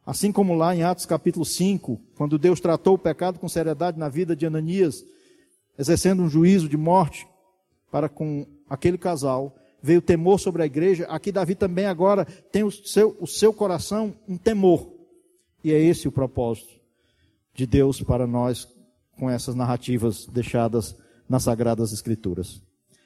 Assim 0.05 0.33
como 0.33 0.55
lá 0.55 0.75
em 0.75 0.83
Atos 0.83 1.05
capítulo 1.05 1.45
5, 1.45 2.01
quando 2.17 2.39
Deus 2.39 2.59
tratou 2.59 2.95
o 2.95 2.99
pecado 2.99 3.39
com 3.39 3.47
seriedade 3.47 3.99
na 3.99 4.09
vida 4.09 4.35
de 4.35 4.47
Ananias, 4.47 5.05
exercendo 5.79 6.23
um 6.23 6.29
juízo 6.29 6.71
de 6.71 6.77
morte 6.77 7.29
para 7.91 8.09
com 8.09 8.47
aquele 8.69 8.97
casal, 8.97 9.55
veio 9.83 10.01
temor 10.01 10.41
sobre 10.41 10.63
a 10.63 10.67
igreja. 10.67 11.05
Aqui 11.05 11.31
Davi 11.31 11.55
também 11.55 11.85
agora 11.85 12.25
tem 12.25 12.65
o 12.65 12.71
seu, 12.71 13.15
o 13.21 13.27
seu 13.27 13.53
coração 13.53 14.15
um 14.27 14.39
temor. 14.39 14.92
E 15.65 15.73
é 15.73 15.81
esse 15.81 16.09
o 16.09 16.13
propósito 16.13 16.81
de 17.55 17.67
Deus 17.67 18.03
para 18.03 18.27
nós 18.27 18.69
com 19.19 19.31
essas 19.31 19.55
narrativas 19.55 20.27
deixadas 20.27 20.97
nas 21.29 21.45
Sagradas 21.45 21.93
Escrituras. 21.93 22.61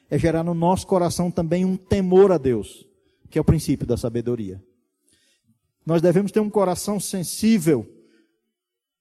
É 0.09 0.19
gerar 0.19 0.43
no 0.43 0.55
nosso 0.55 0.87
coração 0.87 1.31
também 1.31 1.65
um 1.65 1.77
temor 1.77 2.33
a 2.33 2.39
Deus, 2.39 2.87
que 3.29 3.39
é 3.39 3.41
o 3.41 3.45
princípio 3.45 3.87
da 3.87 3.97
sabedoria. 3.97 4.63
Nós 5.85 6.01
devemos 6.01 6.33
ter 6.33 6.41
um 6.41 6.51
coração 6.51 6.99
sensível 6.99 7.87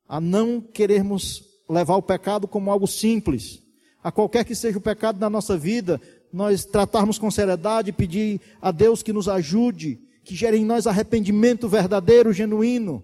a 0.08 0.20
não 0.20 0.62
querermos 0.62 1.44
levar 1.70 1.96
o 1.96 2.02
pecado 2.02 2.48
como 2.48 2.70
algo 2.70 2.88
simples. 2.88 3.64
A 4.04 4.12
qualquer 4.12 4.46
que 4.46 4.54
seja 4.54 4.78
o 4.78 4.82
pecado 4.82 5.20
na 5.20 5.30
nossa 5.30 5.58
vida, 5.58 6.00
nós 6.32 6.66
tratarmos 6.66 7.18
com 7.18 7.32
seriedade, 7.32 7.92
pedir 7.92 8.40
a 8.62 8.72
Deus 8.72 9.02
que 9.02 9.14
nos 9.14 9.28
ajude, 9.28 10.00
que 10.24 10.36
gere 10.36 10.58
em 10.58 10.66
nós 10.66 10.86
arrependimento 10.86 11.68
verdadeiro, 11.68 12.34
genuíno, 12.34 13.04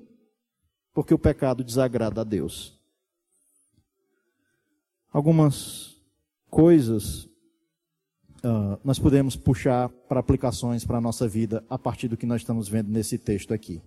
porque 0.94 1.14
o 1.14 1.20
pecado 1.20 1.64
desagrada 1.64 2.22
a 2.22 2.24
Deus. 2.24 2.80
Algumas 5.12 5.96
coisas 6.50 7.26
uh, 8.44 8.80
nós 8.84 9.00
podemos 9.00 9.36
puxar 9.36 9.90
para 9.90 10.20
aplicações 10.20 10.86
para 10.86 10.98
a 10.98 11.02
nossa 11.02 11.28
vida 11.28 11.64
a 11.70 11.78
partir 11.78 12.08
do 12.08 12.18
que 12.18 12.26
nós 12.26 12.42
estamos 12.42 12.68
vendo 12.68 12.90
nesse 12.90 13.18
texto 13.18 13.54
aqui. 13.54 13.82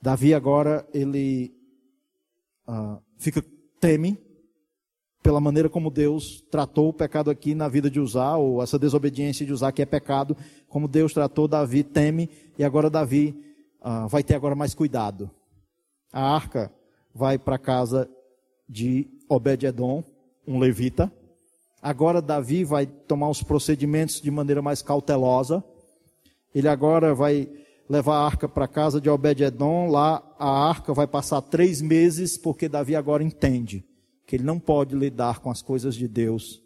Davi 0.00 0.34
agora, 0.34 0.86
ele 0.92 1.54
uh, 2.68 3.00
fica, 3.16 3.42
teme 3.80 4.18
pela 5.22 5.40
maneira 5.40 5.70
como 5.70 5.90
Deus 5.90 6.42
tratou 6.50 6.90
o 6.90 6.92
pecado 6.92 7.30
aqui 7.30 7.54
na 7.54 7.66
vida 7.66 7.90
de 7.90 7.98
Uzá, 7.98 8.36
ou 8.36 8.62
essa 8.62 8.78
desobediência 8.78 9.46
de 9.46 9.52
Uzá 9.54 9.72
que 9.72 9.80
é 9.80 9.86
pecado, 9.86 10.36
como 10.68 10.86
Deus 10.86 11.14
tratou 11.14 11.48
Davi, 11.48 11.82
teme, 11.82 12.28
e 12.58 12.62
agora 12.64 12.90
Davi 12.90 13.53
uh, 13.84 14.08
vai 14.08 14.22
ter 14.22 14.34
agora 14.34 14.54
mais 14.54 14.74
cuidado. 14.74 15.30
A 16.12 16.34
arca 16.34 16.72
vai 17.14 17.38
para 17.38 17.56
a 17.56 17.58
casa 17.58 18.08
de 18.68 19.06
Obed-Edom, 19.28 20.02
um 20.46 20.58
levita, 20.58 21.12
Agora 21.84 22.22
Davi 22.22 22.64
vai 22.64 22.86
tomar 22.86 23.28
os 23.28 23.42
procedimentos 23.42 24.18
de 24.18 24.30
maneira 24.30 24.62
mais 24.62 24.80
cautelosa. 24.80 25.62
Ele 26.54 26.66
agora 26.66 27.14
vai 27.14 27.46
levar 27.86 28.16
a 28.16 28.24
arca 28.24 28.48
para 28.48 28.64
a 28.64 28.68
casa 28.68 28.98
de 28.98 29.10
Obed-Edom. 29.10 29.90
Lá 29.90 30.22
a 30.38 30.48
arca 30.48 30.94
vai 30.94 31.06
passar 31.06 31.42
três 31.42 31.82
meses, 31.82 32.38
porque 32.38 32.70
Davi 32.70 32.96
agora 32.96 33.22
entende 33.22 33.84
que 34.26 34.34
ele 34.34 34.44
não 34.44 34.58
pode 34.58 34.96
lidar 34.96 35.40
com 35.40 35.50
as 35.50 35.60
coisas 35.60 35.94
de 35.94 36.08
Deus 36.08 36.62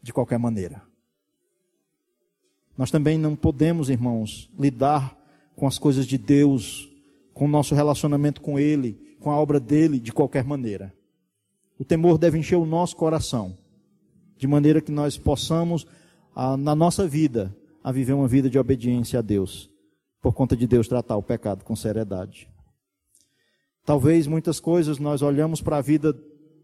de 0.00 0.12
qualquer 0.12 0.38
maneira. 0.38 0.82
Nós 2.76 2.92
também 2.92 3.18
não 3.18 3.34
podemos, 3.34 3.90
irmãos, 3.90 4.48
lidar 4.56 5.17
com 5.58 5.66
as 5.66 5.76
coisas 5.76 6.06
de 6.06 6.16
Deus, 6.16 6.88
com 7.34 7.46
o 7.46 7.48
nosso 7.48 7.74
relacionamento 7.74 8.40
com 8.40 8.60
Ele, 8.60 8.96
com 9.18 9.28
a 9.28 9.36
obra 9.36 9.58
dele 9.58 9.98
de 9.98 10.12
qualquer 10.12 10.44
maneira. 10.44 10.94
O 11.76 11.84
temor 11.84 12.16
deve 12.16 12.38
encher 12.38 12.54
o 12.56 12.64
nosso 12.64 12.94
coração 12.94 13.58
de 14.36 14.46
maneira 14.46 14.80
que 14.80 14.92
nós 14.92 15.18
possamos, 15.18 15.84
a, 16.32 16.56
na 16.56 16.76
nossa 16.76 17.08
vida, 17.08 17.52
a 17.82 17.90
viver 17.90 18.12
uma 18.12 18.28
vida 18.28 18.48
de 18.48 18.56
obediência 18.56 19.18
a 19.18 19.22
Deus, 19.22 19.68
por 20.22 20.32
conta 20.32 20.56
de 20.56 20.64
Deus 20.64 20.86
tratar 20.86 21.16
o 21.16 21.22
pecado 21.24 21.64
com 21.64 21.74
seriedade. 21.74 22.48
Talvez 23.84 24.28
muitas 24.28 24.60
coisas 24.60 25.00
nós 25.00 25.22
olhamos 25.22 25.60
para 25.60 25.78
a 25.78 25.82
vida 25.82 26.16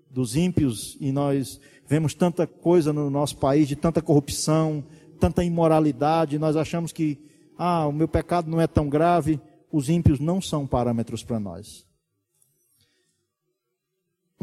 dos 0.08 0.36
ímpios 0.36 0.96
e 1.00 1.10
nós 1.10 1.60
vemos 1.88 2.14
tanta 2.14 2.46
coisa 2.46 2.92
no 2.92 3.10
nosso 3.10 3.38
país 3.38 3.66
de 3.66 3.74
tanta 3.74 4.00
corrupção, 4.00 4.84
tanta 5.18 5.42
imoralidade, 5.42 6.38
nós 6.38 6.54
achamos 6.54 6.92
que 6.92 7.33
ah, 7.58 7.86
o 7.86 7.92
meu 7.92 8.08
pecado 8.08 8.50
não 8.50 8.60
é 8.60 8.66
tão 8.66 8.88
grave, 8.88 9.40
os 9.70 9.88
ímpios 9.88 10.20
não 10.20 10.40
são 10.40 10.66
parâmetros 10.66 11.22
para 11.22 11.40
nós 11.40 11.86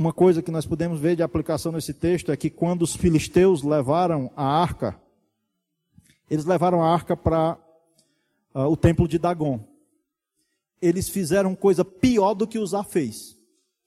uma 0.01 0.11
coisa 0.11 0.41
que 0.41 0.51
nós 0.51 0.65
podemos 0.65 0.99
ver 0.99 1.15
de 1.15 1.23
aplicação 1.23 1.71
nesse 1.71 1.93
texto 1.93 2.31
é 2.31 2.37
que 2.37 2.49
quando 2.49 2.81
os 2.81 2.95
filisteus 2.95 3.61
levaram 3.61 4.31
a 4.35 4.43
arca, 4.43 4.99
eles 6.29 6.43
levaram 6.43 6.81
a 6.81 6.91
arca 6.91 7.15
para 7.15 7.57
uh, 8.55 8.61
o 8.61 8.75
templo 8.75 9.07
de 9.07 9.19
Dagon. 9.19 9.63
Eles 10.81 11.07
fizeram 11.07 11.55
coisa 11.55 11.85
pior 11.85 12.33
do 12.33 12.47
que 12.47 12.57
Uzá 12.57 12.83
fez. 12.83 13.37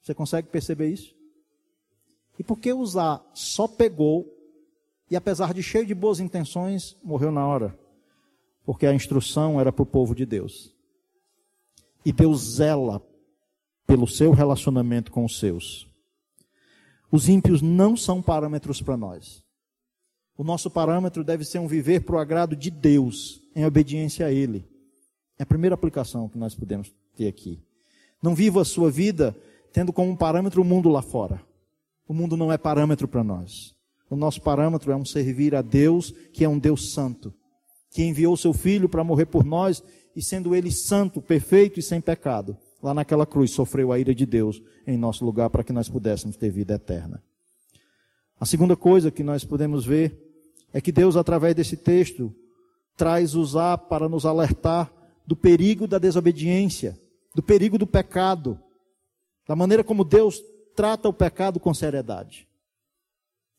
Você 0.01 0.15
consegue 0.15 0.49
perceber 0.49 0.89
isso? 0.89 1.15
E 2.39 2.45
por 2.45 2.59
que 2.59 2.73
Uzá 2.73 3.21
só 3.33 3.67
pegou 3.67 4.31
e 5.11 5.17
apesar 5.17 5.53
de 5.53 5.63
cheio 5.63 5.87
de 5.87 5.95
boas 5.95 6.21
intenções, 6.21 6.97
morreu 7.03 7.33
na 7.33 7.47
hora? 7.47 7.79
Porque 8.65 8.87
a 8.87 8.95
instrução 8.95 9.61
era 9.61 9.73
para 9.73 9.83
o 9.83 9.87
povo 9.87 10.15
de 10.15 10.25
Deus. 10.25 10.75
E 12.05 12.13
Deus 12.13 12.41
zela 12.57 13.03
pelo 13.87 14.07
seu 14.07 14.33
relacionamento 14.33 15.13
com 15.13 15.25
os 15.25 15.39
seus. 15.39 15.87
Os 17.11 17.29
ímpios 17.29 17.63
não 17.63 17.97
são 17.97 18.21
parâmetros 18.21 18.83
para 18.83 18.97
nós. 18.97 19.45
O 20.37 20.43
nosso 20.43 20.69
parâmetro 20.69 21.23
deve 21.23 21.45
ser 21.45 21.59
um 21.59 21.69
viver 21.69 22.01
para 22.01 22.17
o 22.17 22.19
agrado 22.19 22.57
de 22.57 22.71
Deus, 22.71 23.41
em 23.55 23.65
obediência 23.65 24.27
a 24.27 24.33
Ele. 24.33 24.67
É 25.39 25.45
a 25.45 25.47
primeira 25.47 25.75
aplicação 25.75 26.29
que 26.29 26.39
nós 26.39 26.55
podemos 26.55 26.93
ter 27.17 27.29
aqui. 27.29 27.63
Não 28.21 28.35
viva 28.35 28.63
a 28.63 28.65
sua 28.65 28.91
vida 28.91 29.37
tendo 29.73 29.93
como 29.93 30.17
parâmetro 30.17 30.63
o 30.63 30.65
mundo 30.65 30.89
lá 30.89 31.03
fora. 31.03 31.41
O 32.09 32.15
mundo 32.15 32.37
não 32.37 32.53
é 32.53 32.59
parâmetro 32.59 33.07
para 33.07 33.23
nós. 33.23 33.75
O 34.11 34.17
nosso 34.17 34.41
parâmetro 34.41 34.93
é 34.93 34.97
um 34.97 35.05
servir 35.05 35.55
a 35.55 35.63
Deus, 35.63 36.13
que 36.33 36.45
é 36.45 36.49
um 36.49 36.59
Deus 36.59 36.93
santo, 36.93 37.33
que 37.95 38.03
enviou 38.03 38.37
seu 38.37 38.53
Filho 38.53 38.89
para 38.89 39.05
morrer 39.05 39.27
por 39.27 39.45
nós 39.45 39.81
e, 40.17 40.21
sendo 40.21 40.53
Ele 40.53 40.73
santo, 40.73 41.23
perfeito 41.23 41.79
e 41.79 41.83
sem 41.83 42.01
pecado, 42.01 42.59
lá 42.83 42.93
naquela 42.93 43.25
cruz 43.25 43.53
sofreu 43.53 43.93
a 43.93 43.99
ira 44.01 44.13
de 44.13 44.27
Deus 44.27 44.61
em 44.85 44.99
nosso 44.99 45.25
lugar 45.25 45.49
para 45.49 45.63
que 45.63 45.73
nós 45.73 45.89
pudéssemos 45.89 46.37
ter 46.37 46.51
vida 46.51 46.75
eterna. 46.75 47.23
A 48.39 48.45
segunda 48.45 48.75
coisa 48.75 49.13
que 49.13 49.23
nós 49.23 49.45
podemos 49.45 49.87
ver 49.87 50.21
é 50.73 50.81
que 50.81 50.91
Deus, 50.91 51.15
através 51.15 51.55
desse 51.55 51.77
texto, 51.77 52.35
traz 52.97 53.37
usar 53.37 53.79
para 53.79 54.09
nos 54.09 54.27
alertar 54.27 54.93
do 55.25 55.37
perigo 55.37 55.87
da 55.87 55.97
desobediência, 55.97 56.99
do 57.33 57.45
perigo 57.45 57.79
do 57.79 57.87
pecado, 57.87 58.59
da 59.47 59.55
maneira 59.55 59.85
como 59.85 60.03
Deus 60.03 60.43
trata 60.75 61.09
o 61.09 61.13
pecado 61.13 61.61
com 61.61 61.73
seriedade. 61.73 62.49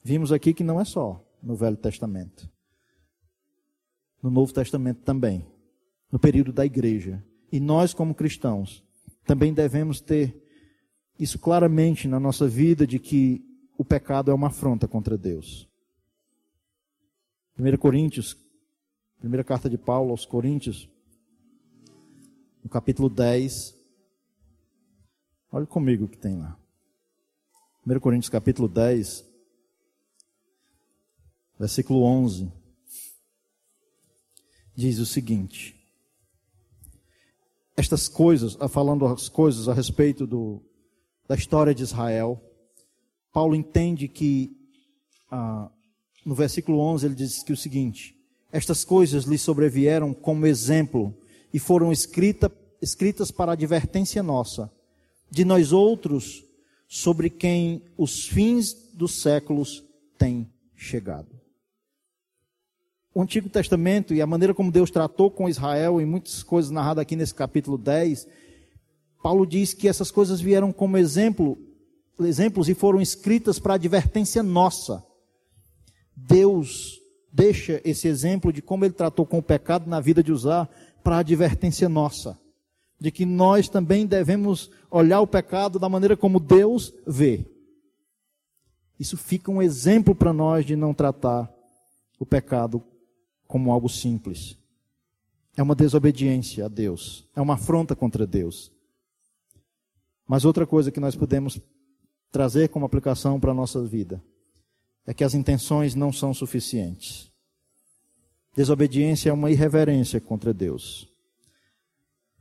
Vimos 0.03 0.33
aqui 0.33 0.53
que 0.53 0.63
não 0.63 0.79
é 0.79 0.83
só 0.83 1.25
no 1.41 1.55
Velho 1.55 1.77
Testamento, 1.77 2.49
no 4.25 4.31
Novo 4.31 4.51
Testamento 4.51 5.03
também, 5.03 5.45
no 6.11 6.17
período 6.17 6.51
da 6.51 6.65
igreja. 6.65 7.23
E 7.51 7.59
nós, 7.59 7.93
como 7.93 8.15
cristãos, 8.15 8.83
também 9.23 9.53
devemos 9.53 10.01
ter 10.01 10.35
isso 11.19 11.37
claramente 11.37 12.07
na 12.07 12.19
nossa 12.19 12.47
vida 12.47 12.87
de 12.87 12.97
que 12.97 13.45
o 13.77 13.85
pecado 13.85 14.31
é 14.31 14.33
uma 14.33 14.47
afronta 14.47 14.87
contra 14.87 15.15
Deus. 15.15 15.69
1 17.59 17.77
Coríntios, 17.77 18.35
primeira 19.19 19.43
carta 19.43 19.69
de 19.69 19.77
Paulo 19.77 20.09
aos 20.09 20.25
Coríntios, 20.25 20.89
no 22.63 22.69
capítulo 22.69 23.09
10. 23.09 23.75
Olha 25.51 25.67
comigo 25.67 26.05
o 26.05 26.09
que 26.09 26.17
tem 26.17 26.35
lá. 26.35 26.57
1 27.85 27.99
Coríntios 27.99 28.29
capítulo 28.29 28.67
10, 28.67 29.23
versículo 31.59 32.01
11, 32.01 32.51
diz 34.75 34.99
o 34.99 35.05
seguinte: 35.05 35.75
Estas 37.77 38.07
coisas, 38.07 38.57
ah, 38.59 38.67
falando 38.67 39.05
as 39.05 39.29
coisas 39.29 39.67
a 39.69 39.73
respeito 39.73 40.27
do, 40.27 40.61
da 41.27 41.35
história 41.35 41.73
de 41.73 41.83
Israel, 41.83 42.41
Paulo 43.31 43.55
entende 43.55 44.07
que, 44.07 44.55
ah, 45.31 45.71
no 46.25 46.35
versículo 46.35 46.79
11, 46.79 47.05
ele 47.05 47.15
diz 47.15 47.43
que 47.43 47.53
o 47.53 47.57
seguinte: 47.57 48.15
Estas 48.51 48.83
coisas 48.83 49.25
lhe 49.25 49.37
sobrevieram 49.37 50.13
como 50.13 50.45
exemplo 50.45 51.15
e 51.53 51.59
foram 51.59 51.91
escrita, 51.91 52.51
escritas 52.81 53.31
para 53.31 53.53
advertência 53.53 54.21
nossa, 54.21 54.71
de 55.31 55.45
nós 55.45 55.71
outros 55.71 56.43
sobre 56.87 57.29
quem 57.29 57.83
os 57.97 58.27
fins 58.27 58.73
dos 58.93 59.21
séculos 59.21 59.83
têm 60.17 60.51
chegado. 60.75 61.44
O 63.15 63.21
Antigo 63.21 63.47
Testamento 63.47 64.13
e 64.13 64.21
a 64.21 64.27
maneira 64.27 64.53
como 64.53 64.69
Deus 64.69 64.91
tratou 64.91 65.31
com 65.31 65.47
Israel, 65.47 66.01
em 66.01 66.05
muitas 66.05 66.43
coisas 66.43 66.69
narradas 66.69 67.01
aqui 67.01 67.15
nesse 67.15 67.33
capítulo 67.33 67.77
10, 67.77 68.27
Paulo 69.23 69.47
diz 69.47 69.73
que 69.73 69.87
essas 69.87 70.11
coisas 70.11 70.41
vieram 70.41 70.73
como 70.73 70.97
exemplo, 70.97 71.57
exemplos 72.19 72.67
e 72.67 72.73
foram 72.73 72.99
escritas 72.99 73.57
para 73.57 73.75
advertência 73.75 74.43
nossa. 74.43 75.01
Deus 76.13 76.99
deixa 77.31 77.79
esse 77.85 78.05
exemplo 78.05 78.51
de 78.51 78.61
como 78.61 78.83
ele 78.83 78.93
tratou 78.93 79.25
com 79.25 79.37
o 79.37 79.41
pecado 79.43 79.89
na 79.89 80.01
vida 80.01 80.21
de 80.21 80.33
Usar 80.33 80.69
para 81.01 81.19
advertência 81.19 81.87
nossa 81.87 82.37
de 82.99 83.11
que 83.11 83.25
nós 83.25 83.69
também 83.69 84.05
devemos 84.05 84.69
olhar 84.91 85.21
o 85.21 85.27
pecado 85.27 85.79
da 85.79 85.87
maneira 85.87 86.17
como 86.17 86.37
Deus 86.37 86.93
vê. 87.07 87.45
Isso 88.99 89.15
fica 89.15 89.49
um 89.49 89.61
exemplo 89.61 90.13
para 90.13 90.33
nós 90.33 90.65
de 90.65 90.75
não 90.75 90.93
tratar 90.93 91.49
o 92.19 92.25
pecado 92.25 92.83
como 93.47 93.71
algo 93.71 93.89
simples. 93.89 94.57
É 95.55 95.63
uma 95.63 95.75
desobediência 95.75 96.65
a 96.65 96.67
Deus, 96.67 97.27
é 97.35 97.41
uma 97.41 97.53
afronta 97.53 97.95
contra 97.95 98.27
Deus. 98.27 98.71
Mas 100.27 100.43
outra 100.43 100.65
coisa 100.65 100.91
que 100.91 100.99
nós 100.99 101.15
podemos 101.15 101.59
trazer 102.31 102.69
como 102.69 102.85
aplicação 102.85 103.39
para 103.39 103.51
a 103.51 103.55
nossa 103.55 103.83
vida 103.83 104.21
é 105.05 105.13
que 105.13 105.23
as 105.23 105.33
intenções 105.33 105.95
não 105.95 106.11
são 106.11 106.33
suficientes. 106.33 107.31
Desobediência 108.55 109.29
é 109.29 109.33
uma 109.33 109.51
irreverência 109.51 110.19
contra 110.19 110.53
Deus. 110.53 111.07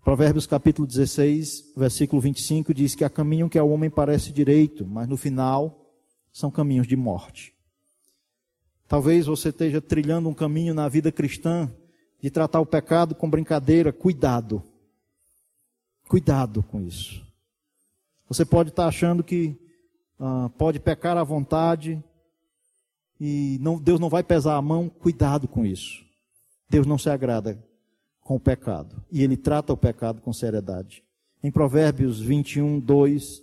Provérbios 0.03 0.47
capítulo 0.47 0.87
16, 0.87 1.73
versículo 1.77 2.21
25 2.21 2.75
diz 2.75 2.95
que 2.95 3.05
há 3.05 3.11
caminho 3.11 3.49
que 3.49 3.59
ao 3.59 3.71
homem 3.71 3.89
parece 3.89 4.33
direito, 4.33 4.87
mas 4.87 5.09
no 5.09 5.17
final 5.17 5.91
são 6.33 6.51
caminhos 6.51 6.87
de 6.87 6.97
morte. 6.97 7.54
Talvez 8.89 9.27
você 9.27 9.49
esteja 9.49 9.81
trilhando 9.81 10.29
um 10.29 10.35
caminho 10.35 10.75
na 10.75 10.89
vida 10.89 11.11
cristã 11.11 11.71
de 12.21 12.31
tratar 12.31 12.61
o 12.61 12.67
pecado 12.67 13.15
com 13.15 13.29
brincadeira, 13.29 13.93
cuidado. 13.93 14.63
Cuidado 16.09 16.63
com 16.63 16.81
isso. 16.81 17.25
Você 18.29 18.45
pode 18.45 18.71
estar 18.71 18.87
achando 18.87 19.23
que 19.23 19.57
ah, 20.19 20.51
pode 20.57 20.79
pecar 20.79 21.17
à 21.17 21.25
vontade 21.25 22.03
e 23.21 23.59
não, 23.61 23.79
Deus 23.79 24.01
não 24.01 24.09
vai 24.09 24.23
pesar 24.23 24.57
a 24.57 24.63
mão, 24.63 24.89
cuidado 24.89 25.49
com 25.49 25.65
isso. 25.65 26.05
Deus 26.69 26.87
não 26.87 26.99
se 26.99 27.09
agrada 27.09 27.63
com 28.21 28.37
o 28.37 28.41
pecado. 28.41 29.03
E 29.11 29.23
ele 29.23 29.37
trata 29.37 29.73
o 29.73 29.77
pecado 29.77 30.21
com 30.21 30.33
seriedade. 30.33 31.03
Em 31.43 31.51
Provérbios 31.51 32.21
21, 32.21 32.81
2, 32.81 33.43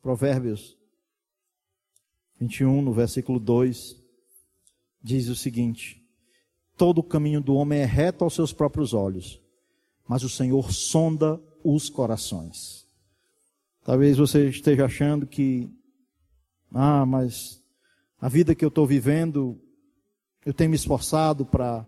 Provérbios 0.00 0.76
21, 2.40 2.82
no 2.82 2.92
versículo 2.92 3.40
2, 3.40 4.03
diz 5.04 5.28
o 5.28 5.36
seguinte: 5.36 6.02
Todo 6.76 6.98
o 6.98 7.04
caminho 7.04 7.42
do 7.42 7.54
homem 7.54 7.80
é 7.80 7.84
reto 7.84 8.24
aos 8.24 8.34
seus 8.34 8.52
próprios 8.52 8.94
olhos, 8.94 9.40
mas 10.08 10.24
o 10.24 10.28
Senhor 10.28 10.72
sonda 10.72 11.40
os 11.62 11.90
corações. 11.90 12.86
Talvez 13.84 14.16
você 14.16 14.48
esteja 14.48 14.86
achando 14.86 15.26
que, 15.26 15.70
ah, 16.72 17.04
mas 17.04 17.62
a 18.18 18.28
vida 18.28 18.54
que 18.54 18.64
eu 18.64 18.70
estou 18.70 18.86
vivendo, 18.86 19.60
eu 20.44 20.54
tenho 20.54 20.70
me 20.70 20.76
esforçado 20.76 21.44
para 21.44 21.86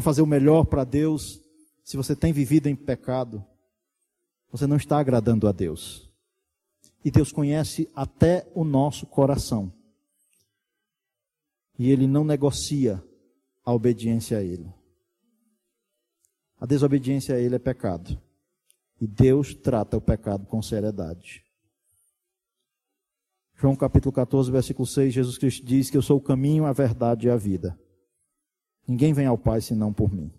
fazer 0.00 0.22
o 0.22 0.26
melhor 0.26 0.64
para 0.64 0.84
Deus, 0.84 1.40
se 1.84 1.96
você 1.96 2.16
tem 2.16 2.32
vivido 2.32 2.66
em 2.66 2.74
pecado, 2.74 3.44
você 4.50 4.66
não 4.66 4.76
está 4.76 4.98
agradando 4.98 5.46
a 5.46 5.52
Deus. 5.52 6.10
E 7.04 7.10
Deus 7.10 7.30
conhece 7.30 7.88
até 7.94 8.50
o 8.54 8.64
nosso 8.64 9.06
coração. 9.06 9.72
E 11.78 11.90
Ele 11.90 12.06
não 12.06 12.24
negocia 12.24 13.02
a 13.64 13.72
obediência 13.72 14.38
a 14.38 14.42
Ele. 14.42 14.72
A 16.60 16.66
desobediência 16.66 17.36
a 17.36 17.38
Ele 17.38 17.54
é 17.54 17.58
pecado. 17.58 18.20
E 19.00 19.06
Deus 19.06 19.54
trata 19.54 19.96
o 19.96 20.00
pecado 20.00 20.46
com 20.46 20.60
seriedade. 20.60 21.44
João 23.54 23.76
capítulo 23.76 24.12
14, 24.12 24.50
versículo 24.50 24.86
6, 24.86 25.14
Jesus 25.14 25.38
Cristo 25.38 25.66
diz 25.66 25.90
que 25.90 25.96
eu 25.96 26.02
sou 26.02 26.18
o 26.18 26.22
caminho, 26.22 26.64
a 26.64 26.72
verdade 26.72 27.26
e 27.26 27.30
a 27.30 27.36
vida. 27.36 27.78
Ninguém 28.86 29.12
vem 29.12 29.26
ao 29.26 29.36
Pai 29.36 29.60
senão 29.60 29.92
por 29.92 30.12
mim. 30.12 30.32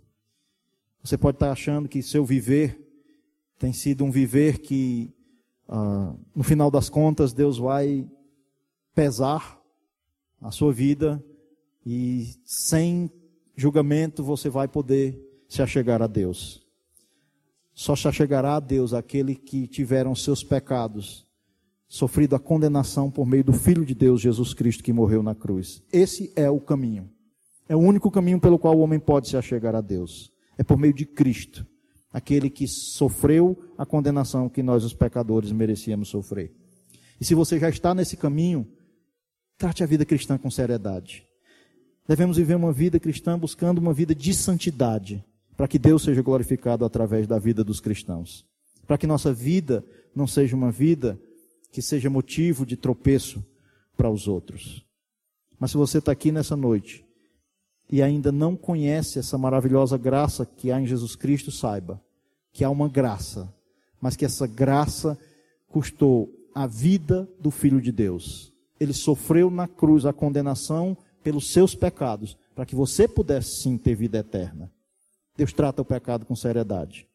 Você 1.03 1.17
pode 1.17 1.35
estar 1.35 1.51
achando 1.51 1.87
que 1.87 2.01
seu 2.01 2.25
viver 2.25 2.85
tem 3.57 3.73
sido 3.73 4.03
um 4.03 4.11
viver 4.11 4.59
que, 4.59 5.13
ah, 5.67 6.15
no 6.33 6.43
final 6.43 6.71
das 6.71 6.89
contas, 6.89 7.33
Deus 7.33 7.57
vai 7.57 8.09
pesar 8.95 9.61
a 10.41 10.49
sua 10.49 10.71
vida 10.71 11.23
e 11.85 12.35
sem 12.45 13.11
julgamento 13.55 14.23
você 14.23 14.49
vai 14.49 14.67
poder 14.67 15.19
se 15.47 15.61
achegar 15.61 16.01
a 16.01 16.07
Deus. 16.07 16.61
Só 17.73 17.95
se 17.95 18.07
achegará 18.07 18.55
a 18.55 18.59
Deus 18.59 18.93
aquele 18.93 19.35
que 19.35 19.67
tiveram 19.67 20.13
seus 20.13 20.43
pecados 20.43 21.25
sofrido 21.89 22.35
a 22.35 22.39
condenação 22.39 23.09
por 23.09 23.25
meio 23.25 23.43
do 23.43 23.51
Filho 23.51 23.83
de 23.83 23.95
Deus, 23.95 24.21
Jesus 24.21 24.53
Cristo, 24.53 24.83
que 24.83 24.93
morreu 24.93 25.23
na 25.23 25.33
cruz. 25.33 25.81
Esse 25.91 26.31
é 26.35 26.49
o 26.49 26.59
caminho. 26.59 27.09
É 27.67 27.75
o 27.75 27.79
único 27.79 28.11
caminho 28.11 28.39
pelo 28.39 28.59
qual 28.59 28.77
o 28.77 28.81
homem 28.81 28.99
pode 28.99 29.27
se 29.27 29.35
achegar 29.35 29.75
a 29.75 29.81
Deus. 29.81 30.31
É 30.57 30.63
por 30.63 30.77
meio 30.77 30.93
de 30.93 31.05
Cristo, 31.05 31.65
aquele 32.11 32.49
que 32.49 32.67
sofreu 32.67 33.57
a 33.77 33.85
condenação 33.85 34.49
que 34.49 34.61
nós, 34.61 34.83
os 34.83 34.93
pecadores, 34.93 35.51
merecíamos 35.51 36.09
sofrer. 36.09 36.53
E 37.19 37.25
se 37.25 37.33
você 37.33 37.59
já 37.59 37.69
está 37.69 37.93
nesse 37.93 38.15
caminho, 38.15 38.67
trate 39.57 39.83
a 39.83 39.87
vida 39.87 40.05
cristã 40.05 40.37
com 40.37 40.51
seriedade. 40.51 41.28
Devemos 42.09 42.37
viver 42.37 42.55
uma 42.55 42.73
vida 42.73 42.99
cristã 42.99 43.37
buscando 43.37 43.77
uma 43.77 43.93
vida 43.93 44.15
de 44.15 44.33
santidade, 44.33 45.23
para 45.55 45.67
que 45.67 45.77
Deus 45.77 46.01
seja 46.01 46.23
glorificado 46.23 46.83
através 46.83 47.27
da 47.27 47.37
vida 47.37 47.63
dos 47.63 47.79
cristãos. 47.79 48.47
Para 48.87 48.97
que 48.97 49.05
nossa 49.05 49.31
vida 49.31 49.85
não 50.15 50.25
seja 50.25 50.55
uma 50.55 50.71
vida 50.71 51.21
que 51.71 51.83
seja 51.83 52.09
motivo 52.09 52.65
de 52.65 52.75
tropeço, 52.75 53.45
para 53.95 54.09
os 54.09 54.27
outros. 54.27 54.83
Mas 55.59 55.69
se 55.69 55.77
você 55.77 55.99
está 55.99 56.11
aqui 56.11 56.31
nessa 56.31 56.55
noite 56.55 57.05
e 57.91 58.01
ainda 58.01 58.31
não 58.31 58.55
conhece 58.55 59.19
essa 59.19 59.37
maravilhosa 59.37 59.95
graça 59.95 60.47
que 60.47 60.71
há 60.71 60.81
em 60.81 60.87
Jesus 60.87 61.15
Cristo, 61.15 61.51
saiba 61.51 62.01
que 62.51 62.63
há 62.63 62.71
uma 62.71 62.89
graça, 62.89 63.53
mas 64.01 64.15
que 64.15 64.25
essa 64.25 64.47
graça 64.47 65.15
custou 65.67 66.33
a 66.55 66.65
vida 66.65 67.29
do 67.39 67.51
Filho 67.51 67.79
de 67.79 67.91
Deus. 67.91 68.51
Ele 68.79 68.93
sofreu 68.93 69.51
na 69.51 69.67
cruz 69.67 70.07
a 70.07 70.13
condenação 70.13 70.97
pelos 71.23 71.51
seus 71.51 71.75
pecados, 71.75 72.37
para 72.55 72.65
que 72.65 72.75
você 72.75 73.07
pudesse 73.07 73.61
sim 73.61 73.77
ter 73.77 73.95
vida 73.95 74.17
eterna. 74.19 74.71
Deus 75.35 75.53
trata 75.53 75.81
o 75.81 75.85
pecado 75.85 76.25
com 76.25 76.35
seriedade. 76.35 77.07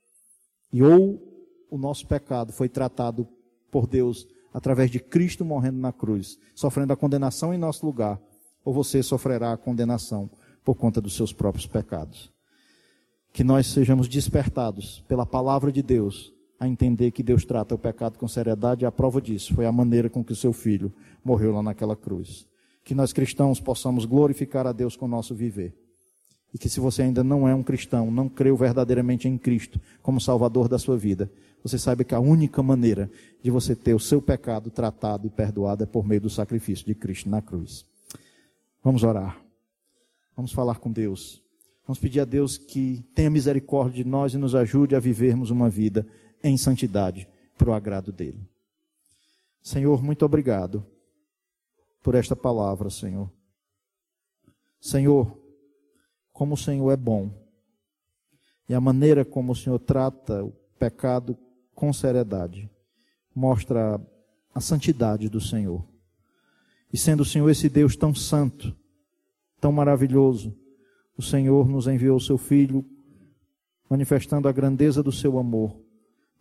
E 0.73 0.83
ou 0.83 1.21
o 1.71 1.77
nosso 1.77 2.07
pecado 2.07 2.53
foi 2.53 2.69
tratado 2.69 3.29
por 3.71 3.87
Deus 3.87 4.27
através 4.53 4.91
de 4.91 5.01
Cristo 5.01 5.45
morrendo 5.45 5.79
na 5.79 5.93
cruz, 5.93 6.39
sofrendo 6.55 6.93
a 6.93 6.97
condenação 6.97 7.53
em 7.53 7.59
nosso 7.59 7.85
lugar, 7.85 8.21
ou 8.65 8.73
você 8.73 9.03
sofrerá 9.03 9.53
a 9.53 9.57
condenação 9.57 10.31
por 10.65 10.77
conta 10.77 11.01
dos 11.01 11.17
seus 11.17 11.33
próprios 11.33 11.67
pecados. 11.67 12.33
Que 13.33 13.45
nós 13.45 13.67
sejamos 13.67 14.09
despertados 14.09 15.05
pela 15.09 15.27
palavra 15.27 15.73
de 15.73 15.83
Deus 15.83 16.33
a 16.59 16.69
entender 16.69 17.11
que 17.11 17.23
Deus 17.23 17.45
trata 17.45 17.75
o 17.75 17.79
pecado 17.79 18.19
com 18.19 18.29
seriedade 18.29 18.85
e 18.85 18.87
a 18.87 18.93
prova 18.93 19.21
disso 19.21 19.55
foi 19.55 19.67
a 19.67 19.73
maneira 19.73 20.09
com 20.09 20.25
que 20.25 20.33
o 20.33 20.37
seu 20.37 20.53
filho 20.53 20.93
morreu 21.25 21.53
lá 21.53 21.63
naquela 21.63 21.97
cruz. 21.97 22.47
Que 22.85 22.95
nós 22.95 23.13
cristãos 23.13 23.59
possamos 23.59 24.05
glorificar 24.05 24.67
a 24.67 24.73
Deus 24.73 24.95
com 24.95 25.07
o 25.07 25.09
nosso 25.09 25.35
viver. 25.35 25.75
E 26.53 26.59
que 26.59 26.69
se 26.69 26.79
você 26.79 27.03
ainda 27.03 27.25
não 27.25 27.49
é 27.49 27.55
um 27.55 27.65
cristão, 27.65 28.11
não 28.11 28.29
creu 28.29 28.57
verdadeiramente 28.57 29.27
em 29.27 29.37
Cristo 29.37 29.81
como 30.01 30.21
Salvador 30.21 30.69
da 30.69 30.79
sua 30.79 30.97
vida, 30.97 31.29
você 31.65 31.79
saiba 31.79 32.05
que 32.05 32.15
a 32.15 32.21
única 32.21 32.63
maneira 32.63 33.11
de 33.43 33.51
você 33.51 33.75
ter 33.75 33.95
o 33.95 33.99
seu 33.99 34.23
pecado 34.23 34.71
tratado 34.71 35.27
e 35.27 35.31
perdoado 35.31 35.83
é 35.83 35.87
por 35.87 36.07
meio 36.07 36.21
do 36.21 36.31
sacrifício 36.31 36.87
de 36.87 36.95
Cristo 36.95 37.29
na 37.29 37.43
cruz. 37.43 37.85
Vamos 38.85 39.03
orar. 39.03 39.43
Vamos 40.37 40.53
falar 40.53 40.79
com 40.79 40.93
Deus. 40.93 41.43
Vamos 41.87 41.99
pedir 41.99 42.21
a 42.21 42.25
Deus 42.25 42.57
que 42.57 43.03
tenha 43.15 43.31
misericórdia 43.31 44.05
de 44.05 44.09
nós 44.09 44.35
e 44.35 44.39
nos 44.39 44.55
ajude 44.55 44.95
a 44.95 45.01
vivermos 45.01 45.51
uma 45.51 45.69
vida 45.69 46.07
em 46.43 46.57
santidade 46.57 47.27
para 47.57 47.71
o 47.71 47.73
agrado 47.75 48.13
dele. 48.13 48.41
Senhor, 49.63 50.03
muito 50.03 50.25
obrigado 50.25 50.85
por 52.05 52.15
esta 52.15 52.37
palavra, 52.37 52.89
Senhor. 52.91 53.29
Senhor, 54.81 55.37
como 56.33 56.55
o 56.55 56.57
Senhor 56.57 56.93
é 56.93 56.97
bom 56.97 57.33
e 58.69 58.75
a 58.75 58.81
maneira 58.81 59.25
como 59.25 59.53
o 59.53 59.57
Senhor 59.57 59.79
trata 59.79 60.45
o 60.45 60.53
pecado 60.79 61.37
com 61.75 61.93
seriedade 61.93 62.71
mostra 63.35 64.01
a 64.55 64.61
santidade 64.61 65.29
do 65.29 65.41
Senhor. 65.41 65.85
E 66.93 66.97
sendo 66.97 67.23
o 67.23 67.25
Senhor 67.25 67.49
esse 67.49 67.69
Deus 67.69 67.97
tão 67.97 68.15
santo, 68.15 68.77
tão 69.61 69.73
maravilhoso, 69.73 70.57
o 71.17 71.23
Senhor 71.23 71.67
nos 71.67 71.89
enviou 71.89 72.19
o 72.19 72.21
seu 72.21 72.39
Filho, 72.39 72.85
manifestando 73.91 74.47
a 74.47 74.53
grandeza 74.53 75.03
do 75.03 75.11
seu 75.11 75.39
amor 75.39 75.83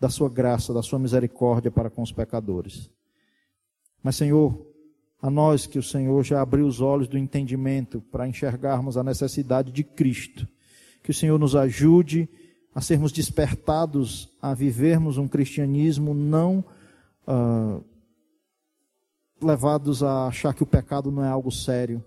da 0.03 0.09
sua 0.09 0.29
graça, 0.29 0.73
da 0.73 0.83
sua 0.83 0.99
misericórdia 0.99 1.71
para 1.71 1.89
com 1.89 2.01
os 2.01 2.11
pecadores. 2.11 2.91
Mas, 4.03 4.17
Senhor, 4.17 4.72
a 5.23 5.29
nós 5.29 5.65
que 5.65 5.79
o 5.79 5.83
Senhor 5.83 6.21
já 6.21 6.41
abriu 6.41 6.67
os 6.67 6.81
olhos 6.81 7.07
do 7.07 7.17
entendimento 7.17 8.01
para 8.11 8.27
enxergarmos 8.27 8.97
a 8.97 9.03
necessidade 9.05 9.71
de 9.71 9.81
Cristo, 9.81 10.45
que 11.01 11.11
o 11.11 11.13
Senhor 11.13 11.39
nos 11.39 11.55
ajude 11.55 12.27
a 12.75 12.81
sermos 12.81 13.09
despertados 13.13 14.29
a 14.41 14.53
vivermos 14.53 15.17
um 15.17 15.25
cristianismo 15.25 16.13
não 16.13 16.59
uh, 17.25 17.81
levados 19.41 20.03
a 20.03 20.27
achar 20.27 20.53
que 20.53 20.63
o 20.63 20.67
pecado 20.67 21.09
não 21.09 21.23
é 21.23 21.29
algo 21.29 21.51
sério, 21.51 22.03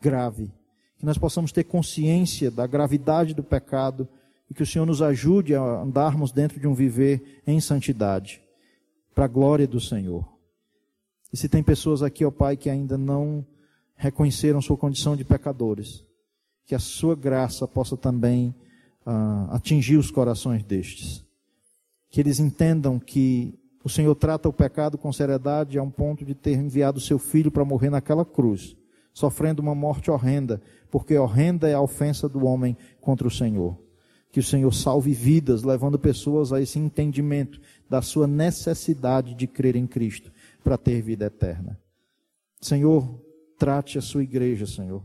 grave. 0.00 0.50
Que 0.98 1.06
nós 1.06 1.16
possamos 1.16 1.52
ter 1.52 1.62
consciência 1.62 2.50
da 2.50 2.66
gravidade 2.66 3.32
do 3.32 3.44
pecado 3.44 4.08
e 4.50 4.54
que 4.54 4.64
o 4.64 4.66
Senhor 4.66 4.86
nos 4.86 5.00
ajude 5.00 5.54
a 5.54 5.62
andarmos 5.82 6.32
dentro 6.32 6.58
de 6.58 6.66
um 6.66 6.74
viver 6.74 7.42
em 7.46 7.60
santidade, 7.60 8.42
para 9.14 9.26
a 9.26 9.28
glória 9.28 9.68
do 9.68 9.80
Senhor. 9.80 10.39
E 11.32 11.36
se 11.36 11.48
tem 11.48 11.62
pessoas 11.62 12.02
aqui, 12.02 12.24
ó 12.24 12.30
Pai, 12.30 12.56
que 12.56 12.68
ainda 12.68 12.98
não 12.98 13.44
reconheceram 13.94 14.60
sua 14.60 14.76
condição 14.76 15.14
de 15.14 15.24
pecadores, 15.24 16.04
que 16.64 16.74
a 16.74 16.78
sua 16.78 17.14
graça 17.14 17.68
possa 17.68 17.96
também 17.96 18.54
uh, 19.06 19.52
atingir 19.52 19.96
os 19.96 20.10
corações 20.10 20.64
destes. 20.64 21.24
Que 22.08 22.20
eles 22.20 22.40
entendam 22.40 22.98
que 22.98 23.54
o 23.84 23.88
Senhor 23.88 24.14
trata 24.14 24.48
o 24.48 24.52
pecado 24.52 24.98
com 24.98 25.12
seriedade 25.12 25.78
a 25.78 25.82
um 25.82 25.90
ponto 25.90 26.24
de 26.24 26.34
ter 26.34 26.56
enviado 26.56 26.98
o 26.98 27.02
seu 27.02 27.18
filho 27.18 27.50
para 27.50 27.64
morrer 27.64 27.90
naquela 27.90 28.24
cruz, 28.24 28.76
sofrendo 29.14 29.62
uma 29.62 29.74
morte 29.74 30.10
horrenda, 30.10 30.60
porque 30.90 31.16
horrenda 31.16 31.68
é 31.68 31.74
a 31.74 31.80
ofensa 31.80 32.28
do 32.28 32.44
homem 32.44 32.76
contra 33.00 33.28
o 33.28 33.30
Senhor. 33.30 33.78
Que 34.32 34.40
o 34.40 34.44
Senhor 34.44 34.72
salve 34.72 35.12
vidas, 35.12 35.62
levando 35.62 35.98
pessoas 35.98 36.52
a 36.52 36.60
esse 36.60 36.78
entendimento 36.78 37.60
da 37.88 38.00
sua 38.00 38.26
necessidade 38.26 39.34
de 39.34 39.46
crer 39.46 39.76
em 39.76 39.86
Cristo 39.86 40.32
para 40.62 40.78
ter 40.78 41.02
vida 41.02 41.26
eterna. 41.26 41.78
Senhor, 42.60 43.20
trate 43.58 43.98
a 43.98 44.02
sua 44.02 44.22
igreja, 44.22 44.66
Senhor. 44.66 45.02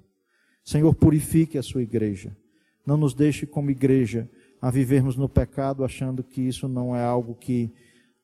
Senhor, 0.64 0.94
purifique 0.94 1.58
a 1.58 1.64
sua 1.64 1.82
igreja. 1.82 2.36
Não 2.86 2.98
nos 2.98 3.14
deixe 3.14 3.46
como 3.46 3.72
igreja 3.72 4.30
a 4.62 4.70
vivermos 4.70 5.16
no 5.16 5.30
pecado 5.30 5.84
achando 5.84 6.24
que 6.24 6.42
isso 6.42 6.68
não 6.68 6.96
é 6.96 7.04
algo 7.04 7.36
que 7.36 7.72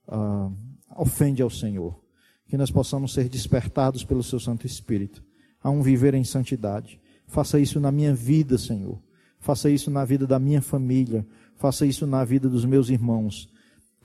uh, 0.08 0.54
ofende 0.96 1.42
ao 1.42 1.50
Senhor. 1.50 2.00
Que 2.48 2.58
nós 2.58 2.72
possamos 2.72 3.14
ser 3.14 3.30
despertados 3.30 4.04
pelo 4.04 4.24
seu 4.24 4.40
Santo 4.40 4.66
Espírito 4.66 5.24
a 5.64 5.70
um 5.70 5.82
viver 5.82 6.14
em 6.14 6.24
santidade. 6.24 7.00
Faça 7.28 7.60
isso 7.60 7.80
na 7.80 7.92
minha 7.92 8.14
vida, 8.14 8.58
Senhor 8.58 9.00
faça 9.42 9.70
isso 9.70 9.92
na 9.92 10.06
vida 10.06 10.26
da 10.26 10.40
minha 10.40 10.62
família, 10.62 11.26
faça 11.58 11.86
isso 11.86 12.08
na 12.08 12.24
vida 12.24 12.48
dos 12.48 12.64
meus 12.64 12.90
irmãos, 12.90 13.50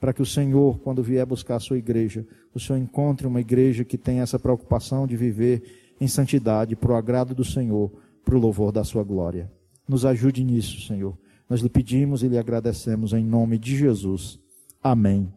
para 0.07 0.13
que 0.13 0.23
o 0.23 0.27
Senhor, 0.27 0.79
quando 0.79 1.03
vier 1.03 1.27
buscar 1.27 1.57
a 1.57 1.59
sua 1.59 1.79
igreja, 1.79 2.25
o 2.55 2.61
Senhor 2.61 2.79
encontre 2.79 3.27
uma 3.27 3.41
igreja 3.41 3.85
que 3.85 3.99
tenha 3.99 4.23
essa 4.23 4.39
preocupação 4.39 5.05
de 5.05 5.17
viver 5.17 5.91
em 6.01 6.07
santidade, 6.07 6.77
para 6.77 6.93
o 6.93 6.95
agrado 6.95 7.35
do 7.35 7.45
Senhor, 7.45 7.91
para 8.25 8.37
o 8.37 8.39
louvor 8.39 8.71
da 8.71 8.85
sua 8.85 9.03
glória. 9.03 9.51
Nos 9.89 10.07
ajude 10.07 10.45
nisso, 10.45 10.87
Senhor. 10.87 11.19
Nós 11.51 11.61
lhe 11.61 11.69
pedimos 11.69 12.23
e 12.23 12.29
lhe 12.29 12.39
agradecemos 12.39 13.15
em 13.15 13.25
nome 13.25 13.59
de 13.59 13.77
Jesus. 13.77 14.39
Amém 14.81 15.29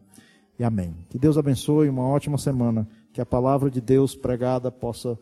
e 0.56 0.62
amém. 0.62 0.94
Que 1.08 1.18
Deus 1.18 1.36
abençoe 1.36 1.88
uma 1.88 2.06
ótima 2.06 2.38
semana, 2.38 2.88
que 3.12 3.20
a 3.20 3.26
palavra 3.26 3.72
de 3.72 3.80
Deus 3.80 4.14
pregada 4.14 4.70
possa 4.70 5.18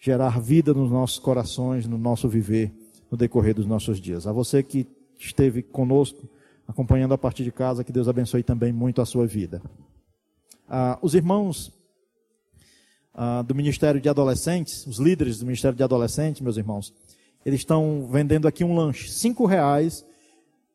gerar 0.00 0.40
vida 0.40 0.74
nos 0.74 0.90
nossos 0.90 1.20
corações, 1.20 1.86
no 1.86 1.96
nosso 1.96 2.28
viver 2.28 2.74
no 3.08 3.16
decorrer 3.16 3.54
dos 3.54 3.66
nossos 3.66 4.00
dias. 4.00 4.26
A 4.26 4.32
você 4.32 4.64
que 4.64 4.84
esteve 5.16 5.62
conosco, 5.62 6.28
acompanhando 6.70 7.12
a 7.12 7.18
partir 7.18 7.42
de 7.42 7.50
casa, 7.50 7.82
que 7.82 7.92
Deus 7.92 8.08
abençoe 8.08 8.42
também 8.42 8.72
muito 8.72 9.02
a 9.02 9.04
sua 9.04 9.26
vida. 9.26 9.60
Ah, 10.68 10.98
os 11.02 11.14
irmãos 11.14 11.72
ah, 13.12 13.42
do 13.42 13.54
Ministério 13.54 14.00
de 14.00 14.08
Adolescentes, 14.08 14.86
os 14.86 14.98
líderes 14.98 15.38
do 15.38 15.46
Ministério 15.46 15.76
de 15.76 15.82
Adolescentes, 15.82 16.40
meus 16.40 16.56
irmãos, 16.56 16.94
eles 17.44 17.60
estão 17.60 18.08
vendendo 18.10 18.46
aqui 18.46 18.62
um 18.62 18.74
lanche, 18.74 19.10
cinco 19.10 19.46
reais, 19.46 20.04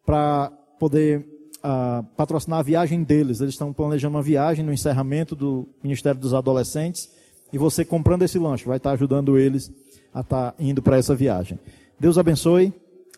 para 0.05 0.51
poder 0.77 1.25
ah, 1.63 2.03
patrocinar 2.17 2.59
a 2.59 2.63
viagem 2.63 3.01
deles. 3.03 3.39
Eles 3.39 3.53
estão 3.53 3.71
planejando 3.71 4.17
uma 4.17 4.21
viagem 4.23 4.65
no 4.65 4.73
encerramento 4.73 5.35
do 5.35 5.67
Ministério 5.81 6.19
dos 6.19 6.33
Adolescentes, 6.33 7.09
e 7.53 7.57
você 7.57 7.85
comprando 7.85 8.23
esse 8.23 8.37
lanche 8.37 8.65
vai 8.65 8.77
estar 8.77 8.91
ajudando 8.91 9.37
eles 9.37 9.71
a 10.13 10.19
estar 10.19 10.55
indo 10.59 10.81
para 10.81 10.97
essa 10.97 11.15
viagem. 11.15 11.57
Deus 11.97 12.17
abençoe. 12.17 12.73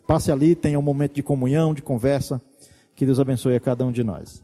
Passe 0.06 0.32
ali, 0.32 0.56
tenha 0.56 0.80
um 0.80 0.82
momento 0.82 1.16
de 1.16 1.24
comunhão, 1.24 1.74
de 1.74 1.82
conversa. 1.82 2.42
Que 2.98 3.06
Deus 3.06 3.20
abençoe 3.20 3.56
a 3.56 3.60
cada 3.60 3.86
um 3.86 3.92
de 3.92 4.04
nós. 4.04 4.44